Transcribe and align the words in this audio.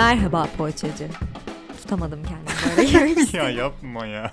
Merhaba 0.00 0.48
poğaçacı. 0.58 1.08
Tutamadım 1.76 2.22
kendimi 2.22 2.76
böyle 2.76 3.36
ya 3.36 3.50
yapma 3.50 4.06
ya. 4.06 4.32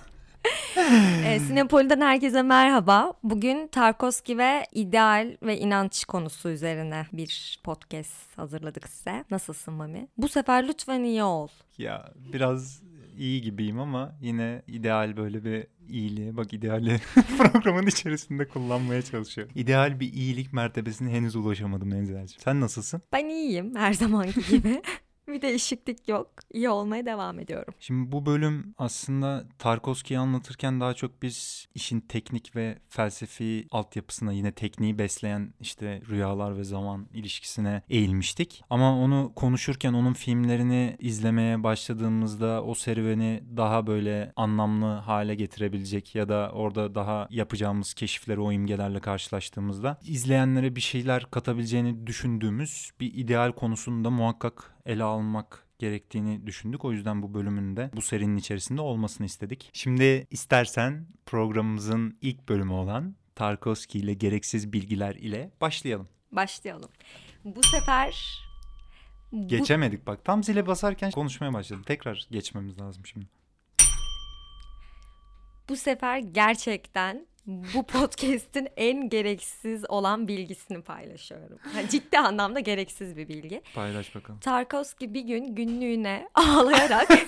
e, 1.25 1.39
Sinepoli'den 1.39 2.01
herkese 2.01 2.41
merhaba. 2.41 3.13
Bugün 3.23 3.67
Tarkovski 3.67 4.37
ve 4.37 4.65
ideal 4.71 5.37
ve 5.43 5.59
inanç 5.59 6.05
konusu 6.05 6.49
üzerine 6.49 7.05
bir 7.13 7.59
podcast 7.63 8.37
hazırladık 8.37 8.87
size. 8.89 9.25
Nasılsın 9.31 9.73
Mami? 9.73 10.07
Bu 10.17 10.27
sefer 10.27 10.67
lütfen 10.67 11.03
iyi 11.03 11.23
ol. 11.23 11.47
Ya 11.77 12.11
biraz 12.33 12.81
iyi 13.17 13.41
gibiyim 13.41 13.79
ama 13.79 14.15
yine 14.21 14.61
ideal 14.67 15.17
böyle 15.17 15.43
bir 15.43 15.67
iyiliği 15.89 16.37
bak 16.37 16.53
ideali 16.53 16.99
programın 17.37 17.87
içerisinde 17.87 18.47
kullanmaya 18.47 19.01
çalışıyor. 19.01 19.49
İdeal 19.55 19.99
bir 19.99 20.13
iyilik 20.13 20.53
mertebesine 20.53 21.11
henüz 21.11 21.35
ulaşamadım 21.35 21.93
Enzel'ciğim. 21.93 22.41
Sen 22.43 22.61
nasılsın? 22.61 23.01
Ben 23.13 23.25
iyiyim 23.25 23.75
her 23.75 23.93
zamanki 23.93 24.49
gibi. 24.49 24.81
bir 25.27 25.41
değişiklik 25.41 26.07
yok. 26.07 26.31
İyi 26.53 26.69
olmaya 26.69 27.05
devam 27.05 27.39
ediyorum. 27.39 27.73
Şimdi 27.79 28.11
bu 28.11 28.25
bölüm 28.25 28.73
aslında 28.77 29.45
Tarkovski'yi 29.59 30.19
anlatırken 30.19 30.79
daha 30.79 30.93
çok 30.93 31.21
biz 31.21 31.67
işin 31.75 31.99
teknik 31.99 32.55
ve 32.55 32.77
felsefi 32.89 33.67
altyapısına 33.71 34.33
yine 34.33 34.51
tekniği 34.51 34.97
besleyen 34.99 35.53
işte 35.59 36.01
rüyalar 36.09 36.57
ve 36.57 36.63
zaman 36.63 37.07
ilişkisine 37.13 37.81
eğilmiştik. 37.89 38.63
Ama 38.69 38.97
onu 38.97 39.31
konuşurken 39.35 39.93
onun 39.93 40.13
filmlerini 40.13 40.95
izlemeye 40.99 41.63
başladığımızda 41.63 42.63
o 42.63 42.75
serüveni 42.75 43.43
daha 43.57 43.87
böyle 43.87 44.33
anlamlı 44.35 44.93
hale 44.93 45.35
getirebilecek 45.35 46.15
ya 46.15 46.29
da 46.29 46.51
orada 46.53 46.95
daha 46.95 47.27
yapacağımız 47.29 47.93
keşifleri 47.93 48.39
o 48.39 48.51
imgelerle 48.51 48.99
karşılaştığımızda 48.99 49.97
izleyenlere 50.03 50.75
bir 50.75 50.81
şeyler 50.81 51.25
katabileceğini 51.31 52.07
düşündüğümüz 52.07 52.91
bir 52.99 53.13
ideal 53.13 53.51
konusunda 53.51 54.09
muhakkak 54.09 54.76
ele 54.87 55.03
almak 55.03 55.67
gerektiğini 55.79 56.47
düşündük. 56.47 56.85
O 56.85 56.91
yüzden 56.91 57.21
bu 57.21 57.33
bölümün 57.33 57.77
de 57.77 57.89
bu 57.95 58.01
serinin 58.01 58.37
içerisinde 58.37 58.81
olmasını 58.81 59.25
istedik. 59.25 59.69
Şimdi 59.73 60.27
istersen 60.31 61.07
programımızın 61.25 62.17
ilk 62.21 62.49
bölümü 62.49 62.73
olan 62.73 63.15
Tarkovski 63.35 63.99
ile 63.99 64.13
gereksiz 64.13 64.73
bilgiler 64.73 65.15
ile 65.15 65.51
başlayalım. 65.61 66.07
Başlayalım. 66.31 66.89
Bu 67.45 67.63
sefer 67.63 68.41
bu... 69.31 69.47
Geçemedik 69.47 70.07
bak. 70.07 70.25
Tam 70.25 70.43
zile 70.43 70.67
basarken 70.67 71.11
konuşmaya 71.11 71.53
başladım. 71.53 71.83
Tekrar 71.85 72.27
geçmemiz 72.31 72.81
lazım 72.81 73.05
şimdi. 73.05 73.25
Bu 75.69 75.75
sefer 75.75 76.17
gerçekten 76.17 77.27
bu 77.47 77.83
podcast'in 77.83 78.67
en 78.77 79.09
gereksiz 79.09 79.89
olan 79.89 80.27
bilgisini 80.27 80.81
paylaşıyorum. 80.81 81.59
Yani 81.75 81.89
ciddi 81.89 82.19
anlamda 82.19 82.59
gereksiz 82.59 83.17
bir 83.17 83.27
bilgi. 83.27 83.61
Paylaş 83.75 84.15
bakalım. 84.15 84.39
Tarkovski 84.39 85.13
bir 85.13 85.21
gün 85.21 85.55
günlüğüne 85.55 86.29
ağlayarak 86.33 87.09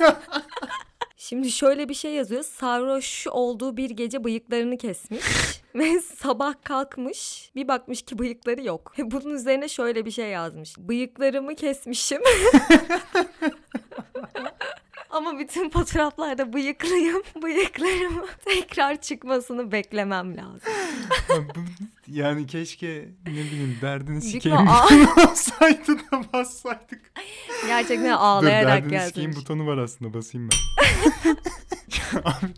Şimdi 1.17 1.51
şöyle 1.51 1.89
bir 1.89 1.93
şey 1.93 2.13
yazıyor. 2.13 2.43
Sarhoş 2.43 3.27
olduğu 3.27 3.77
bir 3.77 3.89
gece 3.89 4.23
bıyıklarını 4.23 4.77
kesmiş 4.77 5.23
ve 5.75 6.01
sabah 6.01 6.53
kalkmış. 6.63 7.51
Bir 7.55 7.67
bakmış 7.67 8.01
ki 8.01 8.19
bıyıkları 8.19 8.61
yok. 8.63 8.93
Bunun 8.97 9.35
üzerine 9.35 9.67
şöyle 9.67 10.05
bir 10.05 10.11
şey 10.11 10.29
yazmış. 10.29 10.77
Bıyıklarımı 10.77 11.55
kesmişim. 11.55 12.21
Ama 15.19 15.39
bütün 15.39 15.69
fotoğraflarda 15.69 16.53
bıyıklıyım. 16.53 17.21
Bıyıklarım 17.43 18.25
tekrar 18.45 19.01
çıkmasını 19.01 19.71
beklemem 19.71 20.37
lazım. 20.37 20.73
yani 22.07 22.47
keşke 22.47 23.09
ne 23.27 23.33
bileyim 23.33 23.77
derdini 23.81 24.21
sikeyim 24.21 24.67
olsaydı 25.27 25.97
da 25.97 26.33
bassaydık. 26.33 27.11
Gerçekten 27.67 28.11
ağlayarak 28.11 28.85
Dur, 28.85 28.89
derdini 28.91 29.07
sikeyim 29.07 29.35
butonu 29.35 29.67
var 29.67 29.77
aslında 29.77 30.13
basayım 30.13 30.49
ben. 30.49 31.35
Abi, 32.23 32.53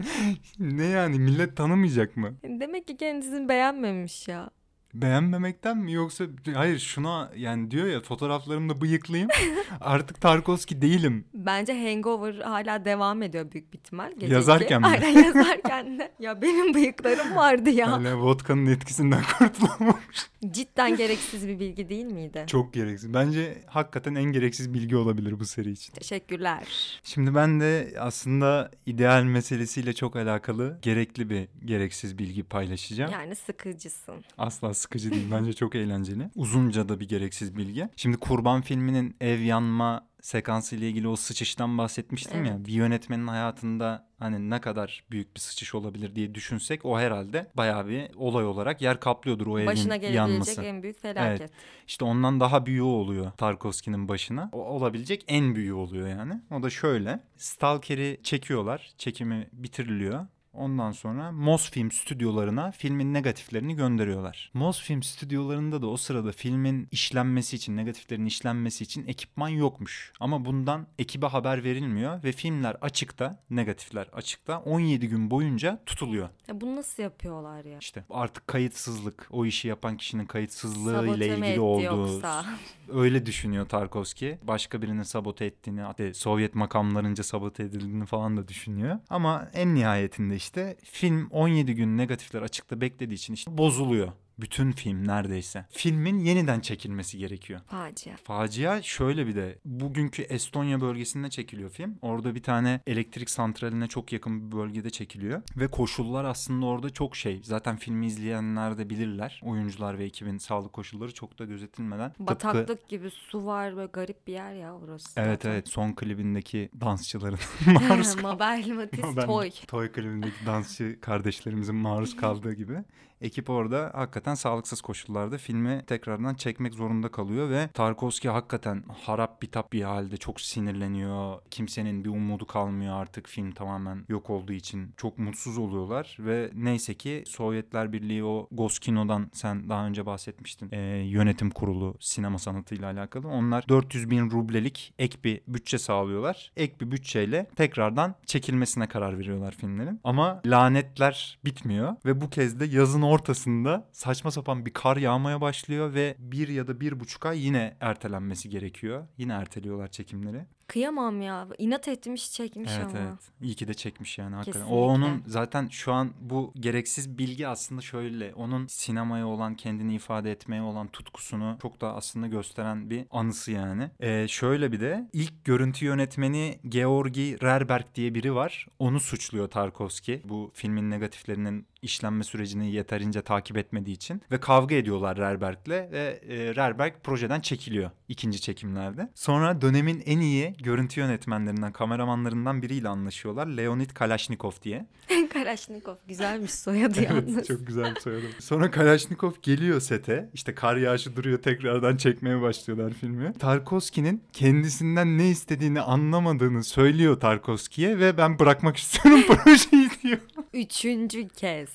ne 0.59 0.85
yani 0.85 1.19
millet 1.19 1.57
tanımayacak 1.57 2.17
mı? 2.17 2.33
Demek 2.43 2.87
ki 2.87 2.97
kendisini 2.97 3.49
beğenmemiş 3.49 4.27
ya. 4.27 4.49
Beğenmemekten 4.93 5.77
mi 5.77 5.93
yoksa 5.93 6.25
hayır 6.53 6.79
şuna 6.79 7.31
yani 7.35 7.71
diyor 7.71 7.87
ya 7.87 8.01
fotoğraflarımda 8.01 8.81
bıyıklıyım 8.81 9.27
artık 9.81 10.21
Tarkovski 10.21 10.81
değilim. 10.81 11.25
Bence 11.33 11.73
Hangover 11.89 12.33
hala 12.33 12.85
devam 12.85 13.23
ediyor 13.23 13.51
büyük 13.51 13.73
bir 13.73 13.77
ihtimal. 13.77 14.11
Geceki. 14.13 14.33
Yazarken 14.33 14.81
mi? 14.81 14.87
Aynen 14.91 15.23
yazarken 15.23 15.99
de. 15.99 16.11
Ya 16.19 16.41
benim 16.41 16.73
bıyıklarım 16.73 17.35
vardı 17.35 17.69
ya. 17.69 17.91
Hala 17.91 18.17
vodkanın 18.17 18.65
etkisinden 18.65 19.21
kurtulamamış. 19.37 20.29
Cidden 20.51 20.95
gereksiz 20.95 21.47
bir 21.47 21.59
bilgi 21.59 21.89
değil 21.89 22.05
miydi? 22.05 22.43
Çok 22.47 22.73
gereksiz. 22.73 23.13
Bence 23.13 23.63
hakikaten 23.67 24.15
en 24.15 24.23
gereksiz 24.23 24.73
bilgi 24.73 24.95
olabilir 24.95 25.39
bu 25.39 25.45
seri 25.45 25.71
için. 25.71 25.93
Teşekkürler. 25.93 26.63
Şimdi 27.03 27.35
ben 27.35 27.59
de 27.61 27.93
aslında 27.99 28.71
ideal 28.85 29.23
meselesiyle 29.23 29.93
çok 29.93 30.15
alakalı 30.15 30.79
gerekli 30.81 31.29
bir 31.29 31.47
gereksiz 31.65 32.17
bilgi 32.17 32.43
paylaşacağım. 32.43 33.11
Yani 33.11 33.35
sıkıcısın. 33.35 34.15
Asla 34.37 34.73
sıkıcı 34.81 35.11
değil. 35.11 35.27
Bence 35.31 35.53
çok 35.53 35.75
eğlenceli. 35.75 36.29
Uzunca 36.35 36.89
da 36.89 36.99
bir 36.99 37.07
gereksiz 37.07 37.57
bilgi. 37.57 37.89
Şimdi 37.95 38.17
Kurban 38.17 38.61
filminin 38.61 39.15
ev 39.21 39.39
yanma 39.39 40.11
sekansı 40.21 40.75
ile 40.75 40.89
ilgili 40.89 41.07
o 41.07 41.15
sıçıştan 41.15 41.77
bahsetmiştim 41.77 42.39
evet. 42.39 42.49
ya. 42.49 42.65
Bir 42.65 42.73
yönetmenin 42.73 43.27
hayatında 43.27 44.07
hani 44.19 44.49
ne 44.49 44.61
kadar 44.61 45.03
büyük 45.11 45.35
bir 45.35 45.39
sıçış 45.39 45.75
olabilir 45.75 46.15
diye 46.15 46.35
düşünsek 46.35 46.85
o 46.85 46.99
herhalde 46.99 47.47
bayağı 47.57 47.87
bir 47.87 48.09
olay 48.15 48.45
olarak 48.45 48.81
yer 48.81 48.99
kaplıyordur 48.99 49.47
o 49.47 49.65
Başına 49.65 49.95
evin 49.95 50.13
yanması. 50.13 50.51
Başına 50.51 50.65
en 50.65 50.83
büyük 50.83 51.01
felaket. 51.01 51.41
Evet. 51.41 51.51
İşte 51.87 52.05
ondan 52.05 52.39
daha 52.39 52.65
büyüğü 52.65 52.81
oluyor 52.81 53.31
Tarkovski'nin 53.31 54.07
başına. 54.07 54.49
O 54.51 54.65
olabilecek 54.65 55.25
en 55.27 55.55
büyüğü 55.55 55.73
oluyor 55.73 56.07
yani. 56.07 56.41
O 56.51 56.63
da 56.63 56.69
şöyle. 56.69 57.19
Stalker'i 57.37 58.19
çekiyorlar. 58.23 58.91
Çekimi 58.97 59.47
bitiriliyor. 59.53 60.27
Ondan 60.53 60.91
sonra 60.91 61.31
Mosfilm 61.31 61.91
stüdyolarına 61.91 62.71
filmin 62.71 63.13
negatiflerini 63.13 63.75
gönderiyorlar. 63.75 64.51
Mosfilm 64.53 65.03
stüdyolarında 65.03 65.81
da 65.81 65.87
o 65.87 65.97
sırada 65.97 66.31
filmin 66.31 66.87
işlenmesi 66.91 67.55
için, 67.55 67.77
negatiflerin 67.77 68.25
işlenmesi 68.25 68.83
için 68.83 69.07
ekipman 69.07 69.49
yokmuş. 69.49 70.13
Ama 70.19 70.45
bundan 70.45 70.87
ekibe 70.99 71.25
haber 71.25 71.63
verilmiyor 71.63 72.23
ve 72.23 72.31
filmler 72.31 72.77
açıkta, 72.81 73.43
negatifler 73.49 74.07
açıkta 74.13 74.59
17 74.59 75.07
gün 75.07 75.31
boyunca 75.31 75.83
tutuluyor. 75.85 76.29
Ya 76.47 76.61
bunu 76.61 76.75
nasıl 76.75 77.03
yapıyorlar 77.03 77.65
ya? 77.65 77.77
İşte 77.81 78.03
artık 78.09 78.47
kayıtsızlık, 78.47 79.27
o 79.31 79.45
işi 79.45 79.67
yapan 79.67 79.97
kişinin 79.97 80.25
kayıtsızlığı 80.25 80.91
Sabote 80.91 81.17
ile 81.17 81.37
ilgili 81.37 81.59
olduğu. 81.59 81.83
Yoksa? 81.83 82.45
Öyle 82.93 83.25
düşünüyor 83.25 83.69
Tarkovski. 83.69 84.39
Başka 84.43 84.81
birinin 84.81 85.03
sabote 85.03 85.45
ettiğini, 85.45 85.81
hatta 85.81 86.13
Sovyet 86.13 86.55
makamlarınca 86.55 87.23
sabote 87.23 87.63
edildiğini 87.63 88.05
falan 88.05 88.37
da 88.37 88.47
düşünüyor. 88.47 88.99
Ama 89.09 89.49
en 89.53 89.75
nihayetinde 89.75 90.35
işte 90.41 90.75
film 90.83 91.27
17 91.31 91.75
gün 91.75 91.97
negatifler 91.97 92.41
açıkta 92.41 92.81
beklediği 92.81 93.15
için 93.15 93.33
işte 93.33 93.57
bozuluyor. 93.57 94.11
Bütün 94.39 94.71
film 94.71 95.07
neredeyse. 95.07 95.65
Filmin 95.69 96.19
yeniden 96.19 96.59
çekilmesi 96.59 97.17
gerekiyor. 97.17 97.61
Facia. 97.67 98.15
Facia 98.23 98.81
şöyle 98.81 99.27
bir 99.27 99.35
de 99.35 99.59
bugünkü 99.65 100.21
Estonya 100.21 100.81
bölgesinde 100.81 101.29
çekiliyor 101.29 101.69
film. 101.69 101.97
Orada 102.01 102.35
bir 102.35 102.43
tane 102.43 102.81
elektrik 102.87 103.29
santraline 103.29 103.87
çok 103.87 104.13
yakın 104.13 104.51
bir 104.51 104.57
bölgede 104.57 104.89
çekiliyor. 104.89 105.41
Ve 105.57 105.67
koşullar 105.67 106.25
aslında 106.25 106.65
orada 106.65 106.89
çok 106.89 107.15
şey. 107.15 107.41
Zaten 107.43 107.77
filmi 107.77 108.05
izleyenler 108.05 108.77
de 108.77 108.89
bilirler. 108.89 109.41
Oyuncular 109.43 109.99
ve 109.99 110.03
ekibin 110.03 110.37
sağlık 110.37 110.73
koşulları 110.73 111.13
çok 111.13 111.39
da 111.39 111.45
gözetilmeden. 111.45 112.13
Bataklık 112.19 112.67
tıpkı... 112.67 112.87
gibi 112.87 113.09
su 113.09 113.45
var 113.45 113.77
ve 113.77 113.85
garip 113.85 114.27
bir 114.27 114.33
yer 114.33 114.53
ya 114.53 114.75
orası. 114.75 115.09
Evet 115.15 115.41
zaten. 115.41 115.51
evet 115.51 115.67
son 115.67 115.93
klibindeki 115.93 116.69
dansçıların 116.81 117.39
maruz 117.65 118.15
kaldığı. 118.15 118.27
Mabel 118.27 118.71
Matiz 118.71 119.25
Toy. 119.25 119.51
Toy 119.67 119.91
klibindeki 119.91 120.45
dansçı 120.45 120.97
kardeşlerimizin 121.01 121.75
maruz 121.75 122.15
kaldığı 122.17 122.53
gibi 122.53 122.83
ekip 123.21 123.49
orada 123.49 123.91
hakikaten 123.93 124.35
sağlıksız 124.35 124.81
koşullarda 124.81 125.37
filmi 125.37 125.83
tekrardan 125.87 126.35
çekmek 126.35 126.73
zorunda 126.73 127.11
kalıyor 127.11 127.49
ve 127.49 127.69
Tarkovski 127.73 128.29
hakikaten 128.29 128.83
harap 129.05 129.41
bitap 129.41 129.73
bir 129.73 129.81
halde 129.81 130.17
çok 130.17 130.41
sinirleniyor. 130.41 131.41
Kimsenin 131.51 132.05
bir 132.05 132.09
umudu 132.09 132.45
kalmıyor 132.45 132.95
artık 132.95 133.27
film 133.27 133.51
tamamen 133.51 134.05
yok 134.09 134.29
olduğu 134.29 134.53
için. 134.53 134.93
Çok 134.97 135.17
mutsuz 135.17 135.57
oluyorlar 135.57 136.17
ve 136.19 136.49
neyse 136.53 136.93
ki 136.93 137.23
Sovyetler 137.27 137.93
Birliği 137.93 138.23
o 138.23 138.47
Goskino'dan 138.51 139.29
sen 139.33 139.69
daha 139.69 139.85
önce 139.85 140.05
bahsetmiştin. 140.05 140.69
E, 140.71 140.79
yönetim 141.05 141.49
kurulu 141.49 141.95
sinema 141.99 142.39
sanatıyla 142.39 142.91
alakalı. 142.91 143.27
Onlar 143.27 143.67
400 143.69 144.09
bin 144.09 144.31
rublelik 144.31 144.93
ek 144.99 145.17
bir 145.23 145.41
bütçe 145.47 145.77
sağlıyorlar. 145.77 146.51
Ek 146.57 146.73
bir 146.81 146.91
bütçeyle 146.91 147.47
tekrardan 147.55 148.15
çekilmesine 148.25 148.87
karar 148.87 149.19
veriyorlar 149.19 149.51
filmlerin. 149.51 149.99
Ama 150.03 150.41
lanetler 150.45 151.39
bitmiyor 151.45 151.95
ve 152.05 152.21
bu 152.21 152.29
kez 152.29 152.59
de 152.59 152.65
yazın 152.65 153.01
ortasında 153.11 153.89
saçma 153.91 154.31
sapan 154.31 154.65
bir 154.65 154.73
kar 154.73 154.97
yağmaya 154.97 155.41
başlıyor 155.41 155.93
ve 155.93 156.15
bir 156.19 156.47
ya 156.47 156.67
da 156.67 156.79
bir 156.79 156.99
buçuk 156.99 157.25
ay 157.25 157.45
yine 157.45 157.77
ertelenmesi 157.79 158.49
gerekiyor. 158.49 159.07
Yine 159.17 159.33
erteliyorlar 159.33 159.87
çekimleri. 159.87 160.45
Kıyamam 160.67 161.21
ya. 161.21 161.47
İnat 161.57 161.87
etmiş 161.87 162.31
çekmiş 162.31 162.71
Evet 162.75 162.85
ama. 162.85 162.99
evet. 162.99 163.19
İyi 163.41 163.55
ki 163.55 163.67
de 163.67 163.73
çekmiş 163.73 164.17
yani 164.17 164.35
hakikaten. 164.35 164.61
Kesinlikle. 164.61 164.81
O 164.81 164.85
onun 164.85 165.23
zaten 165.27 165.67
şu 165.67 165.93
an 165.93 166.11
bu 166.21 166.53
gereksiz 166.59 167.17
bilgi 167.17 167.47
aslında 167.47 167.81
şöyle. 167.81 168.33
Onun 168.33 168.67
sinemaya 168.67 169.27
olan 169.27 169.55
kendini 169.55 169.95
ifade 169.95 170.31
etmeye 170.31 170.61
olan 170.61 170.87
tutkusunu 170.87 171.57
çok 171.61 171.81
da 171.81 171.95
aslında 171.95 172.27
gösteren 172.27 172.89
bir 172.89 173.05
anısı 173.11 173.51
yani. 173.51 173.89
Ee, 173.99 174.27
şöyle 174.27 174.71
bir 174.71 174.79
de 174.79 175.09
ilk 175.13 175.45
görüntü 175.45 175.85
yönetmeni 175.85 176.59
Georgi 176.69 177.37
Rerberg 177.41 177.85
diye 177.95 178.15
biri 178.15 178.35
var. 178.35 178.67
Onu 178.79 178.99
suçluyor 178.99 179.47
Tarkovski. 179.47 180.21
Bu 180.25 180.51
filmin 180.53 180.89
negatiflerinin 180.91 181.67
işlenme 181.81 182.23
sürecini 182.23 182.71
yeterince 182.71 183.21
takip 183.21 183.57
etmediği 183.57 183.95
için 183.95 184.21
ve 184.31 184.39
kavga 184.39 184.75
ediyorlar 184.75 185.17
Rerberg'le 185.17 185.91
ve 185.91 186.21
e, 186.29 186.55
Rerberg 186.55 186.93
projeden 187.03 187.39
çekiliyor 187.39 187.91
ikinci 188.07 188.41
çekimlerde. 188.41 189.09
Sonra 189.15 189.61
dönemin 189.61 190.03
en 190.05 190.19
iyi 190.19 190.55
görüntü 190.63 190.99
yönetmenlerinden, 190.99 191.71
kameramanlarından 191.71 192.61
biriyle 192.61 192.89
anlaşıyorlar. 192.89 193.47
Leonid 193.47 193.89
Kalashnikov 193.91 194.51
diye. 194.63 194.85
Kalaşnikov 195.33 195.95
güzelmiş 196.07 196.53
soyadı 196.53 197.01
yalnız. 197.01 197.47
çok 197.47 197.67
güzel 197.67 197.95
bir 197.95 197.99
soyadı. 197.99 198.25
Sonra 198.39 198.71
Kalashnikov 198.71 199.31
geliyor 199.41 199.81
sete. 199.81 200.29
İşte 200.33 200.55
kar 200.55 200.75
yağışı 200.77 201.15
duruyor 201.15 201.41
tekrardan 201.41 201.97
çekmeye 201.97 202.41
başlıyorlar 202.41 202.93
filmi. 202.93 203.33
Tarkovski'nin 203.33 204.23
kendisinden 204.33 205.17
ne 205.17 205.29
istediğini 205.29 205.81
anlamadığını 205.81 206.63
söylüyor 206.63 207.19
Tarkovski'ye 207.19 207.99
ve 207.99 208.17
ben 208.17 208.39
bırakmak 208.39 208.77
istiyorum 208.77 209.21
projeyi 209.27 209.89
diyor. 210.03 210.17
Üçüncü 210.53 211.27
kez. 211.27 211.69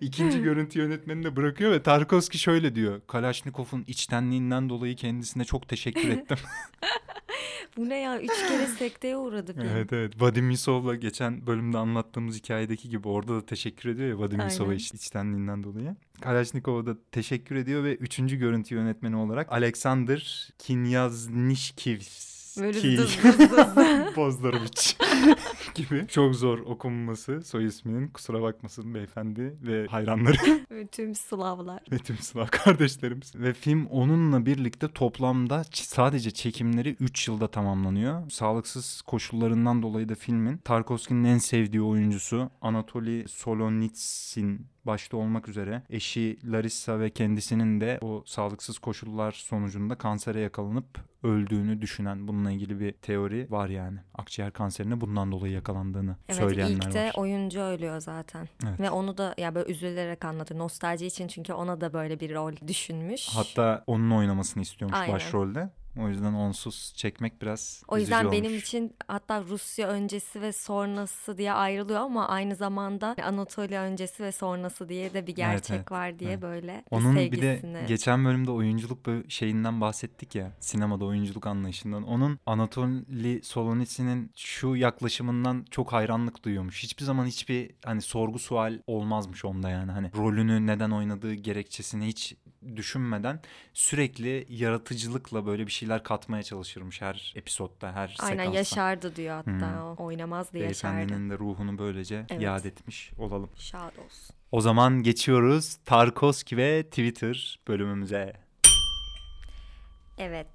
İkinci 0.00 0.42
görüntü 0.42 0.78
yönetmenini 0.78 1.24
de 1.24 1.36
bırakıyor 1.36 1.72
ve 1.72 1.82
Tarkovski 1.82 2.38
şöyle 2.38 2.74
diyor. 2.74 3.00
Kalashnikov'un 3.06 3.84
içtenliğinden 3.86 4.68
dolayı 4.68 4.96
kendisine 4.96 5.44
çok 5.44 5.68
teşekkür 5.68 6.08
ettim. 6.08 6.36
Bu 7.76 7.88
ne 7.88 7.98
ya? 7.98 8.20
Üç 8.20 8.48
kere 8.48 8.66
sekteye 8.66 9.16
uğradı 9.16 9.52
film. 9.54 9.66
evet 9.74 9.92
evet. 9.92 10.20
Vadim 10.20 10.50
Yusov'la 10.50 10.94
geçen 10.94 11.46
bölümde 11.46 11.78
anlattığımız 11.78 12.36
hikayedeki 12.36 12.88
gibi 12.88 13.08
orada 13.08 13.34
da 13.36 13.46
teşekkür 13.46 13.88
ediyor 13.90 14.08
ya 14.08 14.18
Vadim 14.18 14.40
Yusov'a 14.40 14.74
iç- 14.74 14.94
içtenliğinden 14.94 15.62
dolayı. 15.62 15.96
Kalashnikov'a 16.20 16.86
da 16.86 16.96
teşekkür 17.12 17.56
ediyor 17.56 17.84
ve 17.84 17.94
üçüncü 17.96 18.36
görüntü 18.36 18.74
yönetmeni 18.74 19.16
olarak 19.16 19.52
Alexander 19.52 20.48
Kinyaznishkivs. 20.58 22.34
Böyle 22.60 22.80
Ki- 22.80 22.96
dız 22.96 23.18
dız 23.22 23.38
dız. 23.38 24.16
Bozdaroviç 24.16 24.96
gibi. 25.90 26.06
Çok 26.08 26.34
zor 26.34 26.58
okunması 26.58 27.42
soy 27.42 27.66
isminin 27.66 28.08
kusura 28.08 28.42
bakmasın 28.42 28.94
beyefendi 28.94 29.56
ve 29.62 29.86
hayranları. 29.86 30.36
Ve 30.70 30.86
Tüm 30.86 31.14
Slavlar. 31.14 31.82
ve 31.92 31.98
tüm 31.98 32.18
Slav 32.18 32.46
kardeşlerimiz. 32.46 33.34
Ve 33.34 33.52
film 33.52 33.86
onunla 33.86 34.46
birlikte 34.46 34.88
toplamda 34.88 35.64
sadece 35.72 36.30
çekimleri 36.30 36.96
3 37.00 37.28
yılda 37.28 37.48
tamamlanıyor. 37.48 38.30
Sağlıksız 38.30 39.02
koşullarından 39.02 39.82
dolayı 39.82 40.08
da 40.08 40.14
filmin 40.14 40.56
Tarkovski'nin 40.56 41.24
en 41.24 41.38
sevdiği 41.38 41.82
oyuncusu 41.82 42.50
Anatoly 42.60 43.28
Solonitsin 43.28 44.66
başta 44.86 45.16
olmak 45.16 45.48
üzere 45.48 45.82
eşi 45.90 46.38
Larissa 46.44 47.00
ve 47.00 47.10
kendisinin 47.10 47.80
de 47.80 47.98
o 48.02 48.22
sağlıksız 48.26 48.78
koşullar 48.78 49.32
sonucunda 49.32 49.94
kansere 49.94 50.40
yakalanıp 50.40 50.86
öldüğünü 51.22 51.82
düşünen 51.82 52.28
bununla 52.28 52.50
ilgili 52.50 52.80
bir 52.80 52.92
teori 52.92 53.46
var 53.50 53.68
yani. 53.68 53.98
Akciğer 54.14 54.50
kanserine 54.52 55.00
bundan 55.00 55.32
dolayı 55.32 55.52
yakalandığını 55.52 56.16
Evet 56.28 56.38
söyleyenler 56.40 56.86
ilk 56.86 56.94
de 56.94 57.04
var. 57.04 57.12
oyuncu 57.16 57.60
ölüyor 57.60 58.00
zaten. 58.00 58.48
Evet. 58.68 58.80
Ve 58.80 58.90
onu 58.90 59.18
da 59.18 59.34
ya 59.38 59.54
böyle 59.54 59.70
üzülerek 59.72 60.24
anlatıyor. 60.24 60.60
Nostalji 60.60 61.06
için 61.06 61.28
çünkü 61.28 61.52
ona 61.52 61.80
da 61.80 61.92
böyle 61.92 62.20
bir 62.20 62.34
rol 62.34 62.52
düşünmüş. 62.68 63.28
Hatta 63.34 63.84
onun 63.86 64.10
oynamasını 64.10 64.62
istiyormuş 64.62 64.98
Aynen. 64.98 65.14
başrolde. 65.14 65.70
O 65.98 66.08
yüzden 66.08 66.32
onsuz 66.34 66.92
çekmek 66.96 67.42
biraz 67.42 67.82
O 67.88 67.98
yüzden 67.98 68.32
benim 68.32 68.50
olmuş. 68.50 68.62
için 68.62 68.96
hatta 69.08 69.42
Rusya 69.42 69.88
öncesi 69.88 70.42
ve 70.42 70.52
sonrası 70.52 71.38
diye 71.38 71.52
ayrılıyor 71.52 72.00
ama 72.00 72.28
aynı 72.28 72.56
zamanda 72.56 73.16
Anatolia 73.24 73.82
öncesi 73.82 74.22
ve 74.22 74.32
sonrası 74.32 74.88
diye 74.88 75.14
de 75.14 75.26
bir 75.26 75.34
gerçek 75.34 75.76
evet, 75.76 75.92
var 75.92 76.18
diye 76.18 76.30
evet. 76.30 76.42
böyle 76.42 76.84
Onun 76.90 77.16
bir 77.16 77.32
bir 77.32 77.42
de 77.42 77.84
geçen 77.88 78.24
bölümde 78.24 78.50
oyunculuk 78.50 78.98
şeyinden 79.28 79.80
bahsettik 79.80 80.34
ya. 80.34 80.52
Sinemada 80.60 81.04
oyunculuk 81.04 81.46
anlayışından. 81.46 82.02
Onun 82.02 82.38
Anatoly 82.46 83.42
Solonitsy'nin 83.42 84.32
şu 84.36 84.76
yaklaşımından 84.76 85.64
çok 85.70 85.92
hayranlık 85.92 86.44
duyuyormuş. 86.44 86.82
Hiçbir 86.82 87.04
zaman 87.04 87.26
hiçbir 87.26 87.70
hani 87.84 88.02
sorgu 88.02 88.38
sual 88.38 88.78
olmazmış 88.86 89.44
onda 89.44 89.70
yani. 89.70 89.92
Hani 89.92 90.10
rolünü 90.16 90.66
neden 90.66 90.90
oynadığı 90.90 91.34
gerekçesini 91.34 92.06
hiç 92.06 92.36
düşünmeden 92.76 93.40
sürekli 93.72 94.46
yaratıcılıkla 94.48 95.46
böyle 95.46 95.66
bir 95.66 95.72
şeyler 95.72 96.02
katmaya 96.02 96.42
çalışırmış 96.42 97.02
her 97.02 97.32
episodda, 97.36 97.92
her 97.92 98.16
Aynen 98.20 98.36
sekansta. 98.36 98.58
yaşardı 98.58 99.16
diyor 99.16 99.34
hatta 99.36 99.50
Hmm. 99.80 99.88
o 99.88 100.04
oynamazdı 100.04 100.58
yaşardı. 100.58 100.96
Beyefendinin 100.96 101.30
de 101.30 101.38
ruhunu 101.38 101.78
böylece 101.78 102.26
Evet. 102.30 102.42
yad 102.42 102.64
etmiş 102.64 103.12
olalım. 103.18 103.50
Şad 103.56 103.92
olsun. 104.04 104.36
O 104.52 104.60
zaman 104.60 105.02
geçiyoruz 105.02 105.76
Tarkovski 105.84 106.56
ve 106.56 106.82
Twitter 106.82 107.58
bölümümüze. 107.68 108.32
Evet 110.18 110.46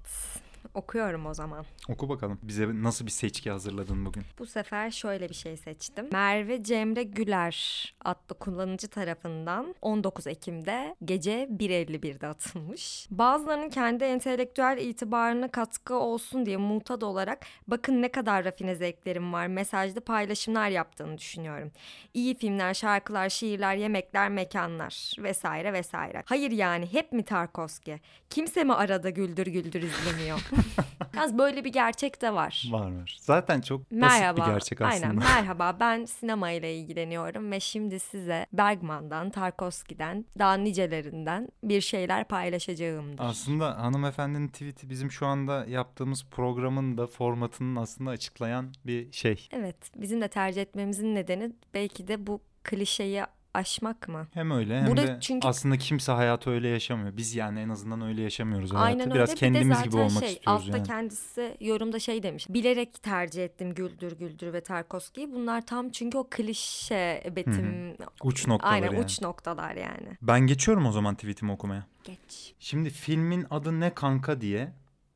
okuyorum 0.74 1.26
o 1.26 1.34
zaman. 1.34 1.64
Oku 1.88 2.08
bakalım. 2.08 2.38
Bize 2.42 2.68
nasıl 2.82 3.06
bir 3.06 3.10
seçki 3.10 3.50
hazırladın 3.50 4.06
bugün? 4.06 4.22
Bu 4.38 4.46
sefer 4.46 4.90
şöyle 4.90 5.28
bir 5.28 5.34
şey 5.34 5.56
seçtim. 5.56 6.08
Merve 6.12 6.62
Cemre 6.62 7.02
Güler 7.02 7.94
adlı 8.04 8.38
kullanıcı 8.38 8.88
tarafından 8.88 9.74
19 9.82 10.26
Ekim'de 10.26 10.96
gece 11.04 11.48
1.51'de 11.58 12.26
atılmış. 12.26 13.06
Bazılarının 13.10 13.70
kendi 13.70 14.04
entelektüel 14.04 14.78
itibarına 14.80 15.48
katkı 15.48 15.94
olsun 15.94 16.46
diye 16.46 16.56
mutat 16.56 17.02
olarak 17.02 17.46
bakın 17.66 18.02
ne 18.02 18.08
kadar 18.08 18.44
rafine 18.44 18.74
zevklerim 18.74 19.32
var 19.32 19.46
mesajlı 19.46 20.00
paylaşımlar 20.00 20.68
yaptığını 20.68 21.18
düşünüyorum. 21.18 21.72
İyi 22.14 22.34
filmler, 22.34 22.74
şarkılar, 22.74 23.28
şiirler, 23.28 23.74
yemekler, 23.76 24.28
mekanlar 24.28 25.14
vesaire 25.18 25.72
vesaire. 25.72 26.22
Hayır 26.26 26.50
yani 26.50 26.92
hep 26.92 27.12
mi 27.12 27.24
Tarkovski? 27.24 28.00
Kimse 28.30 28.64
mi 28.64 28.74
arada 28.74 29.10
güldür 29.10 29.46
güldür 29.46 29.82
izlemiyor? 29.82 30.38
Yalnız 31.16 31.38
böyle 31.38 31.64
bir 31.64 31.72
gerçek 31.72 32.22
de 32.22 32.34
var. 32.34 32.68
Var 32.70 32.92
var. 32.92 33.18
Zaten 33.20 33.60
çok 33.60 33.80
basit 33.80 33.92
Merhaba. 33.92 34.36
bir 34.46 34.52
gerçek 34.52 34.80
aslında. 34.80 35.06
Aynen 35.06 35.16
merhaba 35.36 35.76
ben 35.80 36.04
sinema 36.04 36.50
ile 36.50 36.76
ilgileniyorum 36.76 37.50
ve 37.52 37.60
şimdi 37.60 38.00
size 38.00 38.46
Bergman'dan, 38.52 39.30
Tarkovski'den, 39.30 40.24
daha 40.38 40.54
nicelerinden 40.54 41.48
bir 41.64 41.80
şeyler 41.80 42.24
paylaşacağımdır. 42.24 43.24
Aslında 43.24 43.78
hanımefendinin 43.78 44.48
tweet'i 44.48 44.90
bizim 44.90 45.10
şu 45.10 45.26
anda 45.26 45.64
yaptığımız 45.66 46.26
programın 46.30 46.98
da 46.98 47.06
formatının 47.06 47.76
aslında 47.76 48.10
açıklayan 48.10 48.72
bir 48.86 49.12
şey. 49.12 49.48
Evet 49.52 49.76
bizim 49.96 50.20
de 50.20 50.28
tercih 50.28 50.62
etmemizin 50.62 51.14
nedeni 51.14 51.52
belki 51.74 52.08
de 52.08 52.26
bu 52.26 52.40
klişeyi 52.64 53.24
aşmak 53.54 54.08
mı? 54.08 54.26
Hem 54.34 54.50
öyle 54.50 54.80
hem 54.80 54.86
Burada 54.86 55.06
de 55.06 55.18
çünkü- 55.20 55.48
aslında 55.48 55.76
kimse 55.78 56.12
hayatı 56.12 56.50
öyle 56.50 56.68
yaşamıyor. 56.68 57.16
Biz 57.16 57.34
yani 57.34 57.60
en 57.60 57.68
azından 57.68 58.00
öyle 58.00 58.22
yaşamıyoruz 58.22 58.70
hayatı. 58.72 58.86
Aynen 58.86 59.14
Biraz 59.14 59.28
öyle. 59.30 59.38
kendimiz 59.38 59.66
bir 59.66 59.70
de 59.70 59.74
zaten 59.74 59.90
gibi 59.90 60.00
olmak 60.00 60.24
şey, 60.24 60.32
istiyoruz 60.32 60.64
altta 60.68 60.76
yani. 60.76 60.86
kendisi 60.86 61.56
yorumda 61.60 61.98
şey 61.98 62.22
demiş. 62.22 62.46
Bilerek 62.48 63.02
tercih 63.02 63.44
ettim 63.44 63.74
Güldür 63.74 64.18
Güldür 64.18 64.52
ve 64.52 64.60
Tarkovski'yi. 64.60 65.32
Bunlar 65.32 65.66
tam 65.66 65.90
çünkü 65.90 66.18
o 66.18 66.26
klişe 66.30 67.22
betim. 67.36 67.96
Uç 68.22 68.46
noktaları 68.46 68.74
Aynen 68.74 68.86
yani. 68.92 69.04
uç 69.04 69.20
noktalar 69.22 69.74
yani. 69.74 70.16
Ben 70.22 70.40
geçiyorum 70.40 70.86
o 70.86 70.92
zaman 70.92 71.14
tweetimi 71.14 71.52
okumaya. 71.52 71.86
Geç. 72.04 72.54
Şimdi 72.58 72.90
filmin 72.90 73.46
adı 73.50 73.80
ne 73.80 73.94
kanka 73.94 74.40
diye 74.40 74.72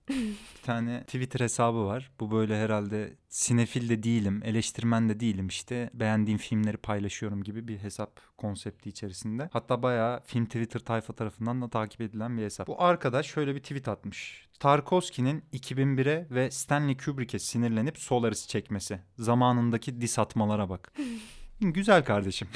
tane 0.65 1.05
Twitter 1.05 1.41
hesabı 1.41 1.87
var. 1.87 2.11
Bu 2.21 2.31
böyle 2.31 2.59
herhalde 2.59 3.13
sinefil 3.29 3.89
de 3.89 4.03
değilim, 4.03 4.41
eleştirmen 4.45 5.09
de 5.09 5.21
değilim 5.21 5.47
işte. 5.47 5.91
Beğendiğim 5.95 6.39
filmleri 6.39 6.77
paylaşıyorum 6.77 7.43
gibi 7.43 7.69
bir 7.69 7.79
hesap 7.79 8.21
konsepti 8.39 8.89
içerisinde. 8.89 9.49
Hatta 9.53 9.83
bayağı 9.83 10.21
film 10.25 10.45
Twitter 10.47 10.81
tayfa 10.81 11.13
tarafından 11.13 11.63
da 11.63 11.71
takip 11.71 12.01
edilen 12.01 12.39
bir 12.39 12.43
hesap. 12.43 12.67
Bu 12.67 12.83
arkadaş 12.83 13.27
şöyle 13.27 13.55
bir 13.55 13.61
tweet 13.61 13.89
atmış. 13.89 14.49
Tarkovski'nin 14.61 15.45
2001'e 15.53 16.27
ve 16.31 16.51
Stanley 16.51 16.97
Kubrick'e 16.97 17.39
sinirlenip 17.39 17.99
Solaris 17.99 18.49
çekmesi. 18.49 19.01
Zamanındaki 19.19 20.01
dis 20.01 20.19
atmalara 20.19 20.69
bak. 20.69 20.93
Güzel 21.61 22.05
kardeşim. 22.05 22.49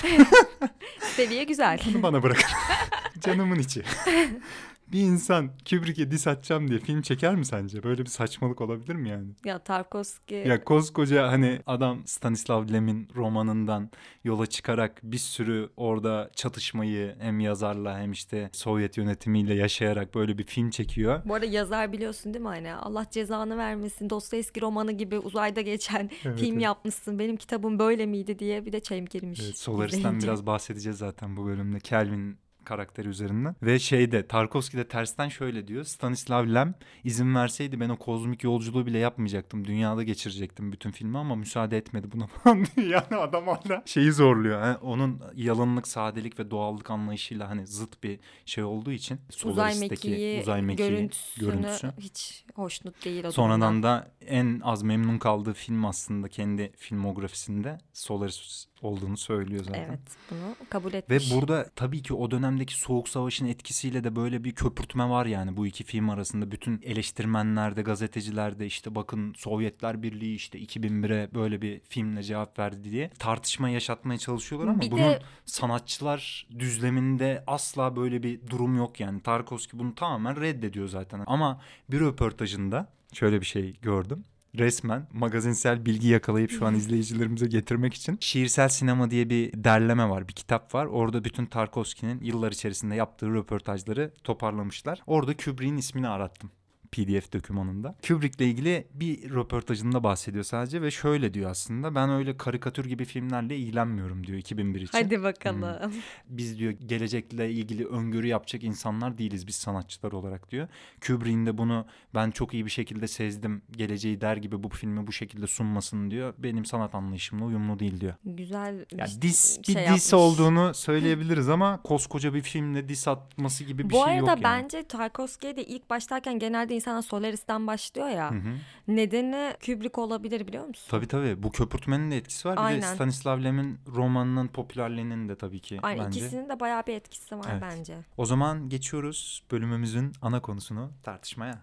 Seviye 1.00 1.44
güzel. 1.44 1.78
Bunu 1.86 2.02
bana 2.02 2.22
bırakın. 2.22 2.44
Canımın 3.20 3.58
içi. 3.58 3.82
bir 4.92 5.00
insan 5.00 5.50
Kubrick'e 5.70 6.10
diss 6.10 6.26
atacağım 6.26 6.68
diye 6.68 6.78
film 6.78 7.02
çeker 7.02 7.34
mi 7.36 7.44
sence? 7.46 7.82
Böyle 7.82 8.02
bir 8.02 8.10
saçmalık 8.10 8.60
olabilir 8.60 8.94
mi 8.94 9.08
yani? 9.08 9.28
ya 9.44 9.58
Tarkovski 9.58 10.34
Ya 10.34 10.64
koskoca 10.64 11.28
hani 11.28 11.60
adam 11.66 12.02
Stanislav 12.06 12.68
Lem'in 12.72 13.08
romanından 13.16 13.90
yola 14.24 14.46
çıkarak 14.46 15.00
bir 15.02 15.18
sürü 15.18 15.70
orada 15.76 16.30
çatışmayı 16.34 17.16
hem 17.20 17.40
yazarla 17.40 17.98
hem 17.98 18.12
işte 18.12 18.50
Sovyet 18.52 18.96
yönetimiyle 18.96 19.54
yaşayarak 19.54 20.14
böyle 20.14 20.38
bir 20.38 20.44
film 20.44 20.70
çekiyor. 20.70 21.22
Bu 21.24 21.34
arada 21.34 21.46
yazar 21.46 21.92
biliyorsun 21.92 22.34
değil 22.34 22.42
mi 22.42 22.48
hani 22.48 22.74
Allah 22.74 23.06
cezanı 23.10 23.56
vermesin 23.56 24.10
Dostoyevski 24.10 24.60
romanı 24.60 24.92
gibi 24.92 25.18
uzayda 25.18 25.60
geçen 25.60 26.10
Evet, 26.24 26.38
film 26.40 26.52
evet. 26.52 26.62
yapmışsın 26.62 27.18
benim 27.18 27.36
kitabım 27.36 27.78
böyle 27.78 28.06
miydi 28.06 28.38
diye 28.38 28.66
bir 28.66 28.72
de 28.72 28.80
çayım 28.80 29.06
girmiş. 29.06 29.40
Evet, 29.44 29.58
Solaris'ten 29.58 30.20
biraz 30.20 30.46
bahsedeceğiz 30.46 30.98
zaten 30.98 31.36
bu 31.36 31.46
bölümde. 31.46 31.80
Kelvin 31.80 32.38
karakteri 32.68 33.08
üzerinden. 33.08 33.56
Ve 33.62 33.78
şeyde 33.78 34.26
Tarkovski 34.26 34.76
de 34.76 34.88
tersten 34.88 35.28
şöyle 35.28 35.68
diyor. 35.68 35.84
Stanislav 35.84 36.54
Lem 36.54 36.74
izin 37.04 37.34
verseydi 37.34 37.80
ben 37.80 37.88
o 37.88 37.96
kozmik 37.96 38.44
yolculuğu 38.44 38.86
bile 38.86 38.98
yapmayacaktım. 38.98 39.64
Dünyada 39.64 40.02
geçirecektim 40.02 40.72
bütün 40.72 40.90
filmi 40.90 41.18
ama 41.18 41.36
müsaade 41.36 41.76
etmedi 41.76 42.12
buna 42.12 42.26
falan. 42.44 42.66
Yani 42.76 43.16
adam 43.16 43.46
hala 43.46 43.82
şeyi 43.86 44.12
zorluyor. 44.12 44.60
Ha? 44.60 44.78
Onun 44.82 45.20
yalınlık, 45.34 45.88
sadelik 45.88 46.38
ve 46.38 46.50
doğallık 46.50 46.90
anlayışıyla 46.90 47.48
hani 47.48 47.66
zıt 47.66 48.02
bir 48.02 48.18
şey 48.46 48.64
olduğu 48.64 48.92
için 48.92 49.20
uzay 49.44 49.78
mekiği, 49.78 50.40
uzay 50.40 50.62
mekiği 50.62 50.88
görüntüsünü 50.88 51.46
görüntüsü. 51.46 51.92
hiç 51.98 52.44
hoşnut 52.54 53.04
değil 53.04 53.24
o 53.24 53.30
Sonradan 53.30 53.82
da 53.82 54.10
en 54.28 54.60
az 54.64 54.82
memnun 54.82 55.18
kaldığı 55.18 55.52
film 55.52 55.84
aslında 55.84 56.28
kendi 56.28 56.72
filmografisinde 56.76 57.78
Solaris 57.92 58.66
olduğunu 58.82 59.16
söylüyor 59.16 59.64
zaten. 59.64 59.84
Evet 59.88 60.00
bunu 60.30 60.56
kabul 60.70 60.92
Ve 60.92 60.96
etmiş. 60.96 61.34
burada 61.34 61.70
tabii 61.76 62.02
ki 62.02 62.14
o 62.14 62.30
dönemdeki 62.30 62.74
Soğuk 62.74 63.08
Savaş'ın 63.08 63.46
etkisiyle 63.46 64.04
de 64.04 64.16
böyle 64.16 64.44
bir 64.44 64.52
köpürtme 64.52 65.08
var 65.08 65.26
yani 65.26 65.56
bu 65.56 65.66
iki 65.66 65.84
film 65.84 66.10
arasında. 66.10 66.50
Bütün 66.50 66.80
eleştirmenlerde, 66.82 67.82
gazetecilerde 67.82 68.66
işte 68.66 68.94
bakın 68.94 69.34
Sovyetler 69.36 70.02
Birliği 70.02 70.34
işte 70.34 70.58
2001'e 70.58 71.34
böyle 71.34 71.62
bir 71.62 71.80
filmle 71.88 72.22
cevap 72.22 72.58
verdi 72.58 72.90
diye 72.90 73.10
tartışma 73.18 73.68
yaşatmaya 73.68 74.18
çalışıyorlar 74.18 74.68
ama 74.68 74.80
Bir 74.80 74.90
bunun 74.90 75.02
de- 75.02 75.22
sanatçılar 75.44 76.46
düzleminde 76.58 77.44
asla 77.46 77.96
böyle 77.96 78.22
bir 78.22 78.46
durum 78.50 78.76
yok 78.76 79.00
yani. 79.00 79.20
Tarkovski 79.22 79.78
bunu 79.78 79.94
tamamen 79.94 80.40
reddediyor 80.40 80.88
zaten. 80.88 81.22
Ama 81.26 81.60
bir 81.90 82.00
röportajında 82.00 82.88
şöyle 83.12 83.40
bir 83.40 83.46
şey 83.46 83.76
gördüm 83.82 84.24
resmen 84.58 85.06
magazinsel 85.12 85.86
bilgi 85.86 86.08
yakalayıp 86.08 86.50
şu 86.50 86.66
an 86.66 86.74
izleyicilerimize 86.74 87.46
getirmek 87.46 87.94
için 87.94 88.18
Şiirsel 88.20 88.68
Sinema 88.68 89.10
diye 89.10 89.30
bir 89.30 89.64
derleme 89.64 90.08
var, 90.08 90.28
bir 90.28 90.32
kitap 90.32 90.74
var. 90.74 90.86
Orada 90.86 91.24
bütün 91.24 91.46
Tarkovski'nin 91.46 92.20
yıllar 92.22 92.52
içerisinde 92.52 92.94
yaptığı 92.94 93.34
röportajları 93.34 94.12
toparlamışlar. 94.24 95.02
Orada 95.06 95.36
Kubrick'in 95.36 95.76
ismini 95.76 96.08
arattım. 96.08 96.50
PDF 96.92 97.32
dokümanında. 97.32 97.94
Kubrick'le 98.08 98.40
ilgili 98.40 98.86
bir 98.94 99.30
röportajında 99.30 100.04
bahsediyor 100.04 100.44
sadece 100.44 100.82
ve 100.82 100.90
şöyle 100.90 101.34
diyor 101.34 101.50
aslında 101.50 101.94
ben 101.94 102.10
öyle 102.10 102.36
karikatür 102.36 102.84
gibi 102.84 103.04
filmlerle 103.04 103.56
ilgilenmiyorum 103.56 104.26
diyor 104.26 104.38
2001 104.38 104.80
için. 104.80 104.98
Hadi 104.98 105.22
bakalım. 105.22 105.92
Biz 106.28 106.58
diyor 106.58 106.72
gelecekle 106.72 107.50
ilgili 107.50 107.86
öngörü 107.86 108.26
yapacak 108.26 108.62
insanlar 108.64 109.18
değiliz 109.18 109.46
biz 109.46 109.54
sanatçılar 109.56 110.12
olarak 110.12 110.50
diyor. 110.50 110.68
Kubrick'in 111.06 111.46
de 111.46 111.58
bunu 111.58 111.86
ben 112.14 112.30
çok 112.30 112.54
iyi 112.54 112.64
bir 112.64 112.70
şekilde 112.70 113.08
sezdim 113.08 113.62
geleceği 113.70 114.20
der 114.20 114.36
gibi 114.36 114.62
bu 114.62 114.68
filmi 114.68 115.06
bu 115.06 115.12
şekilde 115.12 115.46
sunmasını 115.46 116.10
diyor. 116.10 116.34
Benim 116.38 116.64
sanat 116.64 116.94
anlayışımla 116.94 117.44
uyumlu 117.44 117.78
değil 117.78 118.00
diyor. 118.00 118.14
Güzel 118.24 118.84
Ya 118.96 119.06
bir 119.06 119.22
dis 119.22 119.58
bir 119.58 119.64
şey 119.72 119.74
dis 119.74 119.86
yapmış. 119.86 120.14
olduğunu 120.14 120.74
söyleyebiliriz 120.74 121.48
ama 121.48 121.82
koskoca 121.82 122.34
bir 122.34 122.40
filmle 122.42 122.88
dis 122.88 123.08
atması 123.08 123.64
gibi 123.64 123.84
bir 123.84 123.90
Bu 123.90 123.94
şey 123.94 124.02
arada 124.02 124.16
yok 124.16 124.28
yani. 124.28 124.42
bence 124.42 124.82
Tarkovski'ye 124.82 125.56
de 125.56 125.64
ilk 125.64 125.90
başlarken 125.90 126.38
genelde 126.38 126.76
insanlar 126.78 127.02
Solaris'ten 127.02 127.66
başlıyor 127.66 128.08
ya. 128.08 128.30
Hı 128.30 128.34
hı. 128.34 128.54
Nedeni 128.88 129.54
Kubrick 129.66 130.00
olabilir 130.00 130.46
biliyor 130.46 130.64
musun? 130.64 130.86
Tabii 130.90 131.08
tabii 131.08 131.42
bu 131.42 131.52
köpürtmenin 131.52 132.10
de 132.10 132.16
etkisi 132.16 132.48
var. 132.48 132.52
Bir 132.56 132.58
de 132.58 132.64
Aynen. 132.64 132.94
Stanislav 132.94 133.44
Lem'in 133.44 133.78
romanının 133.96 134.48
popülerliğinin 134.48 135.28
de 135.28 135.36
tabii 135.36 135.60
ki 135.60 135.78
Aynen 135.82 136.06
bence. 136.06 136.20
ikisinin 136.20 136.48
de 136.48 136.60
bayağı 136.60 136.86
bir 136.86 136.94
etkisi 136.94 137.38
var 137.38 137.46
Evet. 137.52 137.62
bence. 137.62 137.96
O 138.16 138.24
zaman 138.26 138.68
geçiyoruz 138.68 139.42
bölümümüzün 139.50 140.12
ana 140.22 140.42
konusunu 140.42 140.90
tartışmaya. 141.02 141.58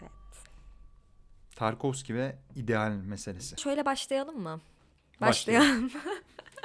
Evet. 0.00 0.10
Tarkovski 1.56 2.14
ve 2.14 2.36
ideal 2.54 2.90
meselesi. 2.90 3.60
Şöyle 3.60 3.84
başlayalım 3.84 4.40
mı? 4.42 4.60
Başlayalım. 5.20 5.84
Başlayalım. 5.84 6.16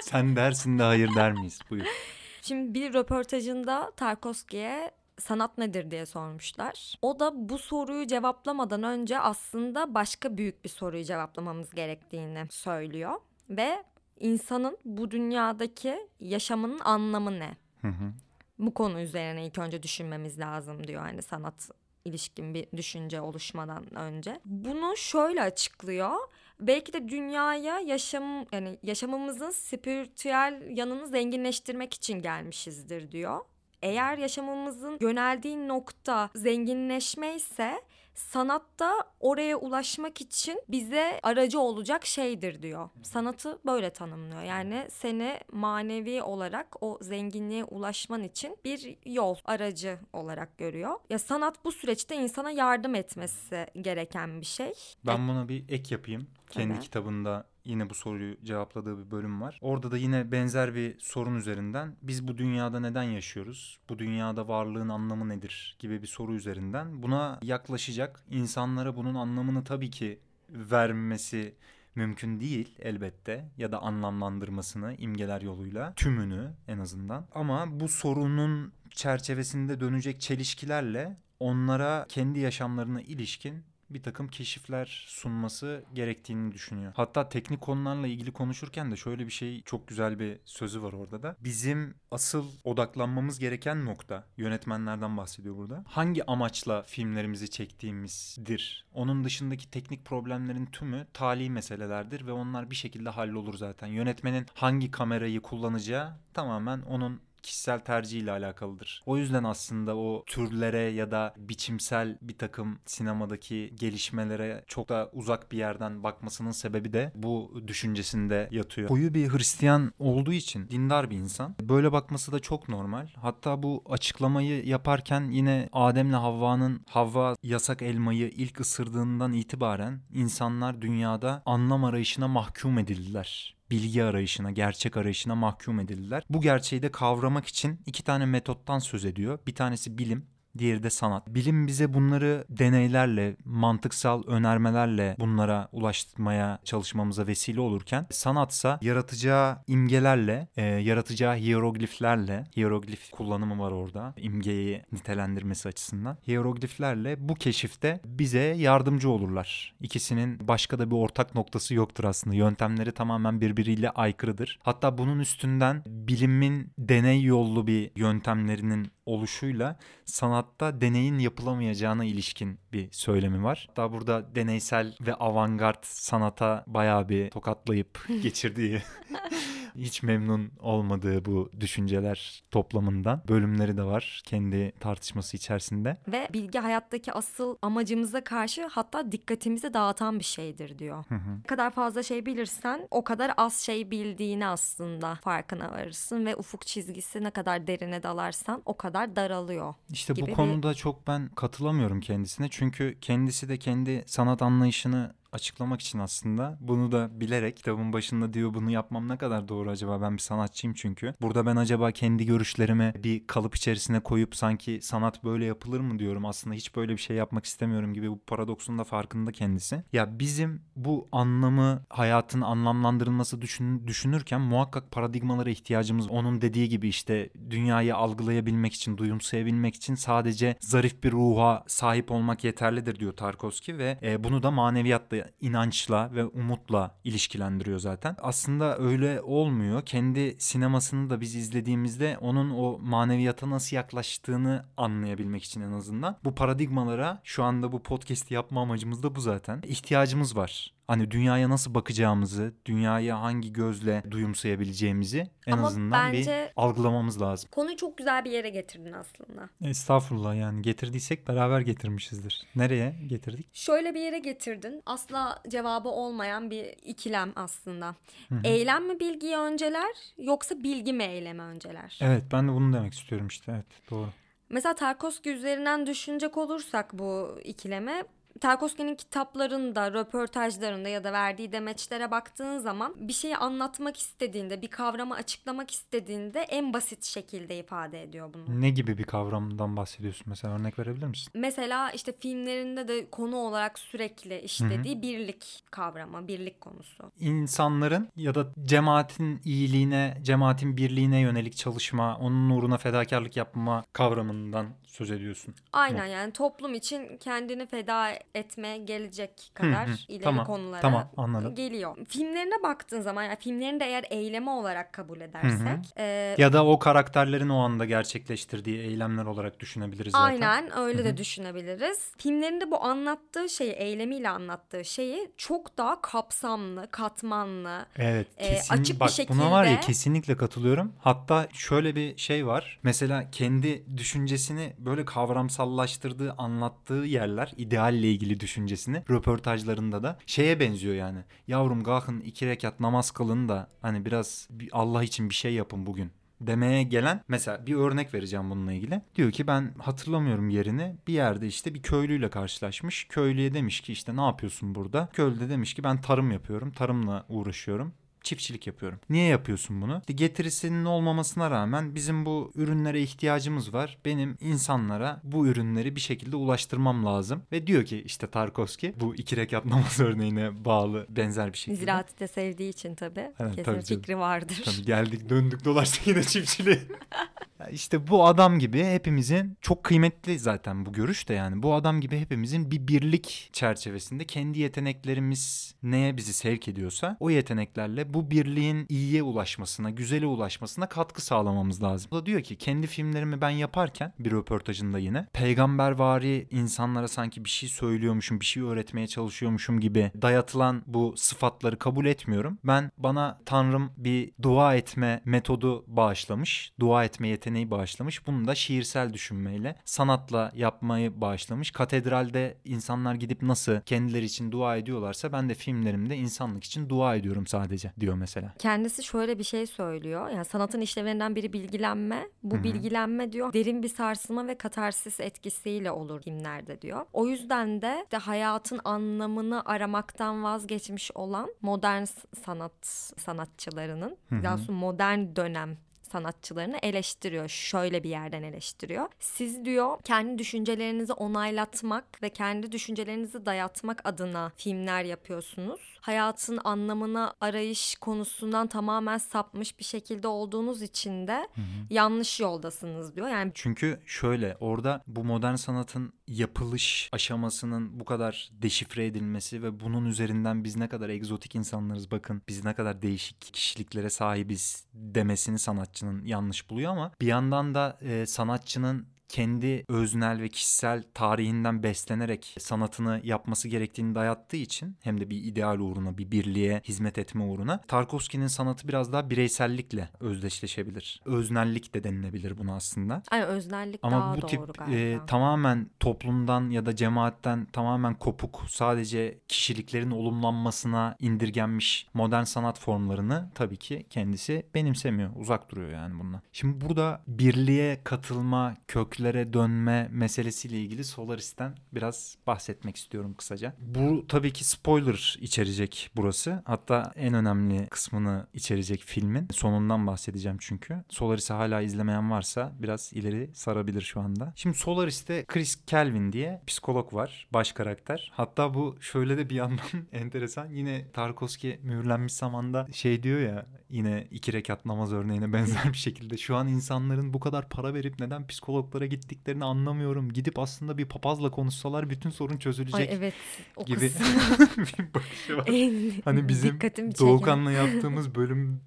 Sen 0.01 0.36
dersin 0.36 0.79
de 0.79 0.84
hayır 0.84 1.15
der 1.15 1.31
miyiz? 1.31 1.60
Buyur. 1.69 1.86
Şimdi 2.41 2.74
bir 2.74 2.93
röportajında 2.93 3.91
Tarkovski'ye 3.98 4.91
sanat 5.19 5.57
nedir 5.57 5.91
diye 5.91 6.05
sormuşlar. 6.05 6.95
O 7.01 7.19
da 7.19 7.50
bu 7.50 7.57
soruyu 7.57 8.07
cevaplamadan 8.07 8.83
önce 8.83 9.19
aslında 9.19 9.93
başka 9.93 10.38
büyük 10.38 10.63
bir 10.63 10.69
soruyu 10.69 11.03
cevaplamamız 11.03 11.69
gerektiğini 11.69 12.47
söylüyor. 12.50 13.13
Ve 13.50 13.83
insanın 14.19 14.77
bu 14.86 15.12
dünyadaki 15.12 16.09
yaşamının 16.19 16.79
anlamı 16.79 17.39
ne? 17.39 17.57
Hı 17.81 17.88
hı. 17.88 18.13
Bu 18.59 18.74
konu 18.74 19.00
üzerine 19.00 19.45
ilk 19.45 19.57
önce 19.57 19.83
düşünmemiz 19.83 20.39
lazım 20.39 20.88
diyor. 20.88 21.01
Hani 21.01 21.21
sanat 21.21 21.69
ilişkin 22.05 22.53
bir 22.53 22.67
düşünce 22.77 23.21
oluşmadan 23.21 23.95
önce. 23.95 24.39
Bunu 24.45 24.97
şöyle 24.97 25.41
açıklıyor. 25.41 26.12
Belki 26.59 26.93
de 26.93 27.09
dünyaya 27.09 27.79
yaşam 27.79 28.45
yani 28.51 28.77
yaşamımızın 28.83 29.51
spiritüel 29.51 30.63
yanını 30.69 31.07
zenginleştirmek 31.07 31.93
için 31.93 32.21
gelmişizdir 32.21 33.12
diyor. 33.12 33.39
Eğer 33.81 34.17
yaşamımızın 34.17 34.98
yöneldiği 35.01 35.67
nokta 35.67 36.29
zenginleşme 36.36 37.36
ise 37.36 37.81
sanatta 38.13 38.93
oraya 39.19 39.57
ulaşmak 39.57 40.22
için 40.22 40.62
bize 40.69 41.19
aracı 41.24 41.60
olacak 41.60 42.05
şeydir 42.05 42.62
diyor. 42.62 42.89
Sanatı 43.03 43.60
böyle 43.65 43.89
tanımlıyor. 43.89 44.43
Yani 44.43 44.88
seni 44.91 45.39
manevi 45.51 46.22
olarak 46.22 46.84
o 46.84 46.98
zenginliğe 47.01 47.63
ulaşman 47.63 48.24
için 48.24 48.57
bir 48.65 48.98
yol 49.05 49.36
aracı 49.46 50.00
olarak 50.13 50.57
görüyor. 50.57 50.96
Ya 51.10 51.19
sanat 51.19 51.65
bu 51.65 51.72
süreçte 51.72 52.15
insana 52.15 52.51
yardım 52.51 52.96
etmesi 52.96 53.67
gereken 53.81 54.41
bir 54.41 54.46
şey. 54.46 54.74
Ben 55.05 55.27
buna 55.27 55.50
bir 55.50 55.69
ek 55.69 55.96
yapayım. 55.96 56.27
Kendi 56.49 56.73
Tabii. 56.73 56.83
kitabında 56.83 57.47
yine 57.65 57.89
bu 57.89 57.93
soruyu 57.93 58.37
cevapladığı 58.43 59.05
bir 59.05 59.11
bölüm 59.11 59.41
var. 59.41 59.59
Orada 59.61 59.91
da 59.91 59.97
yine 59.97 60.31
benzer 60.31 60.75
bir 60.75 60.99
sorun 60.99 61.35
üzerinden 61.35 61.95
biz 62.01 62.27
bu 62.27 62.37
dünyada 62.37 62.79
neden 62.79 63.03
yaşıyoruz? 63.03 63.79
Bu 63.89 63.99
dünyada 63.99 64.47
varlığın 64.47 64.89
anlamı 64.89 65.29
nedir? 65.29 65.75
gibi 65.79 66.01
bir 66.01 66.07
soru 66.07 66.35
üzerinden 66.35 67.03
buna 67.03 67.39
yaklaşacak 67.41 68.23
insanlara 68.29 68.95
bunun 68.95 69.15
anlamını 69.15 69.63
tabii 69.63 69.91
ki 69.91 70.19
vermesi 70.49 71.55
mümkün 71.95 72.39
değil 72.39 72.75
elbette 72.79 73.49
ya 73.57 73.71
da 73.71 73.81
anlamlandırmasını 73.81 74.95
imgeler 74.97 75.41
yoluyla 75.41 75.93
tümünü 75.95 76.53
en 76.67 76.79
azından. 76.79 77.25
Ama 77.35 77.79
bu 77.79 77.87
sorunun 77.87 78.73
çerçevesinde 78.89 79.79
dönecek 79.79 80.21
çelişkilerle 80.21 81.17
onlara 81.39 82.05
kendi 82.09 82.39
yaşamlarına 82.39 83.01
ilişkin 83.01 83.63
bir 83.89 84.03
takım 84.03 84.27
keşifler 84.27 85.06
sunması 85.08 85.84
gerektiğini 85.94 86.51
düşünüyor. 86.51 86.94
Hatta 86.96 87.29
teknik 87.29 87.62
konularla 87.62 88.08
ilgili 88.08 88.32
konuşurken 88.32 88.91
de 88.91 88.96
şöyle 88.96 89.25
bir 89.25 89.32
şey 89.32 89.62
çok 89.62 89.88
güzel 89.88 90.20
bir 90.20 90.39
sözü 90.46 90.82
var 90.82 90.94
orada 90.94 91.24
da. 91.24 91.36
Bizim 91.44 91.96
asıl 92.12 92.51
odaklanmamız 92.63 93.39
gereken 93.39 93.86
nokta 93.86 94.27
yönetmenlerden 94.38 95.17
bahsediyor 95.17 95.58
burada. 95.58 95.84
Hangi 95.88 96.25
amaçla 96.25 96.84
filmlerimizi 96.84 97.50
çektiğimizdir. 97.50 98.86
Onun 98.94 99.24
dışındaki 99.24 99.72
teknik 99.72 100.06
problemlerin 100.06 100.65
tümü 100.65 101.08
tali 101.13 101.50
meselelerdir 101.50 102.25
ve 102.25 102.32
onlar 102.32 102.72
bir 102.72 102.75
şekilde 102.75 103.10
hallolur 103.10 103.58
zaten. 103.58 103.88
Yönetmenin 103.88 104.46
hangi 104.53 104.91
kamerayı 104.91 105.41
kullanacağı 105.41 106.13
tamamen 106.34 106.82
onun 106.82 107.22
kişisel 107.47 107.79
tercihiyle 107.79 108.31
alakalıdır. 108.31 109.03
O 109.05 109.17
yüzden 109.17 109.43
aslında 109.43 109.97
o 109.97 110.23
türlere 110.25 110.81
ya 110.81 111.11
da 111.11 111.33
biçimsel 111.37 112.17
bir 112.21 112.37
takım 112.37 112.79
sinemadaki 112.85 113.73
gelişmelere 113.79 114.63
çok 114.67 114.89
da 114.89 115.09
uzak 115.13 115.51
bir 115.51 115.57
yerden 115.57 116.03
bakmasının 116.03 116.51
sebebi 116.51 116.93
de 116.93 117.11
bu 117.15 117.63
düşüncesinde 117.67 118.49
yatıyor. 118.51 118.87
Koyu 118.87 119.13
bir 119.13 119.29
Hristiyan 119.29 119.93
olduğu 119.99 120.33
için 120.33 120.69
dindar 120.69 121.09
bir 121.09 121.17
insan. 121.17 121.55
Böyle 121.61 121.91
bakması 121.91 122.31
da 122.31 122.39
çok 122.39 122.69
normal. 122.69 123.07
Hatta 123.15 123.63
bu 123.63 123.83
açıklamayı 123.89 124.65
yaparken 124.65 125.21
yine 125.31 125.69
Adem'le 125.71 126.13
Havva'nın 126.13 126.85
Havva 126.89 127.35
yasak 127.43 127.81
elmayı 127.81 128.29
ilk 128.29 128.59
ısırdığından 128.59 129.33
itibaren 129.33 130.01
insanlar 130.13 130.81
dünyada 130.81 131.43
anlam 131.45 131.83
arayışına 131.83 132.27
mahkum 132.27 132.79
edildiler 132.79 133.56
bilgi 133.71 134.03
arayışına, 134.03 134.51
gerçek 134.51 134.97
arayışına 134.97 135.36
mahkum 135.36 135.79
edildiler. 135.79 136.24
Bu 136.29 136.41
gerçeği 136.41 136.81
de 136.81 136.91
kavramak 136.91 137.45
için 137.45 137.79
iki 137.86 138.03
tane 138.03 138.25
metottan 138.25 138.79
söz 138.79 139.05
ediyor. 139.05 139.39
Bir 139.47 139.55
tanesi 139.55 139.97
bilim, 139.97 140.25
diğeri 140.59 140.83
de 140.83 140.89
sanat. 140.89 141.27
Bilim 141.27 141.67
bize 141.67 141.93
bunları 141.93 142.45
deneylerle, 142.49 143.35
mantıksal 143.45 144.23
önermelerle 144.27 145.15
bunlara 145.19 145.69
ulaştırmaya 145.71 146.59
çalışmamıza 146.63 147.27
vesile 147.27 147.61
olurken 147.61 148.07
sanatsa 148.11 148.79
yaratacağı 148.81 149.57
imgelerle, 149.67 150.47
e, 150.57 150.63
yaratacağı 150.63 151.35
hierogliflerle, 151.35 152.43
hieroglif 152.57 153.11
kullanımı 153.11 153.59
var 153.59 153.71
orada 153.71 154.13
imgeyi 154.17 154.83
nitelendirmesi 154.91 155.69
açısından. 155.69 156.17
Hierogliflerle 156.27 157.29
bu 157.29 157.35
keşifte 157.35 157.99
bize 158.05 158.39
yardımcı 158.39 159.09
olurlar. 159.09 159.73
İkisinin 159.81 160.47
başka 160.47 160.79
da 160.79 160.91
bir 160.91 160.95
ortak 160.95 161.35
noktası 161.35 161.73
yoktur 161.73 162.03
aslında. 162.03 162.35
Yöntemleri 162.35 162.91
tamamen 162.91 163.41
birbiriyle 163.41 163.89
aykırıdır. 163.89 164.59
Hatta 164.63 164.97
bunun 164.97 165.19
üstünden 165.19 165.83
bilimin 165.85 166.71
deney 166.77 167.23
yollu 167.23 167.67
bir 167.67 167.91
yöntemlerinin 167.95 168.91
oluşuyla 169.07 169.79
sanatta 170.05 170.81
deneyin 170.81 171.19
yapılamayacağına 171.19 172.05
ilişkin 172.05 172.59
bir 172.73 172.91
söylemi 172.91 173.43
var. 173.43 173.65
Hatta 173.67 173.91
burada 173.93 174.35
deneysel 174.35 174.95
ve 175.01 175.13
avantgard 175.13 175.83
sanata 175.83 176.63
bayağı 176.67 177.09
bir 177.09 177.29
tokatlayıp 177.29 178.07
geçirdiği 178.23 178.81
hiç 179.77 180.03
memnun 180.03 180.51
olmadığı 180.60 181.25
bu 181.25 181.50
düşünceler 181.60 182.43
toplamından 182.51 183.22
bölümleri 183.27 183.77
de 183.77 183.84
var 183.84 184.22
kendi 184.25 184.74
tartışması 184.79 185.38
içerisinde. 185.38 185.98
Ve 186.07 186.27
bilgi 186.34 186.60
hayattaki 186.60 187.13
asıl 187.13 187.55
amacımıza 187.62 188.24
karşı 188.24 188.67
hatta 188.72 189.12
dikkatimizi 189.12 189.74
dağıtan 189.74 190.19
bir 190.19 190.24
şeydir 190.24 190.79
diyor. 190.79 191.03
Hı 191.10 191.15
hı. 191.15 191.38
Ne 191.39 191.43
kadar 191.48 191.72
fazla 191.72 192.03
şey 192.03 192.25
bilirsen 192.25 192.88
o 192.91 193.03
kadar 193.03 193.31
az 193.38 193.57
şey 193.57 193.91
bildiğini 193.91 194.48
aslında 194.48 195.15
farkına 195.15 195.72
varırsın 195.72 196.25
ve 196.25 196.36
ufuk 196.36 196.65
çizgisi 196.65 197.24
ne 197.24 197.31
kadar 197.31 197.67
derine 197.67 198.03
dalarsan 198.03 198.62
o 198.65 198.77
kadar 198.77 199.15
daralıyor. 199.15 199.74
İşte 199.91 200.15
bu 200.15 200.27
bir- 200.27 200.34
konuda 200.34 200.74
çok 200.74 201.07
ben 201.07 201.29
katılamıyorum 201.36 202.00
kendisine. 202.00 202.48
Çünkü 202.50 202.98
kendisi 203.01 203.50
de 203.50 203.57
kendi 203.57 204.03
sanat 204.07 204.41
anlayışını 204.41 205.13
açıklamak 205.31 205.81
için 205.81 206.00
aslında 206.00 206.57
bunu 206.60 206.91
da 206.91 207.19
bilerek 207.19 207.57
kitabın 207.57 207.93
başında 207.93 208.34
diyor 208.34 208.53
bunu 208.53 208.72
yapmam 208.72 209.10
ne 209.10 209.17
kadar 209.17 209.48
doğru 209.48 209.69
acaba 209.69 210.01
ben 210.01 210.13
bir 210.13 210.22
sanatçıyım 210.22 210.74
çünkü. 210.74 211.13
Burada 211.22 211.46
ben 211.46 211.55
acaba 211.55 211.91
kendi 211.91 212.25
görüşlerimi 212.25 212.93
bir 213.03 213.27
kalıp 213.27 213.55
içerisine 213.55 214.00
koyup 214.00 214.36
sanki 214.36 214.79
sanat 214.81 215.24
böyle 215.24 215.46
yapılır 215.46 215.79
mı 215.79 216.00
diyorum 216.00 216.25
aslında 216.25 216.55
hiç 216.55 216.75
böyle 216.75 216.91
bir 216.91 217.01
şey 217.01 217.17
yapmak 217.17 217.46
istemiyorum 217.46 217.93
gibi 217.93 218.12
bu 218.12 218.19
paradoksun 218.27 218.77
da 218.77 218.84
farkında 218.84 219.31
kendisi. 219.31 219.84
Ya 219.93 220.19
bizim 220.19 220.62
bu 220.75 221.10
anlamı 221.12 221.84
hayatın 221.89 222.41
anlamlandırılması 222.41 223.41
düşün, 223.41 223.88
düşünürken 223.88 224.41
muhakkak 224.41 224.91
paradigmalara 224.91 225.50
ihtiyacımız 225.50 226.10
onun 226.10 226.41
dediği 226.41 226.69
gibi 226.69 226.88
işte 226.88 227.29
dünyayı 227.50 227.96
algılayabilmek 227.96 228.74
için 228.74 228.98
duyumsayabilmek 228.98 229.75
için 229.75 229.96
sadece 229.96 230.55
zarif 230.60 231.03
bir 231.03 231.12
ruha 231.12 231.63
sahip 231.67 232.12
olmak 232.12 232.43
yeterlidir 232.43 233.00
diyor 233.00 233.13
Tarkovski 233.13 233.77
ve 233.77 234.00
e, 234.03 234.24
bunu 234.24 234.43
da 234.43 234.51
maneviyatla 234.51 235.16
inançla 235.41 236.09
ve 236.13 236.25
umutla 236.25 236.97
ilişkilendiriyor 237.03 237.79
zaten. 237.79 238.15
Aslında 238.21 238.77
öyle 238.77 239.21
olmuyor. 239.21 239.86
Kendi 239.86 240.36
sinemasını 240.39 241.09
da 241.09 241.21
biz 241.21 241.36
izlediğimizde 241.36 242.17
onun 242.21 242.50
o 242.50 242.79
maneviyata 242.79 243.50
nasıl 243.50 243.75
yaklaştığını 243.75 244.65
anlayabilmek 244.77 245.43
için 245.43 245.62
en 245.62 245.71
azından 245.71 246.17
bu 246.24 246.36
paradigmalara 246.36 247.21
şu 247.24 247.43
anda 247.43 247.71
bu 247.71 247.83
podcast'i 247.83 248.33
yapma 248.33 248.62
amacımız 248.62 249.03
da 249.03 249.15
bu 249.15 249.21
zaten. 249.21 249.62
İhtiyacımız 249.67 250.38
var. 250.38 250.76
Hani 250.88 251.12
dünyaya 251.12 251.50
nasıl 251.50 251.74
bakacağımızı, 251.74 252.53
dünyaya 252.65 253.22
hangi 253.22 253.53
gözle 253.53 254.03
duyumsayabileceğimizi 254.12 255.27
en 255.48 255.51
Ama 255.51 255.67
azından 255.67 256.13
bence- 256.13 256.51
bir 256.56 256.62
algılamamız 256.63 257.22
lazım. 257.22 257.50
Konuyu 257.51 257.77
çok 257.77 257.98
güzel 257.98 258.25
bir 258.25 258.32
yere 258.32 258.50
getirdin 258.50 258.94
aslında. 258.94 259.50
Estağfurullah 259.62 260.36
yani 260.36 260.62
getirdiysek 260.62 261.27
beraber 261.27 261.62
getirmişizdir. 261.62 262.44
Nereye 262.56 262.96
getirdik? 263.08 263.56
Şöyle 263.56 263.94
bir 263.96 264.00
yere 264.01 264.20
getirdin. 264.20 264.82
Asla 264.86 265.41
cevabı 265.48 265.89
olmayan 265.89 266.51
bir 266.51 266.65
ikilem 266.84 267.34
aslında. 267.36 267.96
Eylem 268.44 268.88
mi 268.88 269.00
bilgiyi 269.00 269.38
önceler 269.38 269.91
yoksa 270.17 270.63
bilgi 270.63 270.94
mi 270.94 271.03
eylemi 271.03 271.41
önceler? 271.41 272.00
Evet 272.01 272.24
ben 272.32 272.48
de 272.48 272.51
bunu 272.51 272.74
demek 272.74 272.94
istiyorum 272.94 273.27
işte 273.27 273.51
evet 273.51 273.91
doğru. 273.91 274.10
Mesela 274.50 274.75
Tarkovski 274.75 275.29
üzerinden 275.32 275.86
düşünecek 275.88 276.38
olursak 276.38 276.94
bu 276.94 277.39
ikileme 277.44 278.03
Tarkovski'nin 278.38 278.96
kitaplarında, 278.96 279.94
röportajlarında 279.94 280.89
ya 280.89 281.03
da 281.03 281.13
verdiği 281.13 281.51
demeçlere 281.51 282.12
baktığın 282.12 282.58
zaman 282.58 282.94
bir 282.98 283.13
şeyi 283.13 283.38
anlatmak 283.38 283.98
istediğinde, 283.98 284.62
bir 284.62 284.67
kavramı 284.67 285.15
açıklamak 285.15 285.72
istediğinde 285.72 286.39
en 286.39 286.74
basit 286.74 287.03
şekilde 287.03 287.60
ifade 287.60 288.03
ediyor 288.03 288.34
bunu. 288.34 288.62
Ne 288.62 288.70
gibi 288.70 288.98
bir 288.98 289.03
kavramdan 289.03 289.77
bahsediyorsun 289.77 290.25
mesela 290.27 290.53
örnek 290.53 290.79
verebilir 290.79 291.08
misin? 291.08 291.32
Mesela 291.36 291.91
işte 291.91 292.13
filmlerinde 292.20 292.88
de 292.88 293.10
konu 293.10 293.36
olarak 293.36 293.79
sürekli 293.79 294.39
işlediği 294.39 295.01
birlik 295.01 295.63
kavramı, 295.72 296.27
birlik 296.27 296.62
konusu. 296.62 297.12
İnsanların 297.20 298.10
ya 298.15 298.36
da 298.36 298.53
cemaatin 298.65 299.41
iyiliğine, 299.46 300.17
cemaatin 300.22 300.77
birliğine 300.77 301.20
yönelik 301.20 301.56
çalışma, 301.58 302.17
onun 302.17 302.50
uğruna 302.50 302.77
fedakarlık 302.77 303.38
yapma 303.38 303.86
kavramından 303.94 304.67
söz 304.97 305.11
ediyorsun. 305.11 305.55
Aynen 305.73 306.05
yani 306.05 306.33
toplum 306.33 306.73
için 306.73 307.17
kendini 307.17 307.65
feda 307.65 308.09
etmeye 308.35 308.77
gelecek 308.77 309.51
kadar 309.53 309.87
hı. 309.87 309.93
ileri 310.07 310.23
Tamam, 310.23 310.45
konulara 310.45 310.81
tamam, 310.81 311.11
anladım. 311.17 311.55
geliyor. 311.55 311.97
Filmlerine 312.07 312.63
baktığın 312.63 313.01
zaman 313.01 313.23
yani 313.23 313.37
filmlerini 313.39 313.79
de 313.79 313.85
eğer 313.85 314.05
eyleme 314.09 314.51
olarak 314.51 314.93
kabul 314.93 315.21
edersek 315.21 315.93
e, 315.97 316.35
Ya 316.37 316.53
da 316.53 316.65
o 316.65 316.79
karakterlerin 316.79 317.49
o 317.49 317.57
anda 317.57 317.86
gerçekleştirdiği 317.86 318.79
eylemler 318.79 319.25
olarak 319.25 319.60
düşünebiliriz 319.60 320.12
zaten. 320.12 320.23
Aynen 320.41 320.77
öyle 320.77 321.03
de 321.05 321.17
düşünebiliriz. 321.17 322.12
Filmlerinde 322.17 322.71
bu 322.71 322.83
anlattığı 322.83 323.49
şeyi, 323.49 323.71
eylemiyle 323.71 324.29
anlattığı 324.29 324.86
şeyi 324.86 325.31
çok 325.38 325.77
daha 325.77 326.01
kapsamlı, 326.01 326.88
katmanlı. 326.91 327.86
Evet 327.97 328.27
e, 328.38 328.49
kesin 328.49 328.73
açık 328.73 328.95
bir 328.95 328.99
bak 328.99 329.12
buna 329.29 329.51
var 329.51 329.63
ya 329.63 329.69
şekilde- 329.69 329.86
kesinlikle 329.88 330.38
katılıyorum. 330.38 330.93
Hatta 330.99 331.47
şöyle 331.53 331.95
bir 331.95 332.17
şey 332.17 332.47
var. 332.47 332.79
Mesela 332.83 333.31
kendi 333.31 333.97
düşüncesini 333.97 334.73
böyle 334.88 335.06
kavramsallaştırdığı, 335.06 336.34
anlattığı 336.38 336.93
yerler 336.93 337.54
idealle 337.58 338.12
ilgili 338.12 338.39
düşüncesini 338.39 339.04
röportajlarında 339.10 340.04
da 340.04 340.17
şeye 340.26 340.60
benziyor 340.60 340.95
yani. 340.95 341.19
Yavrum 341.47 341.84
kalkın 341.84 342.19
iki 342.19 342.47
rekat 342.47 342.80
namaz 342.80 343.12
kılın 343.12 343.50
da 343.50 343.67
hani 343.82 344.06
biraz 344.06 344.47
bir 344.52 344.69
Allah 344.71 345.04
için 345.04 345.30
bir 345.30 345.36
şey 345.36 345.54
yapın 345.54 345.86
bugün 345.86 346.12
demeye 346.41 346.84
gelen 346.84 347.23
mesela 347.28 347.67
bir 347.67 347.76
örnek 347.76 348.13
vereceğim 348.13 348.50
bununla 348.50 348.73
ilgili. 348.73 349.02
Diyor 349.15 349.32
ki 349.32 349.47
ben 349.47 349.73
hatırlamıyorum 349.78 350.50
yerini. 350.50 350.95
Bir 351.08 351.13
yerde 351.13 351.47
işte 351.47 351.73
bir 351.73 351.82
köylüyle 351.82 352.30
karşılaşmış. 352.30 353.08
Köylüye 353.10 353.54
demiş 353.54 353.82
ki 353.82 353.91
işte 353.91 354.15
ne 354.15 354.21
yapıyorsun 354.21 354.76
burada? 354.76 355.10
Köylü 355.13 355.39
de 355.39 355.50
demiş 355.50 355.73
ki 355.73 355.84
ben 355.84 356.02
tarım 356.02 356.32
yapıyorum. 356.32 356.71
Tarımla 356.71 357.26
uğraşıyorum 357.30 357.93
çiftçilik 358.27 358.67
yapıyorum. 358.67 358.99
Niye 359.09 359.27
yapıyorsun 359.27 359.81
bunu? 359.81 359.97
İşte 359.99 360.13
Getirisinin 360.13 360.85
olmamasına 360.85 361.51
rağmen 361.51 361.95
bizim 361.95 362.25
bu 362.25 362.51
ürünlere 362.55 363.01
ihtiyacımız 363.01 363.73
var. 363.73 363.97
Benim 364.05 364.37
insanlara 364.41 365.21
bu 365.23 365.47
ürünleri 365.47 365.95
bir 365.95 366.01
şekilde 366.01 366.35
ulaştırmam 366.35 367.05
lazım. 367.05 367.43
Ve 367.51 367.67
diyor 367.67 367.85
ki 367.85 368.01
işte 368.05 368.27
Tarkovski 368.27 368.93
bu 368.99 369.15
iki 369.15 369.37
rekat 369.37 369.65
namaz 369.65 369.99
örneğine 369.99 370.65
bağlı 370.65 371.05
benzer 371.09 371.53
bir 371.53 371.57
şekilde. 371.57 371.75
Ziraatı 371.79 372.19
da 372.19 372.27
sevdiği 372.27 372.69
için 372.69 372.95
tabii. 372.95 373.31
Evet, 373.39 373.55
kesin 373.55 373.63
tabii 373.63 373.83
canım. 373.83 374.01
fikri 374.01 374.17
vardır. 374.17 374.61
Tabii 374.65 374.85
geldik 374.85 375.29
döndük 375.29 375.65
dolaştık 375.65 376.07
yine 376.07 376.23
çiftçiliğe. 376.23 376.79
İşte 377.72 378.08
bu 378.08 378.26
adam 378.26 378.60
gibi 378.60 378.84
hepimizin 378.84 379.58
çok 379.62 379.84
kıymetli 379.84 380.39
zaten 380.39 380.86
bu 380.86 380.93
görüş 380.93 381.30
de 381.30 381.34
yani. 381.34 381.63
Bu 381.63 381.74
adam 381.74 382.02
gibi 382.02 382.20
hepimizin 382.20 382.72
bir 382.72 382.88
birlik 382.88 383.50
çerçevesinde 383.54 384.26
kendi 384.26 384.60
yeteneklerimiz 384.60 385.76
neye 385.84 386.17
bizi 386.17 386.34
sevk 386.34 386.67
ediyorsa 386.67 387.17
o 387.20 387.30
yeteneklerle 387.30 388.13
bu 388.13 388.32
birliğin 388.32 388.86
iyiye 388.89 389.24
ulaşmasına, 389.24 389.89
güzele 389.89 390.26
ulaşmasına 390.26 390.89
katkı 390.89 391.22
sağlamamız 391.22 391.84
lazım. 391.84 392.08
O 392.12 392.15
da 392.15 392.26
diyor 392.26 392.41
ki 392.41 392.56
kendi 392.56 392.88
filmlerimi 392.88 393.41
ben 393.41 393.50
yaparken 393.50 394.13
bir 394.20 394.32
röportajında 394.32 395.00
yine 395.00 395.28
peygambervari 395.34 396.48
insanlara 396.52 397.08
sanki 397.08 397.46
bir 397.46 397.50
şey 397.50 397.70
söylüyormuşum, 397.70 398.39
bir 398.39 398.46
şey 398.46 398.63
öğretmeye 398.63 399.08
çalışıyormuşum 399.08 399.80
gibi 399.80 400.12
dayatılan 400.22 400.84
bu 400.88 401.13
sıfatları 401.17 401.80
kabul 401.80 402.06
etmiyorum. 402.06 402.58
Ben 402.63 402.91
bana 402.98 403.39
Tanrım 403.46 403.91
bir 403.98 404.32
dua 404.41 404.76
etme 404.76 405.22
metodu 405.26 405.84
bağışlamış. 405.88 406.72
Dua 406.80 407.06
etme 407.06 407.28
yeteneği 407.28 407.46
bağışlamış. 407.55 408.27
Bunu 408.27 408.47
da 408.47 408.55
şiirsel 408.55 409.13
düşünmeyle, 409.13 409.75
sanatla 409.86 410.51
yapmayı 410.55 411.21
bağışlamış. 411.21 411.71
Katedralde 411.71 412.57
insanlar 412.65 413.15
gidip 413.15 413.41
nasıl 413.41 413.81
kendileri 413.81 414.25
için 414.25 414.51
dua 414.51 414.77
ediyorlarsa 414.77 415.31
ben 415.31 415.49
de 415.49 415.53
filmlerimde 415.53 416.15
insanlık 416.15 416.63
için 416.63 416.89
dua 416.89 417.15
ediyorum 417.15 417.47
sadece 417.47 417.91
diyor 417.99 418.15
mesela. 418.15 418.53
Kendisi 418.60 419.03
şöyle 419.03 419.39
bir 419.39 419.43
şey 419.43 419.67
söylüyor. 419.67 420.29
Yani 420.29 420.45
sanatın 420.45 420.81
işlevlerinden 420.81 421.36
biri 421.36 421.53
bilgilenme. 421.53 422.27
Bu 422.43 422.63
bilgilenme 422.63 423.31
diyor 423.31 423.53
derin 423.53 423.83
bir 423.83 423.89
sarsılma 423.89 424.47
ve 424.47 424.57
katarsis 424.57 425.19
etkisiyle 425.19 425.91
olur 425.91 426.21
filmlerde 426.38 426.81
diyor. 426.81 427.05
O 427.13 427.27
yüzden 427.27 427.81
de, 427.81 428.05
de 428.12 428.17
hayatın 428.17 428.79
anlamını 428.83 429.62
aramaktan 429.65 430.43
vazgeçmiş 430.43 431.12
olan 431.15 431.53
modern 431.62 432.03
sanat 432.45 432.88
sanatçılarının, 433.17 434.17
daha 434.31 434.57
sonra 434.57 434.77
modern 434.77 435.36
dönem 435.36 435.77
sanatçılarını 436.12 436.78
eleştiriyor. 436.84 437.50
Şöyle 437.50 438.04
bir 438.04 438.10
yerden 438.10 438.43
eleştiriyor. 438.43 439.08
Siz 439.20 439.65
diyor 439.65 439.98
kendi 440.04 440.38
düşüncelerinizi 440.38 441.13
onaylatmak 441.13 442.24
ve 442.24 442.30
kendi 442.30 442.72
düşüncelerinizi 442.72 443.46
dayatmak 443.46 444.02
adına 444.06 444.52
filmler 444.58 445.04
yapıyorsunuz. 445.04 445.96
Hayatın 446.01 446.60
anlamını 446.63 447.33
arayış 447.41 447.95
konusundan 447.95 448.67
tamamen 448.67 449.17
sapmış 449.17 449.79
bir 449.79 449.83
şekilde 449.83 450.27
olduğunuz 450.27 450.81
için 450.81 451.27
de 451.27 451.47
yanlış 451.89 452.39
yoldasınız 452.39 453.15
diyor. 453.15 453.27
Yani 453.27 453.51
Çünkü 453.53 453.99
şöyle 454.05 454.57
orada 454.60 455.03
bu 455.07 455.23
modern 455.23 455.55
sanatın 455.55 456.13
yapılış 456.27 457.10
aşamasının 457.12 457.99
bu 457.99 458.05
kadar 458.05 458.49
deşifre 458.51 459.05
edilmesi 459.05 459.63
ve 459.63 459.79
bunun 459.79 460.05
üzerinden 460.05 460.63
biz 460.63 460.75
ne 460.75 460.89
kadar 460.89 461.10
egzotik 461.10 461.55
insanlarız 461.55 462.12
bakın 462.12 462.41
biz 462.47 462.65
ne 462.65 462.73
kadar 462.73 463.01
değişik 463.01 463.41
kişiliklere 463.41 464.10
sahibiz 464.10 464.86
demesini 464.93 465.60
sanatçının 465.60 466.25
yanlış 466.25 466.69
buluyor 466.69 466.91
ama 466.91 467.12
bir 467.21 467.27
yandan 467.27 467.75
da 467.75 467.97
e, 468.01 468.25
sanatçının 468.25 469.07
kendi 469.29 469.85
öznel 469.87 470.41
ve 470.41 470.49
kişisel 470.49 471.03
tarihinden 471.13 471.83
beslenerek 471.83 472.55
sanatını 472.59 473.21
yapması 473.23 473.67
gerektiğini 473.67 474.15
dayattığı 474.15 474.57
için 474.57 474.97
hem 475.01 475.21
de 475.21 475.29
bir 475.29 475.43
ideal 475.43 475.79
uğruna, 475.79 476.17
bir 476.17 476.31
birliğe 476.31 476.81
hizmet 476.83 477.17
etme 477.17 477.43
uğruna 477.43 477.81
Tarkovski'nin 477.87 478.47
sanatı 478.47 478.87
biraz 478.87 479.13
daha 479.13 479.29
bireysellikle 479.29 480.09
özdeşleşebilir. 480.19 481.21
Öznellik 481.25 481.93
de 481.93 482.03
denilebilir 482.03 482.57
buna 482.57 482.75
aslında. 482.75 483.23
Ay 483.31 483.41
öznellik 483.41 483.99
Ama 484.03 484.17
daha 484.19 484.37
bu 484.37 484.41
doğru 484.41 484.47
tip 484.47 484.73
galiba. 484.77 484.95
e, 484.95 485.19
tamamen 485.27 485.89
toplumdan 485.99 486.69
ya 486.69 486.85
da 486.85 486.95
cemaatten 486.95 487.65
tamamen 487.65 488.13
kopuk 488.13 488.63
sadece 488.69 489.39
kişiliklerin 489.47 490.11
olumlanmasına 490.11 491.15
indirgenmiş 491.19 492.07
modern 492.13 492.43
sanat 492.43 492.79
formlarını 492.79 493.49
tabii 493.55 493.77
ki 493.77 494.05
kendisi 494.09 494.65
benimsemiyor. 494.75 495.31
Uzak 495.35 495.71
duruyor 495.71 495.89
yani 495.89 496.19
bundan. 496.19 496.41
Şimdi 496.51 496.85
burada 496.85 497.21
birliğe 497.27 498.03
katılma, 498.03 498.75
köklere 499.17 499.53
dönme 499.53 500.08
meselesiyle 500.12 500.82
ilgili 500.82 501.03
Solaris'ten 501.03 501.75
biraz 501.93 502.38
bahsetmek 502.47 502.95
istiyorum 502.97 503.34
kısaca. 503.38 503.73
Bu 503.80 504.25
tabii 504.27 504.53
ki 504.53 504.63
spoiler 504.65 505.38
içerecek 505.41 506.10
burası. 506.15 506.62
Hatta 506.65 507.12
en 507.15 507.34
önemli 507.34 507.88
kısmını 507.88 508.47
içerecek 508.53 509.01
filmin. 509.01 509.47
Sonundan 509.51 510.08
bahsedeceğim 510.08 510.58
çünkü. 510.62 511.03
Solaris'i 511.10 511.53
hala 511.53 511.82
izlemeyen 511.82 512.32
varsa 512.32 512.73
biraz 512.80 513.13
ileri 513.13 513.49
sarabilir 513.53 514.01
şu 514.01 514.19
anda. 514.19 514.53
Şimdi 514.56 514.77
Solaris'te 514.77 515.45
Chris 515.47 515.86
Kelvin 515.86 516.32
diye 516.32 516.62
psikolog 516.67 517.13
var. 517.13 517.47
Baş 517.53 517.71
karakter. 517.71 518.32
Hatta 518.36 518.73
bu 518.73 518.97
şöyle 518.99 519.38
de 519.38 519.49
bir 519.49 519.56
yandan 519.56 519.88
enteresan. 520.12 520.67
Yine 520.69 521.12
Tarkovski 521.13 521.80
mühürlenmiş 521.84 522.34
zamanda 522.34 522.88
şey 522.93 523.23
diyor 523.23 523.39
ya 523.39 523.65
yine 523.89 524.28
iki 524.32 524.54
rekat 524.54 524.86
namaz 524.86 525.13
örneğine 525.13 525.54
benzer 525.54 525.93
bir 525.93 525.97
şekilde 525.97 526.38
şu 526.38 526.56
an 526.56 526.67
insanların 526.67 527.34
bu 527.34 527.39
kadar 527.39 527.69
para 527.69 527.93
verip 527.93 528.19
neden 528.19 528.47
psikologlara 528.47 529.06
gittiklerini 529.06 529.65
anlamıyorum. 529.65 530.34
Gidip 530.34 530.60
aslında 530.60 530.97
bir 530.97 531.06
papazla 531.06 531.52
konuşsalar 531.52 532.10
bütün 532.10 532.30
sorun 532.30 532.58
çözülecek 532.58 533.00
Ay 533.00 533.10
evet 533.12 533.34
o 533.76 533.86
gibi 533.86 534.02
bir 534.78 535.13
bakışı 535.13 535.58
var. 535.58 535.67
en 535.67 536.21
Hani 536.26 536.47
bizim. 536.47 536.80
Doğukan'la 537.19 537.71
yaptığımız 537.71 538.36
bölüm 538.36 538.82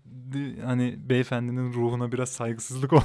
hani 0.64 0.96
beyefendinin 0.98 1.72
ruhuna 1.72 2.12
biraz 2.12 2.28
saygısızlık 2.28 2.92
oldu 2.92 3.02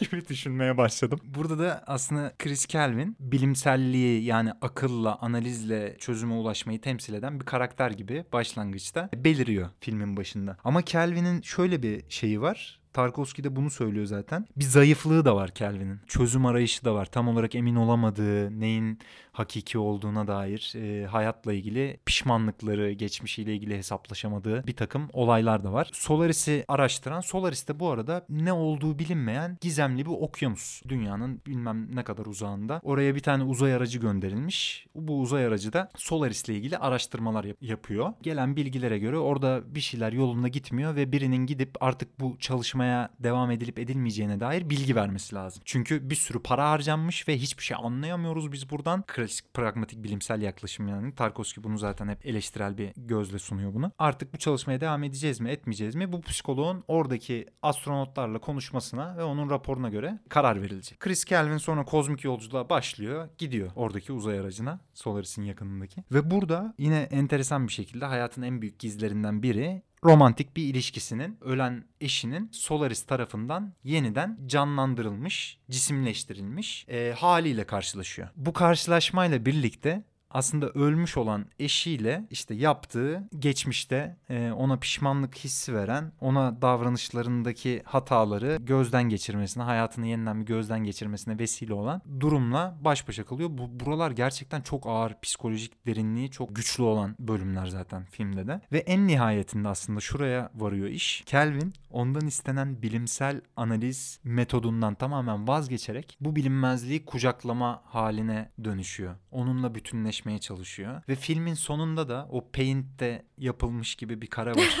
gibi 0.00 0.28
düşünmeye 0.28 0.76
başladım. 0.76 1.20
Burada 1.24 1.58
da 1.58 1.84
aslında 1.86 2.32
Chris 2.38 2.66
Kelvin 2.66 3.16
bilimselliği 3.20 4.24
yani 4.24 4.52
akılla, 4.60 5.18
analizle 5.20 5.96
çözüme 5.98 6.34
ulaşmayı 6.34 6.80
temsil 6.80 7.14
eden 7.14 7.40
bir 7.40 7.44
karakter 7.44 7.90
gibi 7.90 8.24
başlangıçta 8.32 9.08
beliriyor 9.14 9.68
filmin 9.80 10.16
başında. 10.16 10.56
Ama 10.64 10.82
Kelvin'in 10.82 11.42
şöyle 11.42 11.82
bir 11.82 12.04
şeyi 12.08 12.40
var. 12.40 12.80
Tarkovski 12.92 13.44
de 13.44 13.56
bunu 13.56 13.70
söylüyor 13.70 14.06
zaten. 14.06 14.46
Bir 14.56 14.64
zayıflığı 14.64 15.24
da 15.24 15.36
var 15.36 15.50
Kelvin'in. 15.50 16.00
Çözüm 16.06 16.46
arayışı 16.46 16.84
da 16.84 16.94
var. 16.94 17.06
Tam 17.06 17.28
olarak 17.28 17.54
emin 17.54 17.76
olamadığı, 17.76 18.60
neyin 18.60 18.98
hakiki 19.40 19.78
olduğuna 19.78 20.26
dair 20.26 20.72
e, 20.76 21.06
hayatla 21.06 21.52
ilgili 21.52 22.00
pişmanlıkları, 22.06 22.92
geçmişiyle 22.92 23.54
ilgili 23.54 23.76
hesaplaşamadığı 23.76 24.66
bir 24.66 24.76
takım 24.76 25.08
olaylar 25.12 25.64
da 25.64 25.72
var. 25.72 25.90
Solaris'i 25.92 26.64
araştıran, 26.68 27.20
Solaris 27.20 27.68
de 27.68 27.80
bu 27.80 27.90
arada 27.90 28.26
ne 28.28 28.52
olduğu 28.52 28.98
bilinmeyen 28.98 29.58
gizemli 29.60 30.06
bir 30.06 30.10
okyanus. 30.10 30.82
Dünyanın 30.88 31.40
bilmem 31.46 31.96
ne 31.96 32.04
kadar 32.04 32.26
uzağında. 32.26 32.80
Oraya 32.82 33.14
bir 33.14 33.20
tane 33.20 33.42
uzay 33.44 33.74
aracı 33.74 33.98
gönderilmiş. 33.98 34.86
Bu 34.94 35.20
uzay 35.20 35.46
aracı 35.46 35.72
da 35.72 35.88
Solaris'le 35.96 36.48
ilgili 36.48 36.78
araştırmalar 36.78 37.44
yap- 37.44 37.56
yapıyor. 37.60 38.12
Gelen 38.22 38.56
bilgilere 38.56 38.98
göre 38.98 39.18
orada 39.18 39.74
bir 39.74 39.80
şeyler 39.80 40.12
yolunda 40.12 40.48
gitmiyor 40.48 40.96
ve 40.96 41.12
birinin 41.12 41.46
gidip 41.46 41.82
artık 41.82 42.20
bu 42.20 42.36
çalışmaya 42.40 43.08
devam 43.18 43.50
edilip 43.50 43.78
edilmeyeceğine 43.78 44.40
dair 44.40 44.70
bilgi 44.70 44.96
vermesi 44.96 45.34
lazım. 45.34 45.62
Çünkü 45.64 46.10
bir 46.10 46.14
sürü 46.14 46.42
para 46.42 46.70
harcanmış 46.70 47.28
ve 47.28 47.38
hiçbir 47.38 47.62
şey 47.64 47.76
anlayamıyoruz 47.80 48.52
biz 48.52 48.70
buradan. 48.70 49.04
Klasik 49.30 49.54
pragmatik 49.54 50.04
bilimsel 50.04 50.42
yaklaşım 50.42 50.88
yani. 50.88 51.14
Tarkovski 51.14 51.64
bunu 51.64 51.78
zaten 51.78 52.08
hep 52.08 52.26
eleştirel 52.26 52.78
bir 52.78 52.92
gözle 52.96 53.38
sunuyor 53.38 53.74
bunu. 53.74 53.92
Artık 53.98 54.34
bu 54.34 54.38
çalışmaya 54.38 54.80
devam 54.80 55.04
edeceğiz 55.04 55.40
mi 55.40 55.50
etmeyeceğiz 55.50 55.94
mi? 55.94 56.12
Bu 56.12 56.20
psikoloğun 56.20 56.84
oradaki 56.88 57.46
astronotlarla 57.62 58.38
konuşmasına 58.38 59.16
ve 59.16 59.24
onun 59.24 59.50
raporuna 59.50 59.88
göre 59.88 60.18
karar 60.28 60.62
verilecek. 60.62 61.00
Chris 61.00 61.24
Kelvin 61.24 61.56
sonra 61.56 61.84
kozmik 61.84 62.24
yolculuğa 62.24 62.70
başlıyor. 62.70 63.28
Gidiyor 63.38 63.70
oradaki 63.74 64.12
uzay 64.12 64.38
aracına. 64.38 64.80
Solaris'in 64.94 65.42
yakınındaki. 65.42 66.04
Ve 66.12 66.30
burada 66.30 66.74
yine 66.78 66.98
enteresan 67.00 67.68
bir 67.68 67.72
şekilde 67.72 68.04
hayatın 68.04 68.42
en 68.42 68.62
büyük 68.62 68.78
gizlerinden 68.78 69.42
biri 69.42 69.82
romantik 70.04 70.56
bir 70.56 70.62
ilişkisinin 70.62 71.38
ölen 71.40 71.84
eşinin 72.00 72.48
Solaris 72.52 73.02
tarafından 73.02 73.72
yeniden 73.84 74.38
canlandırılmış, 74.46 75.58
cisimleştirilmiş 75.70 76.86
e, 76.88 77.14
haliyle 77.18 77.64
karşılaşıyor. 77.64 78.28
Bu 78.36 78.52
karşılaşmayla 78.52 79.46
birlikte 79.46 80.04
aslında 80.30 80.68
ölmüş 80.68 81.16
olan 81.16 81.46
eşiyle 81.58 82.24
işte 82.30 82.54
yaptığı 82.54 83.28
geçmişte 83.38 84.16
e, 84.30 84.52
ona 84.52 84.76
pişmanlık 84.76 85.36
hissi 85.36 85.74
veren, 85.74 86.12
ona 86.20 86.62
davranışlarındaki 86.62 87.82
hataları 87.84 88.56
gözden 88.60 89.02
geçirmesine, 89.02 89.62
hayatını 89.62 90.06
yeniden 90.06 90.40
bir 90.40 90.46
gözden 90.46 90.84
geçirmesine 90.84 91.38
vesile 91.38 91.74
olan 91.74 92.02
durumla 92.20 92.78
baş 92.80 93.08
başa 93.08 93.24
kalıyor. 93.24 93.50
Bu 93.52 93.80
buralar 93.80 94.10
gerçekten 94.10 94.60
çok 94.60 94.86
ağır 94.86 95.20
psikolojik 95.22 95.86
derinliği 95.86 96.30
çok 96.30 96.56
güçlü 96.56 96.82
olan 96.82 97.16
bölümler 97.18 97.66
zaten 97.66 98.04
filmde 98.04 98.46
de. 98.46 98.60
Ve 98.72 98.78
en 98.78 99.06
nihayetinde 99.06 99.68
aslında 99.68 100.00
şuraya 100.00 100.50
varıyor 100.54 100.88
iş. 100.88 101.22
Kelvin 101.26 101.72
ondan 101.90 102.26
istenen 102.26 102.82
bilimsel 102.82 103.40
analiz 103.56 104.20
metodundan 104.24 104.94
tamamen 104.94 105.48
vazgeçerek 105.48 106.16
bu 106.20 106.36
bilinmezliği 106.36 107.04
kucaklama 107.04 107.82
haline 107.84 108.50
dönüşüyor. 108.64 109.14
Onunla 109.30 109.74
bütünleşmeye 110.20 110.38
çalışıyor. 110.38 111.02
Ve 111.08 111.14
filmin 111.16 111.54
sonunda 111.54 112.08
da 112.08 112.28
o 112.30 112.50
Paint'te 112.50 113.24
yapılmış 113.38 113.94
gibi 113.94 114.20
bir 114.20 114.26
kare 114.26 114.50
var. 114.50 114.80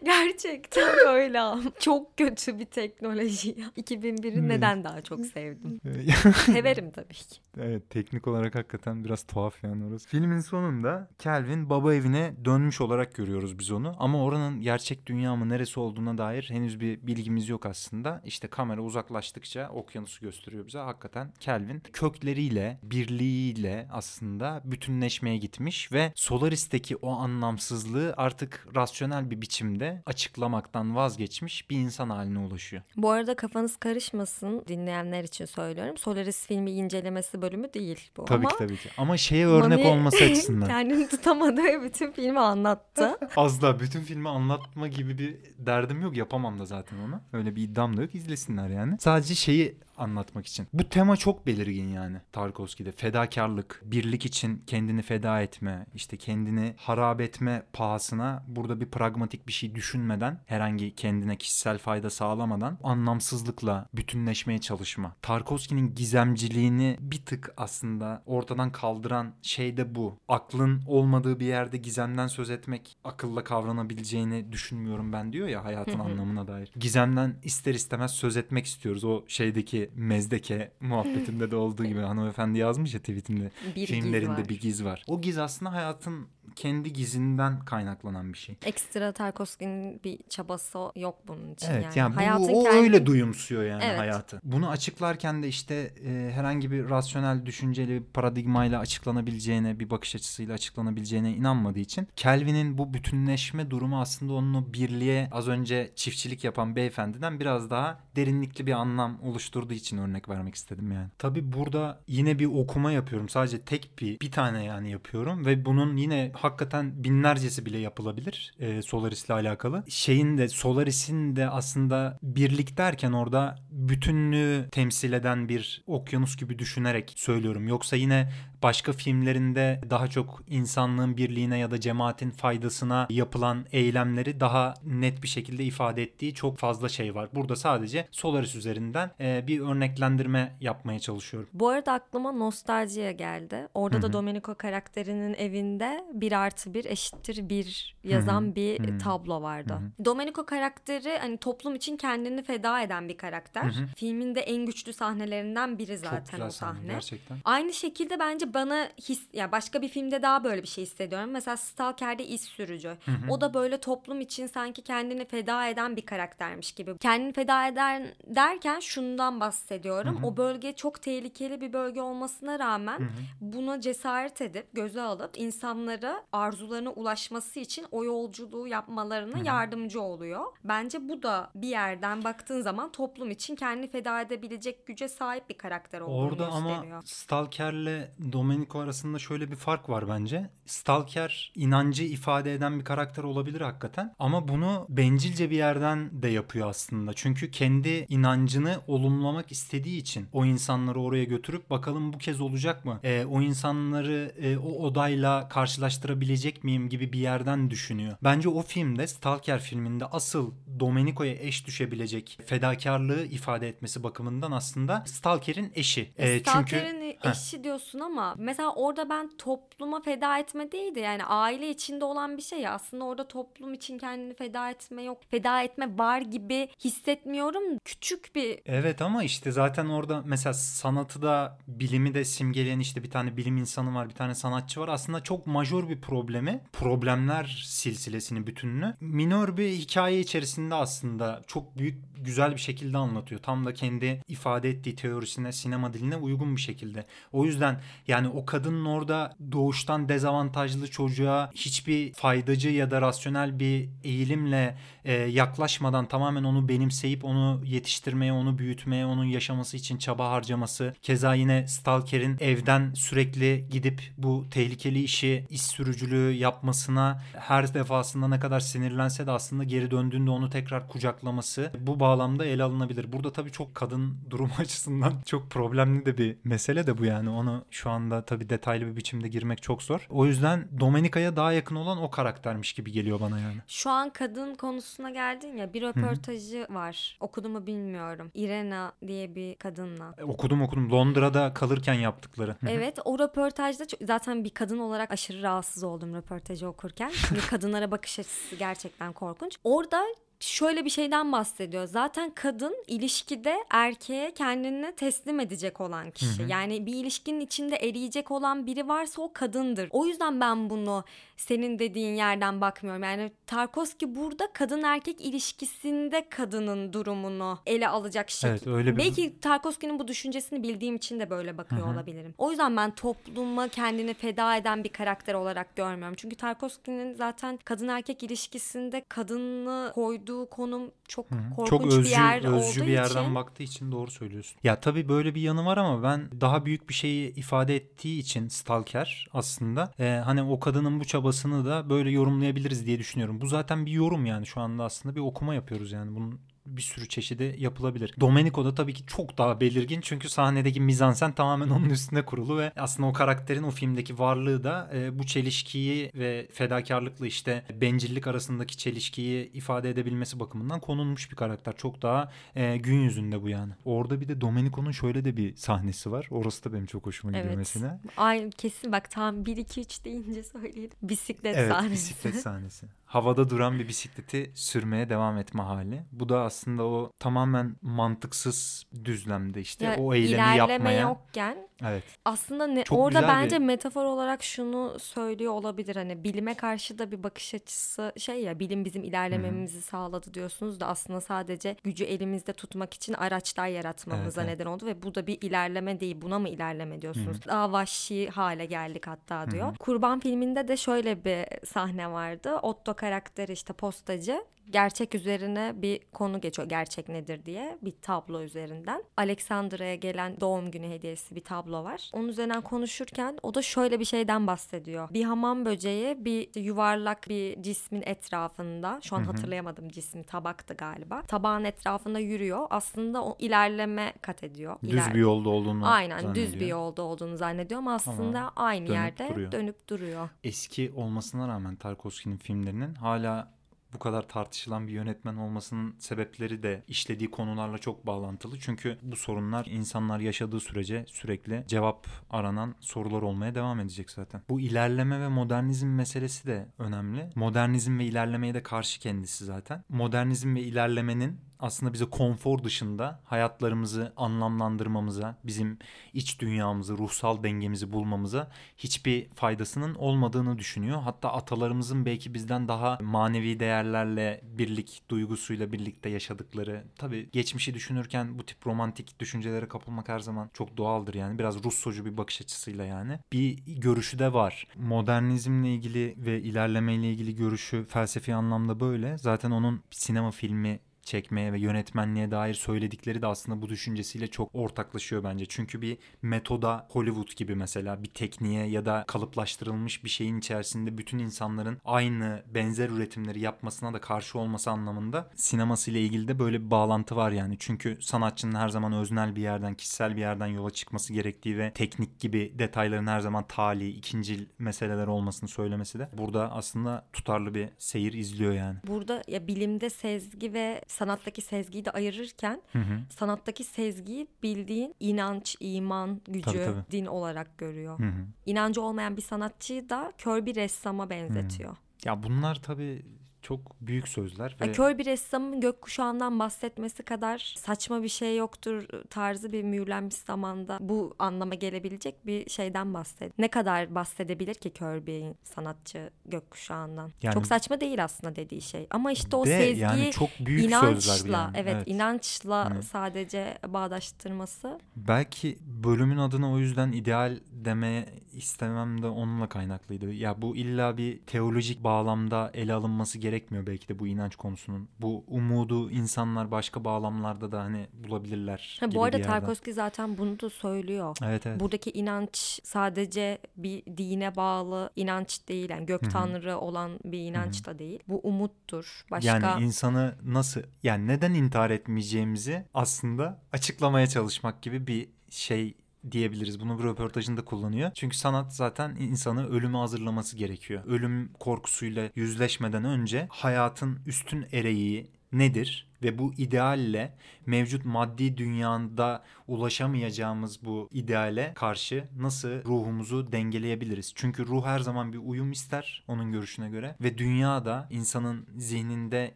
Gerçekten 0.04 1.06
öyle. 1.08 1.42
Çok 1.80 2.16
kötü 2.16 2.58
bir 2.58 2.64
teknoloji 2.64 3.60
ya. 3.60 3.66
2001'i 3.76 4.36
Hmm. 4.36 4.48
neden 4.48 4.84
daha 4.84 5.00
çok 5.02 5.26
sevdim? 5.26 5.80
Severim 6.46 6.90
tabii 6.90 7.14
ki. 7.14 7.36
Evet 7.60 7.90
teknik 7.90 8.26
olarak 8.28 8.54
hakikaten 8.54 9.04
biraz 9.04 9.22
tuhaf 9.22 9.64
yani 9.64 9.84
orası. 9.84 10.08
Filmin 10.08 10.40
sonunda 10.40 11.08
Kelvin 11.18 11.70
baba 11.70 11.94
evine 11.94 12.34
dönmüş 12.44 12.80
olarak 12.80 13.14
görüyoruz 13.14 13.58
biz 13.58 13.70
onu. 13.70 13.94
Ama 13.98 14.24
oranın 14.24 14.60
gerçek 14.60 15.06
dünya 15.06 15.36
mı 15.36 15.48
neresi 15.48 15.80
olduğuna 15.80 16.18
dair 16.18 16.46
henüz 16.50 16.80
bir 16.80 17.06
bilgimiz 17.06 17.48
yok 17.48 17.66
aslında. 17.66 18.22
İşte 18.24 18.48
kamera 18.48 18.80
uzaklaştıkça 18.80 19.68
okyanusu 19.68 20.20
gösteriyor 20.20 20.66
bize. 20.66 20.78
Hakikaten 20.78 21.32
Kelvin 21.40 21.82
kökleriyle, 21.92 22.78
birliğiyle 22.82 23.88
aslında 23.92 24.60
bütünleşmeye 24.64 25.36
gitmiş 25.36 25.92
ve 25.92 26.12
Solaris'teki 26.16 26.96
o 26.96 27.10
anlamsızlığı 27.10 28.14
artık 28.16 28.66
rasyonel 28.76 29.30
bir 29.30 29.40
biçimde 29.40 29.87
açıklamaktan 30.06 30.96
vazgeçmiş 30.96 31.70
bir 31.70 31.76
insan 31.76 32.10
haline 32.10 32.38
ulaşıyor. 32.38 32.82
Bu 32.96 33.10
arada 33.10 33.36
kafanız 33.36 33.76
karışmasın 33.76 34.64
dinleyenler 34.68 35.24
için 35.24 35.44
söylüyorum. 35.44 35.96
Solaris 35.96 36.46
filmi 36.46 36.70
incelemesi 36.70 37.42
bölümü 37.42 37.74
değil 37.74 38.10
bu 38.16 38.24
Tabii 38.24 38.38
ama 38.46 38.48
ki 38.48 38.54
tabii 38.58 38.76
ki. 38.76 38.88
Ama 38.98 39.16
şeye 39.16 39.46
örnek 39.46 39.78
Mami 39.84 39.90
olması 39.90 40.16
açısından. 40.24 40.68
kendini 40.68 41.08
tutamadığı 41.08 41.82
bütün 41.82 42.12
filmi 42.12 42.40
anlattı. 42.40 43.16
Az 43.36 43.62
daha 43.62 43.80
bütün 43.80 44.00
filmi 44.00 44.28
anlatma 44.28 44.88
gibi 44.88 45.18
bir 45.18 45.36
derdim 45.58 46.00
yok. 46.02 46.16
Yapamam 46.16 46.58
da 46.58 46.64
zaten 46.66 46.98
onu. 46.98 47.20
Öyle 47.32 47.56
bir 47.56 47.62
iddiam 47.62 47.96
da 47.96 48.02
yok. 48.02 48.14
İzlesinler 48.14 48.68
yani. 48.68 48.96
Sadece 49.00 49.34
şeyi 49.34 49.76
anlatmak 50.00 50.46
için. 50.46 50.66
Bu 50.72 50.88
tema 50.88 51.16
çok 51.16 51.46
belirgin 51.46 51.88
yani 51.88 52.16
Tarkovski'de. 52.32 52.92
Fedakarlık, 52.92 53.82
birlik 53.84 54.26
için 54.26 54.62
kendini 54.66 55.02
feda 55.02 55.40
etme, 55.40 55.86
işte 55.94 56.16
kendini 56.16 56.74
harap 56.78 57.20
etme 57.20 57.62
pahasına 57.72 58.44
burada 58.48 58.80
bir 58.80 58.86
pragmatik 58.86 59.46
bir 59.46 59.52
şey 59.52 59.74
düşünmeden, 59.74 60.40
herhangi 60.46 60.94
kendine 60.94 61.36
kişisel 61.36 61.78
fayda 61.78 62.10
sağlamadan 62.10 62.78
anlamsızlıkla 62.82 63.88
bütünleşmeye 63.94 64.58
çalışma. 64.58 65.16
Tarkovski'nin 65.22 65.94
gizemciliğini 65.94 66.96
bir 67.00 67.24
tık 67.24 67.54
aslında 67.56 68.22
ortadan 68.26 68.72
kaldıran 68.72 69.34
şey 69.42 69.76
de 69.76 69.94
bu. 69.94 70.18
Aklın 70.28 70.82
olmadığı 70.86 71.40
bir 71.40 71.46
yerde 71.46 71.76
gizemden 71.76 72.26
söz 72.26 72.50
etmek 72.50 72.96
akılla 73.04 73.44
kavranabileceğini 73.44 74.52
düşünmüyorum 74.52 75.12
ben 75.12 75.32
diyor 75.32 75.48
ya 75.48 75.64
hayatın 75.64 75.98
anlamına 75.98 76.48
dair. 76.48 76.72
Gizemden 76.76 77.36
ister 77.42 77.74
istemez 77.74 78.10
söz 78.10 78.36
etmek 78.36 78.66
istiyoruz. 78.66 79.04
O 79.04 79.24
şeydeki 79.28 79.87
mezdeke 79.94 80.72
muhabbetinde 80.80 81.50
de 81.50 81.56
olduğu 81.56 81.84
gibi 81.92 82.00
hanımefendi 82.00 82.58
yazmış 82.58 82.94
ya 82.94 83.00
tweetinde 83.00 83.50
Bir 83.66 83.74
giz 83.74 83.86
filmlerinde 83.86 84.30
var. 84.30 84.48
bir 84.48 84.60
giz 84.60 84.84
var. 84.84 85.04
O 85.06 85.20
giz 85.20 85.38
aslında 85.38 85.72
hayatın 85.72 86.26
kendi 86.58 86.92
gizinden 86.92 87.60
kaynaklanan 87.64 88.32
bir 88.32 88.38
şey. 88.38 88.56
Ekstra 88.66 89.12
Tarkovski'nin 89.12 90.00
bir 90.04 90.18
çabası 90.28 90.78
yok 90.96 91.14
bunun 91.28 91.52
için 91.54 91.68
Evet 91.70 91.84
yani. 91.84 91.98
yani, 91.98 92.12
bu- 92.14 92.16
Hayatın 92.18 92.54
o 92.54 92.62
kendi- 92.64 92.76
öyle 92.76 93.06
duyumsuyor 93.06 93.62
yani 93.64 93.82
Evet. 93.86 93.98
hayatı. 93.98 94.40
Bunu 94.44 94.68
açıklarken 94.70 95.42
de 95.42 95.48
işte 95.48 95.74
e, 96.04 96.30
herhangi 96.34 96.70
bir 96.70 96.90
rasyonel 96.90 97.46
düşünceli 97.46 97.88
bir 98.00 98.04
paradigmayla 98.04 98.78
açıklanabileceğine, 98.80 99.80
bir 99.80 99.90
bakış 99.90 100.14
açısıyla 100.14 100.54
açıklanabileceğine 100.54 101.32
inanmadığı 101.32 101.78
için 101.78 102.08
Kelvin'in 102.16 102.78
bu 102.78 102.94
bütünleşme 102.94 103.70
durumu 103.70 104.00
aslında 104.00 104.32
onun 104.32 104.54
o 104.54 104.72
birliğe 104.72 105.28
az 105.32 105.48
önce 105.48 105.92
çiftçilik 105.96 106.44
yapan 106.44 106.76
beyefendiden 106.76 107.40
biraz 107.40 107.70
daha 107.70 108.00
derinlikli 108.16 108.66
bir 108.66 108.72
anlam 108.72 109.18
oluşturduğu 109.22 109.74
için 109.74 109.98
örnek 109.98 110.28
vermek 110.28 110.54
istedim 110.54 110.92
yani. 110.92 111.08
Tabii 111.18 111.52
burada 111.52 112.00
yine 112.08 112.38
bir 112.38 112.46
okuma 112.46 112.92
yapıyorum. 112.92 113.28
Sadece 113.28 113.60
tek 113.60 113.90
bir 114.00 114.20
bir 114.20 114.30
tane 114.30 114.64
yani 114.64 114.90
yapıyorum 114.90 115.46
ve 115.46 115.64
bunun 115.64 115.96
yine 115.96 116.32
hakikaten 116.50 117.04
binlercesi 117.04 117.66
bile 117.66 117.78
yapılabilir 117.78 118.54
e, 118.58 118.82
Solaris'le 118.82 119.30
alakalı. 119.30 119.84
Şeyin 119.88 120.38
de 120.38 120.48
Solaris'in 120.48 121.36
de 121.36 121.48
aslında 121.48 122.18
birlik 122.22 122.76
derken 122.76 123.12
orada 123.12 123.56
bütünlüğü 123.70 124.68
temsil 124.70 125.12
eden 125.12 125.48
bir 125.48 125.82
okyanus 125.86 126.36
gibi 126.36 126.58
düşünerek 126.58 127.12
söylüyorum. 127.16 127.68
Yoksa 127.68 127.96
yine 127.96 128.32
başka 128.62 128.92
filmlerinde 128.92 129.80
daha 129.90 130.08
çok 130.08 130.42
insanlığın 130.48 131.16
birliğine 131.16 131.58
ya 131.58 131.70
da 131.70 131.80
cemaatin 131.80 132.30
faydasına 132.30 133.06
yapılan 133.10 133.66
eylemleri 133.72 134.40
daha 134.40 134.74
net 134.84 135.22
bir 135.22 135.28
şekilde 135.28 135.64
ifade 135.64 136.02
ettiği 136.02 136.34
çok 136.34 136.58
fazla 136.58 136.88
şey 136.88 137.14
var. 137.14 137.28
Burada 137.34 137.56
sadece 137.56 138.08
Solaris 138.10 138.54
üzerinden 138.54 139.10
e, 139.20 139.44
bir 139.46 139.60
örneklendirme 139.60 140.56
yapmaya 140.60 140.98
çalışıyorum. 140.98 141.48
Bu 141.52 141.68
arada 141.68 141.92
aklıma 141.92 142.32
nostaljiye 142.32 143.12
geldi. 143.12 143.68
Orada 143.74 143.96
Hı 143.96 144.02
da. 144.02 144.12
Domenico 144.12 144.54
karakterinin 144.54 145.34
evinde 145.34 146.04
bir 146.12 146.32
artı 146.32 146.74
bir 146.74 146.84
eşittir 146.84 147.48
bir 147.48 147.96
yazan 148.04 148.42
Hı 148.42 148.46
hı. 148.50 148.54
bir 148.54 148.88
Hı 148.88 148.92
hı. 148.94 148.98
tablo 148.98 149.42
vardı. 149.42 149.72
Hı 149.98 150.04
Domenico 150.04 150.46
karakteri 150.46 151.18
hani 151.20 151.36
toplum 151.36 151.74
için 151.74 151.96
kendini 151.96 152.42
feda 152.42 152.82
eden 152.82 153.08
bir 153.08 153.16
karakter. 153.16 153.62
Hı 153.64 153.68
hı. 153.68 153.86
Filmin 153.96 154.34
de 154.34 154.40
en 154.40 154.66
güçlü 154.66 154.92
sahnelerinden 154.92 155.78
biri 155.78 155.98
zaten 155.98 156.40
o 156.40 156.50
sahne 156.50 156.78
sahne. 156.78 156.92
gerçekten. 156.92 157.38
Aynı 157.44 157.72
şekilde 157.72 158.18
bence 158.18 158.47
bana 158.54 158.88
his 159.08 159.22
ya 159.32 159.52
başka 159.52 159.82
bir 159.82 159.88
filmde 159.88 160.22
daha 160.22 160.44
böyle 160.44 160.62
bir 160.62 160.68
şey 160.68 160.84
hissediyorum. 160.84 161.30
Mesela 161.30 161.56
Stalker'de 161.56 162.26
iz 162.26 162.40
sürücü. 162.40 162.88
Hı 162.88 163.10
hı. 163.10 163.30
O 163.30 163.40
da 163.40 163.54
böyle 163.54 163.80
toplum 163.80 164.20
için 164.20 164.46
sanki 164.46 164.82
kendini 164.82 165.24
feda 165.24 165.68
eden 165.68 165.96
bir 165.96 166.06
karaktermiş 166.06 166.72
gibi. 166.72 166.98
Kendini 166.98 167.32
feda 167.32 167.68
eden 167.68 168.06
derken 168.26 168.80
şundan 168.80 169.40
bahsediyorum. 169.40 170.16
Hı 170.16 170.20
hı. 170.22 170.26
O 170.26 170.36
bölge 170.36 170.72
çok 170.72 171.02
tehlikeli 171.02 171.60
bir 171.60 171.72
bölge 171.72 172.00
olmasına 172.00 172.58
rağmen 172.58 172.98
Hı 172.98 173.02
hı. 173.04 173.08
buna 173.40 173.80
cesaret 173.80 174.40
edip 174.40 174.66
göze 174.72 175.02
alıp 175.02 175.38
insanlara 175.38 176.24
arzularına 176.32 176.90
ulaşması 176.90 177.60
için 177.60 177.86
o 177.90 178.04
yolculuğu 178.04 178.66
yapmalarına 178.66 179.36
Hı 179.36 179.40
hı. 179.40 179.46
yardımcı 179.46 180.00
oluyor. 180.00 180.44
Bence 180.64 181.08
bu 181.08 181.22
da 181.22 181.50
bir 181.54 181.68
yerden 181.68 182.24
baktığın 182.24 182.60
zaman 182.60 182.92
toplum 182.92 183.30
için 183.30 183.56
kendini 183.56 183.90
feda 183.90 184.20
edebilecek 184.20 184.86
güce 184.86 185.08
sahip 185.08 185.48
bir 185.48 185.58
karakter 185.58 186.00
olduğunu 186.00 186.28
Orada 186.28 186.46
ama 186.46 186.70
gösteriyor. 186.70 187.02
Stalker'le 187.04 188.08
Domenico 188.38 188.78
arasında 188.78 189.18
şöyle 189.18 189.50
bir 189.50 189.56
fark 189.56 189.88
var 189.88 190.08
bence. 190.08 190.50
Stalker 190.66 191.52
inancı 191.54 192.04
ifade 192.04 192.54
eden 192.54 192.78
bir 192.78 192.84
karakter 192.84 193.22
olabilir 193.22 193.60
hakikaten. 193.60 194.14
Ama 194.18 194.48
bunu 194.48 194.86
bencilce 194.88 195.50
bir 195.50 195.56
yerden 195.56 196.22
de 196.22 196.28
yapıyor 196.28 196.68
aslında. 196.68 197.14
Çünkü 197.14 197.50
kendi 197.50 198.06
inancını 198.08 198.80
olumlamak 198.86 199.52
istediği 199.52 199.98
için 199.98 200.28
o 200.32 200.44
insanları 200.44 201.00
oraya 201.00 201.24
götürüp 201.24 201.70
bakalım 201.70 202.12
bu 202.12 202.18
kez 202.18 202.40
olacak 202.40 202.84
mı? 202.84 203.00
Ee, 203.02 203.24
o 203.24 203.42
insanları 203.42 204.32
e, 204.42 204.56
o 204.56 204.68
odayla 204.86 205.48
karşılaştırabilecek 205.48 206.64
miyim 206.64 206.88
gibi 206.88 207.12
bir 207.12 207.18
yerden 207.18 207.70
düşünüyor. 207.70 208.16
Bence 208.24 208.48
o 208.48 208.62
filmde 208.62 209.06
Stalker 209.06 209.60
filminde 209.60 210.06
asıl 210.06 210.52
Domenico'ya 210.80 211.34
eş 211.34 211.66
düşebilecek 211.66 212.38
fedakarlığı 212.46 213.24
ifade 213.24 213.68
etmesi 213.68 214.02
bakımından 214.02 214.52
aslında 214.52 215.04
Stalker'in 215.06 215.72
eşi. 215.74 216.12
Çünkü 216.16 216.40
Stalker'in 216.40 217.16
Heh. 217.20 217.30
eşi 217.30 217.64
diyorsun 217.64 218.00
ama 218.00 218.27
mesela 218.38 218.74
orada 218.74 219.10
ben 219.10 219.30
topluma 219.38 220.00
feda 220.00 220.38
etme 220.38 220.72
değildi. 220.72 221.00
Yani 221.00 221.24
aile 221.24 221.70
içinde 221.70 222.04
olan 222.04 222.36
bir 222.36 222.42
şey. 222.42 222.68
Aslında 222.68 223.04
orada 223.04 223.28
toplum 223.28 223.74
için 223.74 223.98
kendini 223.98 224.34
feda 224.34 224.70
etme 224.70 225.02
yok. 225.02 225.18
Feda 225.30 225.62
etme 225.62 225.98
var 225.98 226.20
gibi 226.20 226.68
hissetmiyorum. 226.84 227.62
Küçük 227.84 228.34
bir 228.34 228.60
Evet 228.66 229.02
ama 229.02 229.22
işte 229.22 229.52
zaten 229.52 229.86
orada 229.86 230.22
mesela 230.26 230.54
sanatı 230.54 231.22
da 231.22 231.58
bilimi 231.66 232.14
de 232.14 232.24
simgeleyen 232.24 232.80
işte 232.80 233.02
bir 233.02 233.10
tane 233.10 233.36
bilim 233.36 233.56
insanı 233.56 233.94
var, 233.94 234.08
bir 234.08 234.14
tane 234.14 234.34
sanatçı 234.34 234.80
var. 234.80 234.88
Aslında 234.88 235.22
çok 235.22 235.46
majör 235.46 235.88
bir 235.88 236.00
problemi, 236.00 236.60
problemler 236.72 237.62
silsilesini 237.66 238.46
bütününü 238.46 238.96
minör 239.00 239.56
bir 239.56 239.68
hikaye 239.68 240.20
içerisinde 240.20 240.74
aslında 240.74 241.42
çok 241.46 241.78
büyük 241.78 241.98
güzel 242.24 242.52
bir 242.52 242.60
şekilde 242.60 242.98
anlatıyor. 242.98 243.42
Tam 243.42 243.66
da 243.66 243.74
kendi 243.74 244.22
ifade 244.28 244.70
ettiği 244.70 244.96
teorisine, 244.96 245.52
sinema 245.52 245.92
diline 245.92 246.16
uygun 246.16 246.56
bir 246.56 246.60
şekilde. 246.60 247.06
O 247.32 247.44
yüzden 247.44 247.80
yani 248.06 248.17
o 248.26 248.46
kadının 248.46 248.84
orada 248.84 249.36
doğuştan 249.52 250.08
dezavantajlı 250.08 250.90
çocuğa 250.90 251.50
hiçbir 251.54 252.12
faydacı 252.12 252.70
ya 252.70 252.90
da 252.90 253.00
rasyonel 253.00 253.58
bir 253.58 253.88
eğilimle 254.04 254.78
e, 255.08 255.12
yaklaşmadan 255.12 256.06
tamamen 256.06 256.44
onu 256.44 256.68
benimseyip 256.68 257.24
onu 257.24 257.60
yetiştirmeye, 257.64 258.32
onu 258.32 258.58
büyütmeye, 258.58 259.06
onun 259.06 259.24
yaşaması 259.24 259.76
için 259.76 259.98
çaba 259.98 260.30
harcaması. 260.30 260.94
Keza 261.02 261.34
yine 261.34 261.68
Stalker'in 261.68 262.36
evden 262.40 262.92
sürekli 262.94 263.68
gidip 263.70 264.02
bu 264.18 264.44
tehlikeli 264.50 265.02
işi 265.02 265.46
iş 265.50 265.62
sürücülüğü 265.62 266.32
yapmasına 266.32 267.22
her 267.38 267.74
defasında 267.74 268.28
ne 268.28 268.40
kadar 268.40 268.60
sinirlense 268.60 269.26
de 269.26 269.30
aslında 269.30 269.64
geri 269.64 269.90
döndüğünde 269.90 270.30
onu 270.30 270.50
tekrar 270.50 270.88
kucaklaması 270.88 271.72
bu 271.80 272.00
bağlamda 272.00 272.44
ele 272.44 272.62
alınabilir. 272.62 273.12
Burada 273.12 273.32
tabii 273.32 273.52
çok 273.52 273.74
kadın 273.74 274.18
durumu 274.30 274.52
açısından 274.58 275.12
çok 275.26 275.50
problemli 275.50 276.06
de 276.06 276.18
bir 276.18 276.36
mesele 276.44 276.86
de 276.86 276.98
bu 276.98 277.04
yani. 277.04 277.30
Onu 277.30 277.64
şu 277.70 277.90
anda 277.90 278.24
tabii 278.24 278.48
detaylı 278.48 278.86
bir 278.86 278.96
biçimde 278.96 279.28
girmek 279.28 279.62
çok 279.62 279.82
zor. 279.82 280.06
O 280.10 280.26
yüzden 280.26 280.68
Domenica'ya 280.80 281.36
daha 281.36 281.52
yakın 281.52 281.76
olan 281.76 281.98
o 282.02 282.10
karaktermiş 282.10 282.72
gibi 282.72 282.92
geliyor 282.92 283.20
bana 283.20 283.40
yani. 283.40 283.58
Şu 283.66 283.90
an 283.90 284.10
kadın 284.10 284.54
konusuna 284.98 285.10
geldin 285.10 285.56
ya 285.56 285.72
bir 285.72 285.82
röportajı 285.82 286.66
var. 286.70 287.16
Okudu 287.20 287.48
mu 287.48 287.66
bilmiyorum. 287.66 288.30
Irena 288.34 288.92
diye 289.06 289.34
bir 289.34 289.54
kadınla. 289.54 290.14
E, 290.18 290.24
Okudum 290.24 290.62
okudum. 290.62 290.90
Londra'da 290.92 291.54
kalırken 291.54 291.94
yaptıkları. 291.94 292.50
Hı 292.60 292.66
hı. 292.66 292.70
Evet 292.70 292.98
o 293.04 293.18
röportajda 293.18 293.86
çok- 293.86 294.00
zaten 294.06 294.44
bir 294.44 294.50
kadın 294.50 294.78
olarak 294.78 295.10
aşırı 295.10 295.42
rahatsız 295.42 295.84
oldum 295.84 296.14
röportajı 296.14 296.68
okurken. 296.68 297.10
Çünkü 297.28 297.46
kadınlara 297.48 297.90
bakış 297.90 298.18
açısı 298.18 298.56
gerçekten 298.56 299.12
korkunç. 299.12 299.58
Orada 299.64 300.04
şöyle 300.40 300.84
bir 300.84 300.90
şeyden 300.90 301.32
bahsediyor. 301.32 301.86
Zaten 301.86 302.30
kadın 302.34 302.76
ilişkide 302.86 303.56
erkeğe 303.70 304.30
kendini 304.34 304.92
teslim 304.96 305.40
edecek 305.40 305.80
olan 305.80 306.10
kişi. 306.10 306.38
Hı 306.42 306.44
hı. 306.46 306.50
Yani 306.50 306.86
bir 306.86 306.94
ilişkinin 306.94 307.40
içinde 307.40 307.76
eriyecek 307.76 308.30
olan 308.30 308.66
biri 308.66 308.88
varsa 308.88 309.22
o 309.22 309.32
kadındır. 309.32 309.88
O 309.90 310.06
yüzden 310.06 310.40
ben 310.40 310.70
bunu 310.70 311.04
senin 311.36 311.78
dediğin 311.78 312.16
yerden 312.16 312.60
bakmıyorum. 312.60 313.02
Yani 313.02 313.32
Tarkovski 313.46 314.16
burada 314.16 314.52
kadın 314.52 314.82
erkek 314.82 315.20
ilişkisinde 315.20 316.28
kadının 316.30 316.92
durumunu 316.92 317.58
ele 317.66 317.88
alacak 317.88 318.30
şekilde. 318.30 318.50
Evet, 318.50 318.66
öyle 318.66 318.92
bir- 318.92 318.98
Belki 318.98 319.40
Tarkovski'nin 319.40 319.98
bu 319.98 320.08
düşüncesini 320.08 320.62
bildiğim 320.62 320.96
için 320.96 321.20
de 321.20 321.30
böyle 321.30 321.58
bakıyor 321.58 321.82
Hı 321.82 321.86
hı. 321.90 321.94
olabilirim. 321.94 322.34
O 322.38 322.50
yüzden 322.50 322.76
ben 322.76 322.90
topluma 322.94 323.68
kendini 323.68 324.14
feda 324.14 324.56
eden 324.56 324.84
bir 324.84 324.88
karakter 324.88 325.34
olarak 325.34 325.76
görmüyorum. 325.76 326.14
Çünkü 326.16 326.36
Tarkovski'nin 326.36 327.14
zaten 327.14 327.58
kadın 327.64 327.88
erkek 327.88 328.22
ilişkisinde 328.22 329.04
kadını 329.08 329.92
koyduğu 329.94 330.27
konum 330.50 330.90
çok 331.08 331.30
Hı 331.30 331.34
hı. 331.34 331.50
korkunç 331.56 331.68
Çok 331.68 331.86
özcü, 331.86 332.02
bir 332.04 332.10
yer 332.10 332.38
özcü 332.38 332.80
olduğu 332.80 332.86
bir 332.86 332.92
yerden 332.92 333.22
için. 333.22 333.34
baktığı 333.34 333.62
için 333.62 333.92
doğru 333.92 334.10
söylüyorsun. 334.10 334.58
Ya 334.64 334.80
tabii 334.80 335.08
böyle 335.08 335.34
bir 335.34 335.40
yanı 335.40 335.64
var 335.66 335.76
ama 335.76 336.02
ben 336.02 336.40
daha 336.40 336.64
büyük 336.66 336.88
bir 336.88 336.94
şeyi 336.94 337.34
ifade 337.34 337.76
ettiği 337.76 338.18
için 338.20 338.48
Stalker 338.48 339.28
aslında 339.32 339.92
e, 339.98 340.22
hani 340.24 340.42
o 340.42 340.60
kadının 340.60 341.00
bu 341.00 341.04
çabasını 341.04 341.64
da 341.64 341.90
böyle 341.90 342.10
yorumlayabiliriz 342.10 342.86
diye 342.86 342.98
düşünüyorum. 342.98 343.40
Bu 343.40 343.46
zaten 343.46 343.86
bir 343.86 343.92
yorum 343.92 344.26
yani 344.26 344.46
şu 344.46 344.60
anda 344.60 344.84
aslında 344.84 345.14
bir 345.14 345.20
okuma 345.20 345.54
yapıyoruz 345.54 345.92
yani 345.92 346.14
bunun 346.16 346.40
bir 346.76 346.82
sürü 346.82 347.08
çeşidi 347.08 347.54
yapılabilir. 347.58 348.14
Domenico 348.20 348.64
da 348.64 348.74
tabii 348.74 348.94
ki 348.94 349.02
çok 349.06 349.38
daha 349.38 349.60
belirgin 349.60 350.00
çünkü 350.00 350.28
sahnedeki 350.28 350.80
mizansen 350.80 351.32
tamamen 351.32 351.68
onun 351.68 351.90
üstüne 351.90 352.24
kurulu 352.24 352.58
ve 352.58 352.72
aslında 352.76 353.08
o 353.08 353.12
karakterin 353.12 353.62
o 353.62 353.70
filmdeki 353.70 354.18
varlığı 354.18 354.64
da 354.64 354.90
e, 354.94 355.18
bu 355.18 355.26
çelişkiyi 355.26 356.10
ve 356.14 356.48
fedakarlıkla 356.52 357.26
işte 357.26 357.64
bencillik 357.80 358.26
arasındaki 358.26 358.76
çelişkiyi 358.76 359.52
ifade 359.52 359.90
edebilmesi 359.90 360.40
bakımından 360.40 360.80
konulmuş 360.80 361.30
bir 361.30 361.36
karakter. 361.36 361.76
Çok 361.76 362.02
daha 362.02 362.32
e, 362.54 362.76
gün 362.76 363.00
yüzünde 363.00 363.42
bu 363.42 363.48
yani. 363.48 363.72
Orada 363.84 364.20
bir 364.20 364.28
de 364.28 364.40
Domenico'nun 364.40 364.90
şöyle 364.90 365.24
de 365.24 365.36
bir 365.36 365.56
sahnesi 365.56 366.10
var. 366.10 366.26
Orası 366.30 366.64
da 366.64 366.72
benim 366.72 366.86
çok 366.86 367.06
hoşuma 367.06 367.30
gidiyor 367.30 367.46
Evet. 367.46 367.58
mesela. 367.58 368.00
Ay 368.16 368.50
kesin 368.50 368.92
bak 368.92 369.10
tam 369.10 369.46
1 369.46 369.56
2 369.56 369.80
3 369.80 370.04
deyince 370.04 370.42
söyleyelim. 370.42 370.90
Bisiklet 371.02 371.56
Evet 371.56 371.72
sahnesi. 371.72 371.92
bisiklet 371.92 372.34
sahnesi. 372.42 372.86
Havada 373.06 373.50
duran 373.50 373.78
bir 373.78 373.88
bisikleti 373.88 374.50
sürmeye 374.54 375.08
devam 375.08 375.36
etme 375.38 375.62
hali. 375.62 376.02
Bu 376.12 376.28
da 376.28 376.40
aslında 376.40 376.57
o 376.66 377.10
tamamen 377.18 377.76
mantıksız 377.82 378.84
düzlemde 379.04 379.60
işte 379.60 379.84
Ya 379.84 379.96
o 379.98 380.14
eylemi 380.14 380.56
yapmaya. 380.58 381.00
yokken 381.00 381.56
Evet. 381.82 382.04
aslında 382.24 382.66
ne, 382.66 382.84
Çok 382.84 382.98
orada 382.98 383.20
güzel 383.20 383.36
bir- 383.36 383.42
bence 383.42 383.58
metafor 383.58 384.04
olarak 384.04 384.42
şunu 384.42 384.98
söylüyor 384.98 385.52
olabilir 385.52 385.96
hani 385.96 386.24
bilime 386.24 386.54
karşı 386.54 386.98
da 386.98 387.10
bir 387.12 387.22
bakış 387.22 387.54
açısı 387.54 388.12
şey 388.16 388.42
ya 388.42 388.58
bilim 388.58 388.84
bizim 388.84 389.02
ilerlememizi 389.04 389.82
sağladı 389.82 390.34
diyorsunuz 390.34 390.80
da 390.80 390.86
aslında 390.86 391.20
sadece 391.20 391.76
gücü 391.84 392.04
elimizde 392.04 392.52
tutmak 392.52 392.94
için 392.94 393.12
araçlar 393.12 393.66
yaratmamıza 393.68 394.40
Evet, 394.42 394.48
evet. 394.50 394.58
neden 394.60 394.70
oldu 394.70 394.86
ve 394.86 395.02
bu 395.02 395.14
da 395.14 395.26
bir 395.26 395.38
ilerleme 395.42 396.00
değil 396.00 396.16
buna 396.22 396.38
mı 396.38 396.48
ilerleme 396.48 397.02
diyorsunuz 397.02 397.38
daha 397.46 397.72
vahşi 397.72 398.28
hale 398.28 398.66
geldik 398.66 399.06
hatta 399.06 399.50
diyor. 399.50 399.76
Kurban 399.76 400.20
filminde 400.20 400.68
de 400.68 400.76
şöyle 400.76 401.24
bir 401.24 401.66
sahne 401.66 402.10
vardı 402.10 402.56
Otto 402.62 402.94
karakteri 402.94 403.52
işte 403.52 403.72
postacı 403.72 404.44
gerçek 404.70 405.14
üzerine 405.14 405.72
bir 405.76 406.00
konu 406.12 406.40
geçiyor. 406.40 406.68
Gerçek 406.68 407.08
nedir 407.08 407.44
diye 407.46 407.78
bir 407.82 407.92
tablo 408.02 408.42
üzerinden. 408.42 409.02
Alexandra'ya 409.16 409.94
gelen 409.94 410.40
doğum 410.40 410.70
günü 410.70 410.88
hediyesi 410.88 411.34
bir 411.34 411.44
tablo 411.44 411.84
var. 411.84 412.10
Onun 412.12 412.28
üzerinden 412.28 412.60
konuşurken 412.60 413.38
o 413.42 413.54
da 413.54 413.62
şöyle 413.62 414.00
bir 414.00 414.04
şeyden 414.04 414.46
bahsediyor. 414.46 415.08
Bir 415.10 415.24
hamam 415.24 415.64
böceği 415.64 416.24
bir 416.24 416.60
yuvarlak 416.60 417.28
bir 417.28 417.62
cismin 417.62 418.02
etrafında 418.06 419.00
şu 419.02 419.16
an 419.16 419.22
hatırlayamadım 419.24 419.88
cismi 419.88 420.24
tabaktı 420.24 420.74
galiba. 420.74 421.22
Tabağın 421.22 421.64
etrafında 421.64 422.18
yürüyor. 422.18 422.66
Aslında 422.70 423.24
o 423.24 423.36
ilerleme 423.38 424.12
kat 424.22 424.44
ediyor. 424.44 424.76
Düz 424.82 424.92
İler- 424.92 425.14
bir 425.14 425.18
yolda 425.20 425.48
olduğunu 425.48 425.86
Aynen 425.88 426.18
düz 426.18 426.22
zannediyor. 426.24 426.60
bir 426.60 426.66
yolda 426.66 427.02
olduğunu 427.02 427.36
zannediyor 427.36 427.78
ama 427.78 427.94
aslında 427.94 428.52
aynı 428.56 428.86
dönüp 428.86 428.96
yerde 428.96 429.28
duruyor. 429.34 429.52
dönüp 429.52 429.88
duruyor. 429.88 430.28
Eski 430.44 430.92
olmasına 430.96 431.48
rağmen 431.48 431.76
Tarkovski'nin 431.76 432.36
filmlerinin 432.36 432.94
hala 432.94 433.57
bu 433.94 433.98
kadar 433.98 434.28
tartışılan 434.28 434.88
bir 434.88 434.92
yönetmen 434.92 435.36
olmasının 435.36 435.94
sebepleri 435.98 436.62
de 436.62 436.84
işlediği 436.88 437.30
konularla 437.30 437.78
çok 437.78 438.06
bağlantılı. 438.06 438.58
Çünkü 438.60 438.98
bu 439.02 439.16
sorunlar 439.16 439.66
insanlar 439.66 440.20
yaşadığı 440.20 440.60
sürece 440.60 441.04
sürekli 441.08 441.64
cevap 441.66 442.06
aranan 442.30 442.74
sorular 442.80 443.22
olmaya 443.22 443.54
devam 443.54 443.80
edecek 443.80 444.10
zaten. 444.10 444.42
Bu 444.48 444.60
ilerleme 444.60 445.20
ve 445.20 445.28
modernizm 445.28 445.88
meselesi 445.88 446.46
de 446.46 446.68
önemli. 446.78 447.30
Modernizm 447.34 447.98
ve 447.98 448.04
ilerlemeye 448.04 448.54
de 448.54 448.62
karşı 448.62 449.00
kendisi 449.00 449.44
zaten. 449.44 449.84
Modernizm 449.88 450.54
ve 450.54 450.60
ilerlemenin 450.60 451.47
aslında 451.60 451.92
bize 451.92 452.04
konfor 452.04 452.64
dışında 452.64 453.20
hayatlarımızı 453.24 454.12
anlamlandırmamıza, 454.16 455.36
bizim 455.44 455.78
iç 456.12 456.40
dünyamızı, 456.40 456.98
ruhsal 456.98 457.42
dengemizi 457.42 457.92
bulmamıza 457.92 458.50
hiçbir 458.78 459.28
faydasının 459.34 459.94
olmadığını 459.94 460.58
düşünüyor. 460.58 461.02
Hatta 461.02 461.32
atalarımızın 461.32 462.06
belki 462.06 462.34
bizden 462.34 462.68
daha 462.68 462.98
manevi 463.02 463.60
değerlerle 463.60 464.40
birlik 464.42 465.02
duygusuyla 465.08 465.72
birlikte 465.72 466.08
yaşadıkları. 466.08 466.84
Tabii 466.96 467.28
geçmişi 467.32 467.74
düşünürken 467.74 468.38
bu 468.38 468.46
tip 468.46 468.66
romantik 468.66 469.20
düşüncelere 469.20 469.68
kapılmak 469.68 470.08
her 470.08 470.18
zaman 470.18 470.50
çok 470.54 470.76
doğaldır 470.76 471.14
yani. 471.14 471.38
Biraz 471.38 471.64
Russocu 471.64 472.04
bir 472.04 472.16
bakış 472.16 472.40
açısıyla 472.40 472.84
yani. 472.84 473.18
Bir 473.32 473.58
görüşü 473.66 474.18
de 474.18 474.32
var. 474.32 474.66
Modernizmle 474.76 475.74
ilgili 475.74 476.14
ve 476.16 476.40
ilerlemeyle 476.40 477.12
ilgili 477.12 477.34
görüşü 477.34 477.84
felsefi 477.84 478.34
anlamda 478.34 478.80
böyle. 478.80 479.18
Zaten 479.18 479.50
onun 479.50 479.82
sinema 479.90 480.30
filmi 480.30 480.80
çekmeye 481.08 481.52
ve 481.52 481.58
yönetmenliğe 481.58 482.30
dair 482.30 482.54
söyledikleri 482.54 483.22
de 483.22 483.26
aslında 483.26 483.62
bu 483.62 483.68
düşüncesiyle 483.68 484.26
çok 484.26 484.50
ortaklaşıyor 484.52 485.24
bence. 485.24 485.46
Çünkü 485.46 485.82
bir 485.82 485.98
metoda 486.22 486.86
Hollywood 486.90 487.36
gibi 487.36 487.54
mesela 487.54 488.02
bir 488.02 488.08
tekniğe 488.08 488.66
ya 488.66 488.86
da 488.86 489.04
kalıplaştırılmış 489.06 490.04
bir 490.04 490.08
şeyin 490.08 490.38
içerisinde 490.38 490.98
bütün 490.98 491.18
insanların 491.18 491.78
aynı 491.84 492.42
benzer 492.54 492.88
üretimleri 492.88 493.40
yapmasına 493.40 493.94
da 493.94 494.00
karşı 494.00 494.38
olması 494.38 494.70
anlamında 494.70 495.30
sineması 495.34 495.90
ile 495.90 496.00
ilgili 496.00 496.28
de 496.28 496.38
böyle 496.38 496.64
bir 496.64 496.70
bağlantı 496.70 497.16
var 497.16 497.30
yani. 497.30 497.56
Çünkü 497.58 497.98
sanatçının 498.00 498.54
her 498.54 498.68
zaman 498.68 498.92
öznel 498.92 499.36
bir 499.36 499.42
yerden, 499.42 499.74
kişisel 499.74 500.16
bir 500.16 500.20
yerden 500.20 500.46
yola 500.46 500.70
çıkması 500.70 501.12
gerektiği 501.12 501.58
ve 501.58 501.72
teknik 501.72 502.20
gibi 502.20 502.52
detayların 502.58 503.06
her 503.06 503.20
zaman 503.20 503.44
tali, 503.48 503.90
ikincil 503.90 504.46
meseleler 504.58 505.06
olmasını 505.06 505.48
söylemesi 505.48 505.98
de 505.98 506.08
burada 506.12 506.52
aslında 506.52 507.06
tutarlı 507.12 507.54
bir 507.54 507.68
seyir 507.78 508.12
izliyor 508.12 508.52
yani. 508.52 508.78
Burada 508.86 509.22
ya 509.28 509.46
bilimde 509.46 509.90
sezgi 509.90 510.52
ve 510.52 510.82
sanattaki 510.98 511.42
sezgiyi 511.42 511.84
de 511.84 511.90
ayırırken 511.90 512.62
Hı 512.72 512.78
hı. 512.78 513.00
sanattaki 513.10 513.64
sezgiyi 513.64 514.26
bildiğin 514.42 514.94
inanç, 515.00 515.56
iman, 515.60 516.20
gücü, 516.28 516.42
Tabii, 516.44 516.64
tabii. 516.64 516.84
din 516.90 517.06
olarak 517.06 517.58
görüyor. 517.58 517.98
Hı 517.98 518.02
hı. 518.06 518.24
İnancı 518.46 518.82
olmayan 518.82 519.16
bir 519.16 519.22
sanatçıyı 519.22 519.88
da 519.88 520.12
kör 520.18 520.46
bir 520.46 520.54
ressama 520.54 521.10
benzetiyor. 521.10 521.76
Ya 522.04 522.22
bunlar 522.22 522.54
tabii 522.62 523.02
çok 523.48 523.80
büyük 523.80 524.08
sözler 524.08 524.56
ve 524.60 524.72
kör 524.72 524.98
bir 524.98 525.04
ressamın 525.04 525.60
gökkuşağından 525.60 526.38
bahsetmesi 526.38 527.02
kadar 527.02 527.54
saçma 527.56 528.02
bir 528.02 528.08
şey 528.08 528.36
yoktur 528.36 528.88
tarzı 529.10 529.52
bir 529.52 529.62
mühürlenmiş 529.62 530.14
zamanda 530.14 530.78
bu 530.80 531.14
anlama 531.18 531.54
gelebilecek 531.54 532.26
bir 532.26 532.50
şeyden 532.50 532.94
bahsed. 532.94 533.32
Ne 533.38 533.48
kadar 533.48 533.94
bahsedebilir 533.94 534.54
ki 534.54 534.70
kör 534.70 535.06
bir 535.06 535.24
sanatçı 535.42 536.10
gökkuşağından? 536.26 537.10
Yani- 537.22 537.34
Çok 537.34 537.46
saçma 537.46 537.80
değil 537.80 538.04
aslında 538.04 538.36
dediği 538.36 538.60
şey. 538.60 538.86
Ama 538.90 539.12
işte 539.12 539.36
o 539.36 539.46
de 539.46 539.50
sezgiyi 539.58 539.80
yani 539.82 540.10
çok 540.10 540.30
büyük 540.40 540.64
inançla 540.64 541.38
yani. 541.38 541.56
evet, 541.56 541.82
inançla 541.86 542.64
Hani- 542.64 542.82
sadece 542.82 543.58
bağdaştırması 543.66 544.78
Belki 544.96 545.58
bölümün 545.84 546.18
adına 546.18 546.52
o 546.52 546.58
yüzden 546.58 546.92
ideal 546.92 547.38
demeye 547.52 548.06
istemem 548.38 549.02
de 549.02 549.06
onunla 549.06 549.48
kaynaklıydı. 549.48 550.12
Ya 550.12 550.42
bu 550.42 550.56
illa 550.56 550.96
bir 550.96 551.18
teolojik 551.18 551.84
bağlamda 551.84 552.50
ele 552.54 552.74
alınması 552.74 553.18
gerekmiyor 553.18 553.66
belki 553.66 553.88
de 553.88 553.98
bu 553.98 554.06
inanç 554.06 554.36
konusunun. 554.36 554.88
Bu 555.00 555.24
umudu 555.26 555.90
insanlar 555.90 556.50
başka 556.50 556.84
bağlamlarda 556.84 557.52
da 557.52 557.60
hani 557.60 557.86
bulabilirler 557.92 558.78
Ha, 558.80 558.92
bu 558.94 559.04
arada. 559.04 559.22
Tarkovski 559.22 559.72
zaten 559.72 560.18
bunu 560.18 560.40
da 560.40 560.50
söylüyor. 560.50 561.16
Evet 561.22 561.46
evet. 561.46 561.60
Buradaki 561.60 561.90
inanç 561.90 562.60
sadece 562.64 563.38
bir 563.56 563.82
dine 563.96 564.36
bağlı 564.36 564.90
inanç 564.96 565.48
değil. 565.48 565.70
Yani 565.70 565.86
gök 565.86 566.10
tanrı 566.10 566.58
olan 566.58 566.98
bir 567.04 567.18
inanç 567.18 567.66
da 567.66 567.78
değil. 567.78 568.00
Bu 568.08 568.20
umuttur. 568.22 569.04
Başka 569.10 569.28
Yani 569.28 569.64
insanı 569.64 570.14
nasıl 570.24 570.60
yani 570.82 571.06
neden 571.06 571.34
intihar 571.34 571.70
etmeyeceğimizi 571.70 572.64
aslında 572.74 573.42
açıklamaya 573.52 574.06
çalışmak 574.06 574.62
gibi 574.62 574.86
bir 574.86 575.08
şey 575.30 575.74
diyebiliriz. 576.12 576.60
Bunu 576.60 576.78
bir 576.78 576.84
röportajında 576.84 577.44
kullanıyor. 577.44 577.90
Çünkü 577.94 578.16
sanat 578.16 578.56
zaten 578.56 578.96
insanı 578.96 579.48
ölüme 579.48 579.78
hazırlaması 579.78 580.36
gerekiyor. 580.36 580.84
Ölüm 580.86 581.32
korkusuyla 581.32 582.10
yüzleşmeden 582.14 582.84
önce 582.84 583.26
hayatın 583.30 583.98
üstün 584.06 584.46
ereği 584.52 585.10
nedir? 585.32 585.87
Ve 586.02 586.18
bu 586.18 586.32
idealle 586.34 587.14
mevcut 587.46 587.84
maddi 587.84 588.36
dünyada 588.36 589.22
ulaşamayacağımız 589.48 590.64
bu 590.64 590.88
ideale 590.92 591.52
karşı 591.54 592.04
nasıl 592.18 592.64
ruhumuzu 592.64 593.32
dengeleyebiliriz? 593.32 594.12
Çünkü 594.14 594.46
ruh 594.46 594.66
her 594.66 594.78
zaman 594.78 595.12
bir 595.12 595.18
uyum 595.18 595.52
ister 595.52 596.04
onun 596.08 596.32
görüşüne 596.32 596.68
göre 596.68 596.96
ve 597.00 597.18
dünyada 597.18 597.86
insanın 597.90 598.46
zihninde 598.56 599.34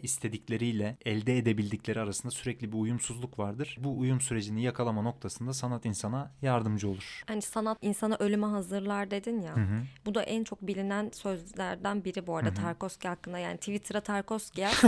istedikleriyle 0.03 0.97
elde 1.05 1.39
edebildikleri 1.39 2.01
arasında 2.01 2.31
sürekli 2.31 2.73
bir 2.73 2.79
uyumsuzluk 2.79 3.39
vardır. 3.39 3.77
Bu 3.81 3.99
uyum 3.99 4.21
sürecini 4.21 4.63
yakalama 4.63 5.03
noktasında 5.03 5.53
sanat 5.53 5.87
insana 5.87 6.31
yardımcı 6.43 6.89
olur. 6.89 7.23
hani 7.27 7.43
sanat 7.43 7.79
insanı 7.83 8.17
ölüme 8.17 8.47
hazırlar 8.47 9.11
dedin 9.11 9.41
ya. 9.41 9.57
Hı 9.57 9.61
hı. 9.61 9.83
Bu 10.07 10.15
da 10.15 10.23
en 10.23 10.45
çok 10.45 10.63
bilinen 10.63 11.11
sözlerden 11.13 12.05
biri 12.05 12.27
bu 12.27 12.37
arada 12.37 12.55
Tarkovski 12.55 13.09
hakkında. 13.09 13.39
Yani 13.39 13.57
Twitter'a 13.57 14.01
Tarkovski 14.01 14.61
yaz. 14.61 14.83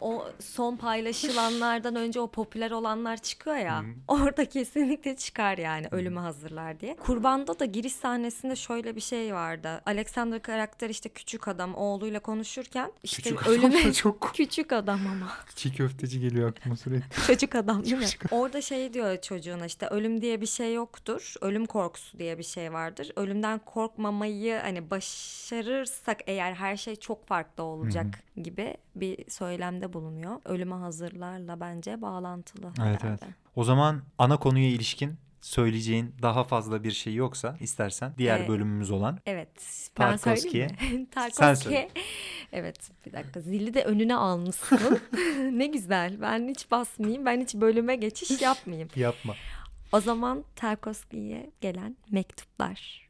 o 0.00 0.24
son 0.40 0.76
paylaşılanlardan 0.98 1.96
önce 1.96 2.20
o 2.20 2.26
popüler 2.30 2.70
olanlar 2.70 3.16
çıkıyor 3.16 3.56
ya. 3.56 3.84
Orada 4.08 4.44
kesinlikle 4.48 5.16
çıkar 5.16 5.58
yani 5.58 5.86
ölüme 5.90 6.20
hazırlar 6.20 6.80
diye. 6.80 6.96
Kurbanda 6.96 7.58
da 7.58 7.64
giriş 7.64 7.92
sahnesinde 7.92 8.56
şöyle 8.56 8.96
bir 8.96 9.00
şey 9.00 9.34
vardı. 9.34 9.82
Alexander 9.86 10.42
karakter 10.42 10.90
işte 10.90 11.08
küçük 11.08 11.48
adam 11.48 11.74
oğluyla 11.74 12.20
konuşurken 12.20 12.92
işte 13.02 13.22
Küçük 13.22 13.46
ölüme 13.46 13.84
da 13.84 13.92
çok 13.92 14.30
küçük 14.34 14.72
adam 14.72 15.00
ama. 15.06 15.32
çiğ 15.56 15.72
köfteci 15.72 16.20
geliyor 16.20 16.50
aklıma 16.50 16.76
sürekli. 16.76 17.22
Çocuk 17.26 17.54
adam 17.54 17.84
değil 17.84 17.96
mi? 17.96 18.04
Orada 18.30 18.60
şey 18.60 18.94
diyor 18.94 19.20
çocuğuna 19.20 19.66
işte 19.66 19.86
ölüm 19.86 20.20
diye 20.22 20.40
bir 20.40 20.46
şey 20.46 20.74
yoktur. 20.74 21.34
Ölüm 21.40 21.66
korkusu 21.66 22.18
diye 22.18 22.38
bir 22.38 22.42
şey 22.42 22.72
vardır. 22.72 23.12
Ölümden 23.16 23.58
korkmamayı 23.58 24.58
hani 24.62 24.90
başarırsak 24.90 26.18
eğer 26.26 26.54
her 26.54 26.76
şey 26.76 26.96
çok 26.96 27.26
farklı 27.26 27.62
olacak 27.62 28.06
gibi 28.42 28.76
bir 28.94 29.30
söylemde 29.30 29.92
bulunuyor. 29.92 30.40
Ölüme 30.44 30.74
hazırlarla 30.88 31.60
bence 31.60 32.02
bağlantılı. 32.02 32.66
Evet 32.66 33.04
herhalde. 33.04 33.24
evet. 33.24 33.34
O 33.56 33.64
zaman 33.64 34.02
ana 34.18 34.36
konuya 34.36 34.68
ilişkin 34.68 35.14
söyleyeceğin 35.40 36.14
daha 36.22 36.44
fazla 36.44 36.84
bir 36.84 36.90
şey 36.90 37.14
yoksa 37.14 37.56
istersen 37.60 38.12
diğer 38.18 38.40
Ee, 38.40 38.48
bölümümüz 38.48 38.90
olan 38.90 39.18
Evet. 39.26 39.48
Ben 39.98 40.16
Tarkovski'ye. 40.16 40.68
söyleyeyim 40.68 41.00
mi? 41.00 41.06
Sen 41.14 41.30
Tarkovski. 41.30 41.64
söyle. 41.64 41.88
Evet 42.52 42.90
bir 43.06 43.12
dakika 43.12 43.40
zili 43.40 43.74
de 43.74 43.84
önüne 43.84 44.14
almışsın. 44.14 45.00
ne 45.52 45.66
güzel. 45.66 46.20
Ben 46.20 46.48
hiç 46.48 46.70
basmayayım. 46.70 47.26
Ben 47.26 47.40
hiç 47.40 47.54
bölüme 47.54 47.96
geçiş 47.96 48.42
yapmayayım. 48.42 48.88
yapma. 48.96 49.34
O 49.92 50.00
zaman 50.00 50.44
Tarkovski'ye 50.56 51.50
gelen 51.60 51.96
mektuplar. 52.10 53.08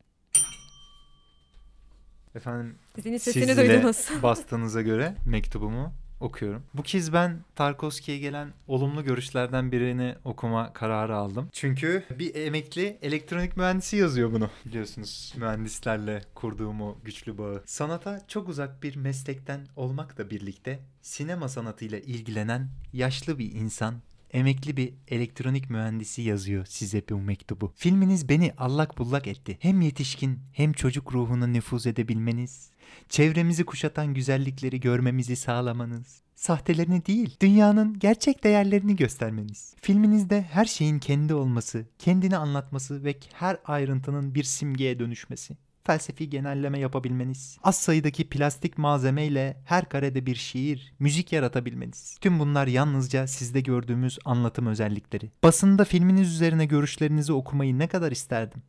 Efendim 2.35 2.79
Zilin 2.99 3.19
siz 3.19 3.35
sesini 3.35 3.57
duydunuz. 3.57 4.09
bastığınıza 4.23 4.83
göre 4.83 5.15
mektubumu 5.27 5.93
okuyorum. 6.21 6.63
Bu 6.75 6.83
kez 6.83 7.13
ben 7.13 7.45
Tarkovski'ye 7.55 8.19
gelen 8.19 8.53
olumlu 8.67 9.05
görüşlerden 9.05 9.73
birini 9.73 10.15
okuma 10.25 10.73
kararı 10.73 11.17
aldım. 11.17 11.49
Çünkü 11.53 12.05
bir 12.19 12.35
emekli 12.35 12.99
elektronik 13.03 13.57
mühendisi 13.57 13.97
yazıyor 13.97 14.33
bunu. 14.33 14.51
Biliyorsunuz 14.67 15.35
mühendislerle 15.37 16.23
kurduğum 16.35 16.83
o 16.83 16.97
güçlü 17.05 17.39
bağı. 17.39 17.63
Sanata 17.67 18.25
çok 18.29 18.49
uzak 18.49 18.83
bir 18.83 18.97
meslekten 18.97 19.67
olmakla 19.77 20.31
birlikte 20.31 20.81
sinema 21.03 21.49
sanatıyla 21.49 21.99
ilgilenen 21.99 22.69
yaşlı 22.93 23.39
bir 23.39 23.53
insan 23.53 23.95
emekli 24.31 24.77
bir 24.77 24.95
elektronik 25.09 25.71
mühendisi 25.71 26.23
yazıyor 26.23 26.67
size 26.67 27.03
bu 27.11 27.21
mektubu. 27.21 27.73
Filminiz 27.77 28.29
beni 28.29 28.53
allak 28.59 28.99
bullak 28.99 29.27
etti. 29.27 29.59
Hem 29.61 29.81
yetişkin 29.81 30.39
hem 30.53 30.73
çocuk 30.73 31.15
ruhuna 31.15 31.47
nüfuz 31.47 31.87
edebilmeniz, 31.87 32.71
çevremizi 33.09 33.65
kuşatan 33.65 34.15
güzellikleri 34.15 34.81
görmemizi 34.81 35.37
sağlamanız, 35.37 36.23
sahtelerini 36.35 37.07
değil, 37.07 37.37
dünyanın 37.41 37.99
gerçek 37.99 38.45
değerlerini 38.45 38.97
göstermeniz. 38.97 39.75
Filminizde 39.83 40.43
her 40.43 40.65
şeyin 40.65 40.99
kendi 40.99 41.35
olması, 41.35 41.87
kendini 41.99 42.37
anlatması 42.37 43.05
ve 43.05 43.15
her 43.33 43.57
ayrıntının 43.65 44.35
bir 44.35 44.45
simgeye 44.45 44.99
dönüşmesi 44.99 45.57
felsefi 45.89 46.31
genelleme 46.31 46.79
yapabilmeniz, 46.79 47.59
az 47.63 47.79
sayıdaki 47.79 48.29
plastik 48.29 48.79
malzemeyle 48.79 49.63
her 49.65 49.89
karede 49.89 50.27
bir 50.27 50.35
şiir, 50.35 50.93
müzik 50.99 51.33
yaratabilmeniz. 51.33 52.19
Tüm 52.21 52.39
bunlar 52.39 52.67
yalnızca 52.67 53.27
sizde 53.27 53.61
gördüğümüz 53.61 54.19
anlatım 54.25 54.67
özellikleri. 54.67 55.31
Basında 55.43 55.85
filminiz 55.85 56.35
üzerine 56.35 56.67
görüşlerinizi 56.67 57.33
okumayı 57.33 57.79
ne 57.79 57.87
kadar 57.87 58.13
isterdim. 58.13 58.63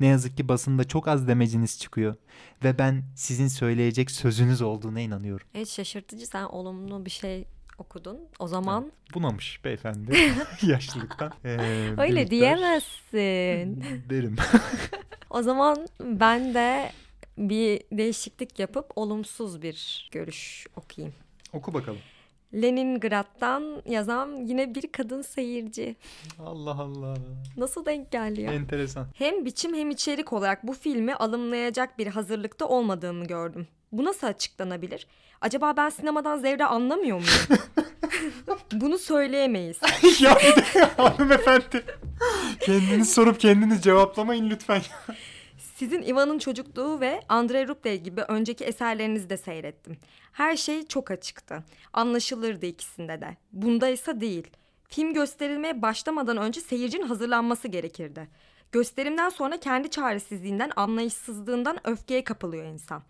Ne 0.00 0.06
yazık 0.06 0.36
ki 0.36 0.48
basında 0.48 0.84
çok 0.84 1.08
az 1.08 1.28
demeciniz 1.28 1.78
çıkıyor 1.78 2.14
ve 2.64 2.78
ben 2.78 3.04
sizin 3.16 3.48
söyleyecek 3.48 4.10
sözünüz 4.10 4.62
olduğuna 4.62 5.00
inanıyorum. 5.00 5.46
Evet 5.54 5.68
şaşırtıcı 5.68 6.26
sen 6.26 6.44
olumlu 6.44 7.04
bir 7.04 7.10
şey 7.10 7.46
okudun. 7.80 8.18
O 8.38 8.48
zaman 8.48 8.92
Bunamış 9.14 9.64
beyefendi 9.64 10.18
yaşlılıktan. 10.62 11.32
Ee, 11.44 11.58
öyle 11.98 12.30
diyemezsin. 12.30 13.84
Derim. 14.10 14.36
o 15.30 15.42
zaman 15.42 15.86
ben 16.00 16.54
de 16.54 16.92
bir 17.38 17.80
değişiklik 17.92 18.58
yapıp 18.58 18.92
olumsuz 18.96 19.62
bir 19.62 20.08
görüş 20.12 20.66
okuyayım. 20.76 21.14
Oku 21.52 21.74
bakalım. 21.74 21.98
Leningrad'dan 22.54 23.82
yazan 23.86 24.36
yine 24.36 24.74
bir 24.74 24.92
kadın 24.92 25.22
seyirci. 25.22 25.96
Allah 26.38 26.80
Allah. 26.80 27.14
Nasıl 27.56 27.86
denk 27.86 28.10
geldi 28.10 28.40
ya? 28.40 28.52
Enteresan. 28.52 29.06
Hem 29.14 29.44
biçim 29.44 29.74
hem 29.74 29.90
içerik 29.90 30.32
olarak 30.32 30.66
bu 30.66 30.72
filmi 30.72 31.14
alımlayacak 31.14 31.98
bir 31.98 32.06
hazırlıkta 32.06 32.68
olmadığımı 32.68 33.24
gördüm. 33.24 33.66
Bu 33.92 34.04
nasıl 34.04 34.26
açıklanabilir? 34.26 35.06
Acaba 35.40 35.76
ben 35.76 35.88
sinemadan 35.88 36.38
zevre 36.38 36.64
anlamıyor 36.64 37.16
muyum? 37.16 37.60
Bunu 38.72 38.98
söyleyemeyiz. 38.98 39.76
ya 40.20 40.36
bir 40.36 40.80
de 40.80 40.84
hanımefendi. 40.96 41.84
Kendiniz 42.60 43.14
sorup 43.14 43.40
kendiniz 43.40 43.82
cevaplamayın 43.82 44.50
lütfen. 44.50 44.82
Sizin 45.76 46.02
Ivan'ın 46.02 46.38
çocukluğu 46.38 47.00
ve 47.00 47.20
Andrei 47.28 47.68
Rublev 47.68 47.94
gibi 47.94 48.22
önceki 48.22 48.64
eserlerinizi 48.64 49.30
de 49.30 49.36
seyrettim. 49.36 49.96
Her 50.32 50.56
şey 50.56 50.86
çok 50.86 51.10
açıktı. 51.10 51.64
Anlaşılırdı 51.92 52.66
ikisinde 52.66 53.20
de. 53.20 53.36
Bunda 53.52 53.88
ise 53.88 54.20
değil. 54.20 54.46
Film 54.88 55.14
gösterilmeye 55.14 55.82
başlamadan 55.82 56.36
önce 56.36 56.60
seyircinin 56.60 57.06
hazırlanması 57.06 57.68
gerekirdi. 57.68 58.28
Gösterimden 58.72 59.28
sonra 59.28 59.60
kendi 59.60 59.90
çaresizliğinden, 59.90 60.70
anlayışsızlığından 60.76 61.78
öfkeye 61.84 62.24
kapılıyor 62.24 62.64
insan. 62.64 63.02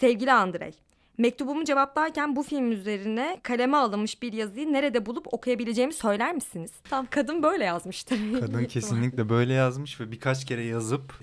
Sevgili 0.00 0.32
Andrei, 0.32 0.74
mektubumu 1.18 1.64
cevaplarken 1.64 2.36
bu 2.36 2.42
film 2.42 2.72
üzerine 2.72 3.40
kaleme 3.42 3.76
alınmış 3.76 4.22
bir 4.22 4.32
yazıyı 4.32 4.72
nerede 4.72 5.06
bulup 5.06 5.34
okuyabileceğimi 5.34 5.92
söyler 5.92 6.34
misiniz? 6.34 6.70
Tam 6.90 7.06
kadın 7.10 7.42
böyle 7.42 7.64
yazmıştır. 7.64 8.18
Kadın 8.40 8.64
kesinlikle 8.68 9.28
böyle 9.28 9.52
yazmış 9.52 10.00
ve 10.00 10.10
birkaç 10.10 10.44
kere 10.44 10.64
yazıp 10.64 11.14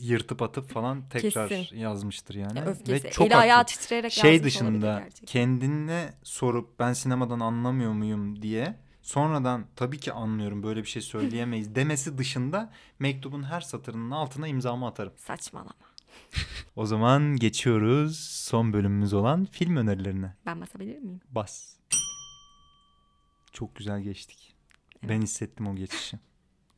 yırtıp 0.00 0.42
atıp 0.42 0.70
falan 0.70 1.08
tekrar 1.08 1.48
Kesin. 1.48 1.76
yazmıştır 1.76 2.34
yani. 2.34 2.58
Ya 2.58 2.66
ve 2.66 2.70
öfkesi, 2.70 3.10
çok 3.10 3.26
eli 3.26 3.36
ayağı 3.36 3.66
titreyerek 3.66 4.12
Şey 4.12 4.44
dışında 4.44 5.08
kendine 5.26 6.12
sorup 6.22 6.78
ben 6.78 6.92
sinemadan 6.92 7.40
anlamıyor 7.40 7.92
muyum 7.92 8.42
diye 8.42 8.74
sonradan 9.02 9.66
tabii 9.76 9.98
ki 9.98 10.12
anlıyorum 10.12 10.62
böyle 10.62 10.82
bir 10.82 10.88
şey 10.88 11.02
söyleyemeyiz 11.02 11.74
demesi 11.74 12.18
dışında 12.18 12.70
mektubun 12.98 13.42
her 13.42 13.60
satırının 13.60 14.10
altına 14.10 14.48
imzamı 14.48 14.86
atarım. 14.86 15.12
Saçmalama. 15.16 15.87
O 16.76 16.86
zaman 16.86 17.36
geçiyoruz 17.36 18.18
son 18.18 18.72
bölümümüz 18.72 19.14
olan 19.14 19.44
film 19.44 19.76
önerilerine. 19.76 20.34
Ben 20.46 20.60
basabilir 20.60 20.98
miyim? 20.98 21.20
Bas. 21.30 21.76
Çok 23.52 23.76
güzel 23.76 24.00
geçtik. 24.00 24.56
Evet. 25.00 25.10
Ben 25.10 25.22
hissettim 25.22 25.66
o 25.66 25.76
geçişi. 25.76 26.18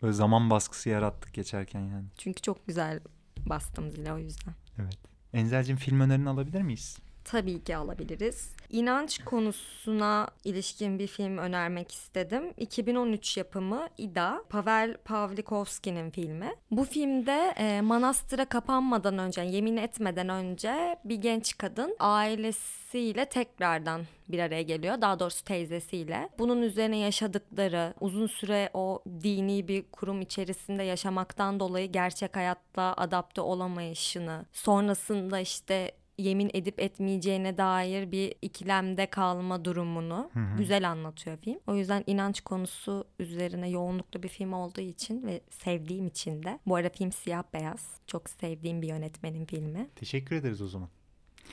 Böyle 0.02 0.12
zaman 0.12 0.50
baskısı 0.50 0.88
yarattık 0.88 1.34
geçerken 1.34 1.80
yani. 1.80 2.06
Çünkü 2.18 2.42
çok 2.42 2.66
güzel 2.66 3.00
bastım 3.46 3.90
zile 3.90 4.12
o 4.12 4.18
yüzden. 4.18 4.54
Evet. 4.78 4.98
Enzel'cim 5.32 5.76
film 5.76 6.00
önerini 6.00 6.28
alabilir 6.28 6.62
miyiz? 6.62 6.98
Tabii 7.24 7.64
ki 7.64 7.76
alabiliriz. 7.76 8.54
İnanç 8.70 9.24
konusuna 9.24 10.28
ilişkin 10.44 10.98
bir 10.98 11.06
film 11.06 11.38
önermek 11.38 11.92
istedim. 11.92 12.54
2013 12.56 13.36
yapımı 13.36 13.88
İda, 13.98 14.44
Pavel 14.48 14.96
Pavlikovski'nin 14.96 16.10
filmi. 16.10 16.54
Bu 16.70 16.84
filmde 16.84 17.54
e, 17.56 17.80
manastıra 17.80 18.44
kapanmadan 18.44 19.18
önce, 19.18 19.40
yemin 19.40 19.76
etmeden 19.76 20.28
önce 20.28 20.96
bir 21.04 21.16
genç 21.16 21.58
kadın 21.58 21.96
ailesiyle 21.98 23.24
tekrardan 23.24 24.02
bir 24.28 24.38
araya 24.38 24.62
geliyor. 24.62 25.00
Daha 25.00 25.20
doğrusu 25.20 25.44
teyzesiyle. 25.44 26.28
Bunun 26.38 26.62
üzerine 26.62 26.98
yaşadıkları, 26.98 27.94
uzun 28.00 28.26
süre 28.26 28.70
o 28.74 29.02
dini 29.22 29.68
bir 29.68 29.84
kurum 29.92 30.20
içerisinde 30.20 30.82
yaşamaktan 30.82 31.60
dolayı 31.60 31.92
gerçek 31.92 32.36
hayatta 32.36 32.94
adapte 32.96 33.40
olamayışını, 33.40 34.46
sonrasında 34.52 35.40
işte 35.40 35.92
yemin 36.20 36.50
edip 36.54 36.80
etmeyeceğine 36.80 37.58
dair 37.58 38.12
bir 38.12 38.34
ikilemde 38.42 39.06
kalma 39.06 39.64
durumunu 39.64 40.30
Hı 40.32 40.40
hı. 40.40 40.56
güzel 40.58 40.90
anlatıyor 40.90 41.36
film. 41.36 41.58
O 41.66 41.74
yüzden 41.74 42.04
inanç 42.06 42.40
konusu 42.40 43.04
üzerine 43.18 43.70
yoğunluklu 43.70 44.22
bir 44.22 44.28
film 44.28 44.52
olduğu 44.52 44.80
için 44.80 45.26
ve 45.26 45.40
sevdiğim 45.50 46.06
için 46.06 46.42
de. 46.42 46.58
Bu 46.66 46.76
arada 46.76 46.88
film 46.88 47.12
siyah 47.12 47.42
beyaz. 47.54 47.86
Çok 48.06 48.30
sevdiğim 48.30 48.82
bir 48.82 48.88
yönetmenin 48.88 49.44
filmi. 49.44 49.88
Teşekkür 49.96 50.36
ederiz 50.36 50.62
o 50.62 50.68
zaman. 50.68 50.88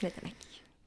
Ne 0.04 0.12
demek? 0.22 0.36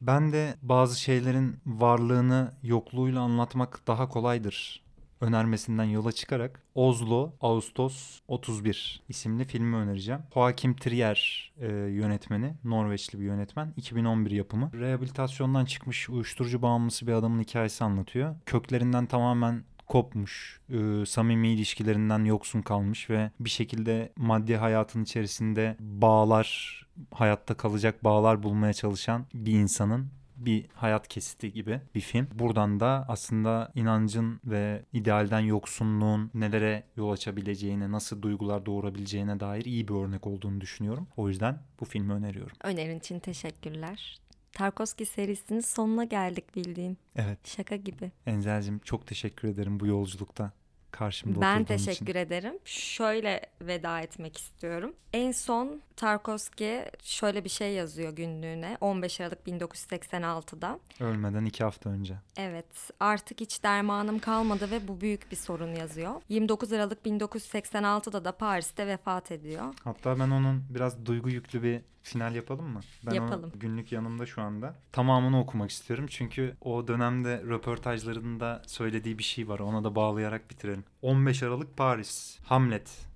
Ben 0.00 0.32
de 0.32 0.54
bazı 0.62 1.00
şeylerin 1.00 1.56
varlığını 1.66 2.52
yokluğuyla 2.62 3.20
anlatmak 3.20 3.86
daha 3.86 4.08
kolaydır 4.08 4.82
önermesinden 5.20 5.84
yola 5.84 6.12
çıkarak 6.12 6.62
Oslo 6.74 7.32
Ağustos 7.40 8.20
31 8.28 9.02
isimli 9.08 9.44
filmi 9.44 9.76
önereceğim. 9.76 10.20
Joachim 10.34 10.76
Trier 10.76 11.52
e, 11.60 11.66
yönetmeni, 11.72 12.54
Norveçli 12.64 13.20
bir 13.20 13.24
yönetmen. 13.24 13.74
2011 13.76 14.30
yapımı. 14.30 14.70
Rehabilitasyondan 14.74 15.64
çıkmış 15.64 16.10
uyuşturucu 16.10 16.62
bağımlısı 16.62 17.06
bir 17.06 17.12
adamın 17.12 17.40
hikayesi 17.42 17.84
anlatıyor. 17.84 18.36
Köklerinden 18.46 19.06
tamamen 19.06 19.64
kopmuş, 19.90 20.60
e, 20.68 21.06
samimi 21.06 21.48
ilişkilerinden 21.48 22.24
yoksun 22.24 22.62
kalmış 22.62 23.10
ve 23.10 23.30
bir 23.40 23.50
şekilde 23.50 24.12
maddi 24.16 24.56
hayatın 24.56 25.02
içerisinde 25.02 25.76
bağlar, 25.80 26.80
hayatta 27.14 27.54
kalacak 27.54 28.04
bağlar 28.04 28.42
bulmaya 28.42 28.72
çalışan 28.72 29.26
bir 29.34 29.52
insanın 29.52 30.19
bir 30.40 30.66
hayat 30.74 31.08
kesiti 31.08 31.52
gibi 31.52 31.80
bir 31.94 32.00
film. 32.00 32.28
Buradan 32.34 32.80
da 32.80 33.04
aslında 33.08 33.72
inancın 33.74 34.40
ve 34.44 34.82
idealden 34.92 35.40
yoksunluğun 35.40 36.30
nelere 36.34 36.82
yol 36.96 37.10
açabileceğine, 37.10 37.92
nasıl 37.92 38.22
duygular 38.22 38.66
doğurabileceğine 38.66 39.40
dair 39.40 39.64
iyi 39.64 39.88
bir 39.88 39.94
örnek 39.94 40.26
olduğunu 40.26 40.60
düşünüyorum. 40.60 41.08
O 41.16 41.28
yüzden 41.28 41.58
bu 41.80 41.84
filmi 41.84 42.12
öneriyorum. 42.12 42.56
Önerin 42.64 42.98
için 42.98 43.18
teşekkürler. 43.18 44.20
Tarkovski 44.52 45.06
serisinin 45.06 45.60
sonuna 45.60 46.04
geldik 46.04 46.56
bildiğin. 46.56 46.98
Evet. 47.16 47.38
Şaka 47.48 47.76
gibi. 47.76 48.12
Enzel'cim 48.26 48.78
çok 48.78 49.06
teşekkür 49.06 49.48
ederim 49.48 49.80
bu 49.80 49.86
yolculukta 49.86 50.52
karşımda 51.00 51.40
Ben 51.40 51.60
oturduğun 51.60 51.64
teşekkür 51.76 52.04
için. 52.04 52.14
ederim. 52.14 52.54
Şöyle 52.64 53.40
veda 53.62 54.00
etmek 54.00 54.38
istiyorum. 54.38 54.94
En 55.12 55.32
son 55.32 55.80
Tarkovski 55.96 56.84
şöyle 57.02 57.44
bir 57.44 57.48
şey 57.48 57.72
yazıyor 57.72 58.12
günlüğüne 58.12 58.76
15 58.80 59.20
Aralık 59.20 59.46
1986'da. 59.46 60.78
Ölmeden 61.00 61.44
iki 61.44 61.64
hafta 61.64 61.90
önce. 61.90 62.14
Evet 62.36 62.90
artık 63.00 63.40
hiç 63.40 63.62
dermanım 63.62 64.18
kalmadı 64.18 64.70
ve 64.70 64.88
bu 64.88 65.00
büyük 65.00 65.30
bir 65.30 65.36
sorun 65.36 65.74
yazıyor. 65.74 66.14
29 66.28 66.72
Aralık 66.72 67.06
1986'da 67.06 68.24
da 68.24 68.32
Paris'te 68.32 68.86
vefat 68.86 69.32
ediyor. 69.32 69.64
Hatta 69.84 70.18
ben 70.18 70.30
onun 70.30 70.64
biraz 70.70 71.06
duygu 71.06 71.30
yüklü 71.30 71.62
bir 71.62 71.80
final 72.10 72.34
yapalım 72.34 72.66
mı? 72.68 72.80
Ben 73.06 73.14
Yapalım. 73.14 73.52
o 73.56 73.58
günlük 73.58 73.92
yanımda 73.92 74.26
şu 74.26 74.42
anda. 74.42 74.74
Tamamını 74.92 75.40
okumak 75.40 75.70
istiyorum. 75.70 76.06
Çünkü 76.08 76.56
o 76.60 76.88
dönemde 76.88 77.42
röportajlarında 77.42 78.62
söylediği 78.66 79.18
bir 79.18 79.22
şey 79.22 79.48
var. 79.48 79.58
Ona 79.58 79.84
da 79.84 79.94
bağlayarak 79.94 80.50
bitirelim. 80.50 80.84
15 81.02 81.42
Aralık 81.42 81.76
Paris. 81.76 82.38
Hamlet. 82.44 83.06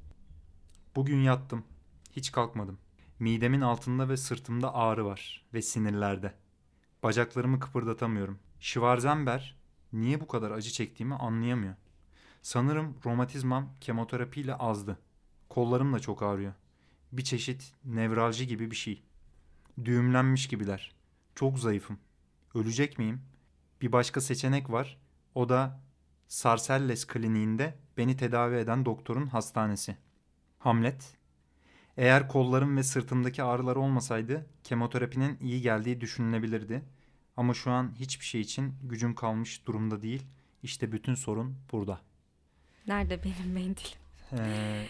Bugün 0.96 1.18
yattım. 1.18 1.64
Hiç 2.12 2.32
kalkmadım. 2.32 2.78
Midemin 3.18 3.60
altında 3.60 4.08
ve 4.08 4.16
sırtımda 4.16 4.74
ağrı 4.74 5.04
var 5.04 5.44
ve 5.54 5.62
sinirlerde. 5.62 6.34
Bacaklarımı 7.02 7.60
kıpırdatamıyorum. 7.60 8.38
Schwarzenberg 8.60 9.42
niye 9.92 10.20
bu 10.20 10.26
kadar 10.26 10.50
acı 10.50 10.70
çektiğimi 10.70 11.14
anlayamıyor. 11.14 11.74
Sanırım 12.42 12.96
romatizmam 13.06 13.68
kemoterapiyle 13.80 14.54
azdı. 14.54 14.98
Kollarım 15.48 15.92
da 15.92 15.98
çok 16.00 16.22
ağrıyor. 16.22 16.52
Bir 17.14 17.24
çeşit 17.24 17.72
nevralji 17.84 18.46
gibi 18.46 18.70
bir 18.70 18.76
şey. 18.76 19.02
Düğümlenmiş 19.84 20.48
gibiler. 20.48 20.92
Çok 21.34 21.58
zayıfım. 21.58 21.98
Ölecek 22.54 22.98
miyim? 22.98 23.20
Bir 23.82 23.92
başka 23.92 24.20
seçenek 24.20 24.70
var. 24.70 24.98
O 25.34 25.48
da 25.48 25.80
Sarcelles 26.28 27.06
kliniğinde 27.06 27.74
beni 27.96 28.16
tedavi 28.16 28.56
eden 28.56 28.84
doktorun 28.84 29.26
hastanesi. 29.26 29.96
Hamlet. 30.58 31.16
Eğer 31.96 32.28
kollarım 32.28 32.76
ve 32.76 32.82
sırtımdaki 32.82 33.42
ağrılar 33.42 33.76
olmasaydı 33.76 34.46
kemoterapinin 34.64 35.38
iyi 35.40 35.62
geldiği 35.62 36.00
düşünülebilirdi. 36.00 36.82
Ama 37.36 37.54
şu 37.54 37.70
an 37.70 37.94
hiçbir 37.98 38.24
şey 38.24 38.40
için 38.40 38.74
gücüm 38.82 39.14
kalmış 39.14 39.66
durumda 39.66 40.02
değil. 40.02 40.22
İşte 40.62 40.92
bütün 40.92 41.14
sorun 41.14 41.56
burada. 41.72 42.00
Nerede 42.86 43.24
benim 43.24 43.52
mendilim? 43.52 43.98
Ee, 44.32 44.86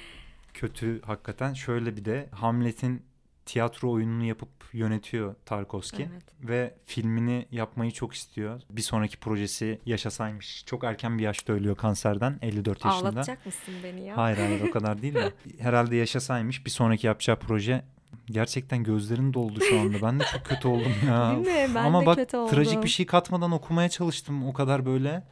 kötü 0.55 1.03
hakikaten. 1.03 1.53
Şöyle 1.55 1.97
bir 1.97 2.05
de 2.05 2.29
Hamlet'in 2.33 3.03
tiyatro 3.47 3.91
oyununu 3.91 4.25
yapıp 4.25 4.49
yönetiyor 4.73 5.35
Tarkovski 5.47 6.09
Evet. 6.13 6.23
ve 6.43 6.75
filmini 6.85 7.47
yapmayı 7.51 7.91
çok 7.91 8.15
istiyor. 8.15 8.61
Bir 8.71 8.83
sonraki 8.83 9.17
projesi 9.17 9.81
yaşasaymış. 9.87 10.65
Çok 10.67 10.85
erken 10.85 11.19
bir 11.19 11.23
yaşta 11.23 11.53
ölüyor 11.53 11.77
kanserden 11.77 12.39
54 12.43 12.85
yaşında. 12.85 13.09
Ağlatacak 13.09 13.47
mısın 13.47 13.75
beni 13.85 14.07
ya? 14.07 14.17
Hayır 14.17 14.37
hayır 14.39 14.61
o 14.69 14.71
kadar 14.71 15.03
değil 15.03 15.15
de. 15.15 15.33
Herhalde 15.59 15.97
yaşasaymış 15.97 16.67
bir 16.67 16.71
sonraki 16.71 17.07
yapacağı 17.07 17.37
proje 17.39 17.85
gerçekten 18.27 18.83
gözlerim 18.85 19.35
doldu 19.35 19.61
şu 19.69 19.81
anda. 19.81 20.03
Ben 20.03 20.21
de 20.21 20.25
çok 20.33 20.45
kötü 20.45 20.69
oldum 20.69 20.93
ya. 21.07 21.31
Değil 21.45 21.69
mi? 21.69 21.75
Ben 21.75 21.85
Ama 21.85 22.03
de 22.03 22.07
bak 22.07 22.17
kötü 22.17 22.37
oldum. 22.37 22.55
trajik 22.55 22.83
bir 22.83 22.89
şey 22.89 23.07
katmadan 23.07 23.53
okumaya 23.53 23.89
çalıştım. 23.89 24.47
O 24.47 24.53
kadar 24.53 24.87
böyle 24.87 25.23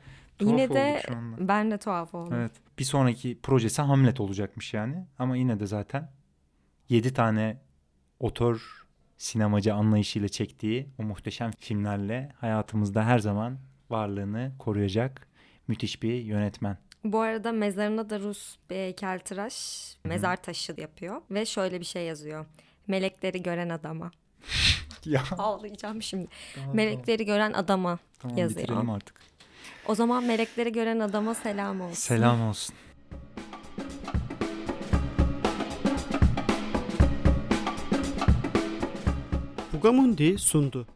tuhaf 0.43 0.61
Yine 0.61 0.75
de 0.75 1.03
şu 1.07 1.15
anda. 1.17 1.49
ben 1.49 1.71
de 1.71 1.79
tuhaf 1.79 2.15
oldum. 2.15 2.35
Evet. 2.35 2.53
Bir 2.79 2.85
sonraki 2.85 3.39
projesi 3.43 3.83
Hamlet 3.83 4.21
olacakmış 4.21 4.75
yani. 4.75 5.07
Ama 5.19 5.37
yine 5.37 5.61
de 5.61 5.67
zaten 5.67 6.11
7 6.89 7.13
tane 7.15 7.61
otör 8.21 8.83
sinemacı 9.19 9.75
anlayışıyla 9.75 10.29
çektiği 10.29 10.89
o 10.99 11.03
muhteşem 11.03 11.51
filmlerle 11.59 12.33
hayatımızda 12.41 13.05
her 13.05 13.19
zaman 13.19 13.59
varlığını 13.91 14.53
koruyacak 14.59 15.27
müthiş 15.69 16.03
bir 16.03 16.15
yönetmen. 16.15 16.79
Bu 17.05 17.21
arada 17.21 17.53
mezarına 17.53 18.11
da 18.11 18.21
Rus 18.21 18.57
bir 18.71 18.77
heykeltıraş 18.77 19.57
mezar 20.05 20.43
taşı 20.43 20.75
yapıyor. 20.77 21.23
Ve 21.31 21.47
şöyle 21.47 21.81
bir 21.81 21.85
şey 21.85 22.05
yazıyor. 22.07 22.47
Melekleri 22.87 23.43
gören 23.43 23.69
adama. 23.69 24.11
Ya 25.05 25.23
Ağlayacağım 25.39 26.03
şimdi. 26.03 26.29
tamam, 26.55 26.77
Melekleri 26.77 27.25
gören 27.25 27.53
adama. 27.53 27.99
tamam, 28.19 28.39
yazıyor. 28.39 28.63
bitirelim 28.69 28.91
artık. 28.91 29.17
O 29.89 29.95
zaman 29.95 30.25
melekleri 30.25 30.73
gören 30.73 30.99
adama 31.01 31.35
selam 31.35 31.81
olsun. 31.81 31.95
Selam 31.95 32.43
olsun. 32.43 32.75
Bugamundi 39.73 40.39
sundu. 40.39 40.87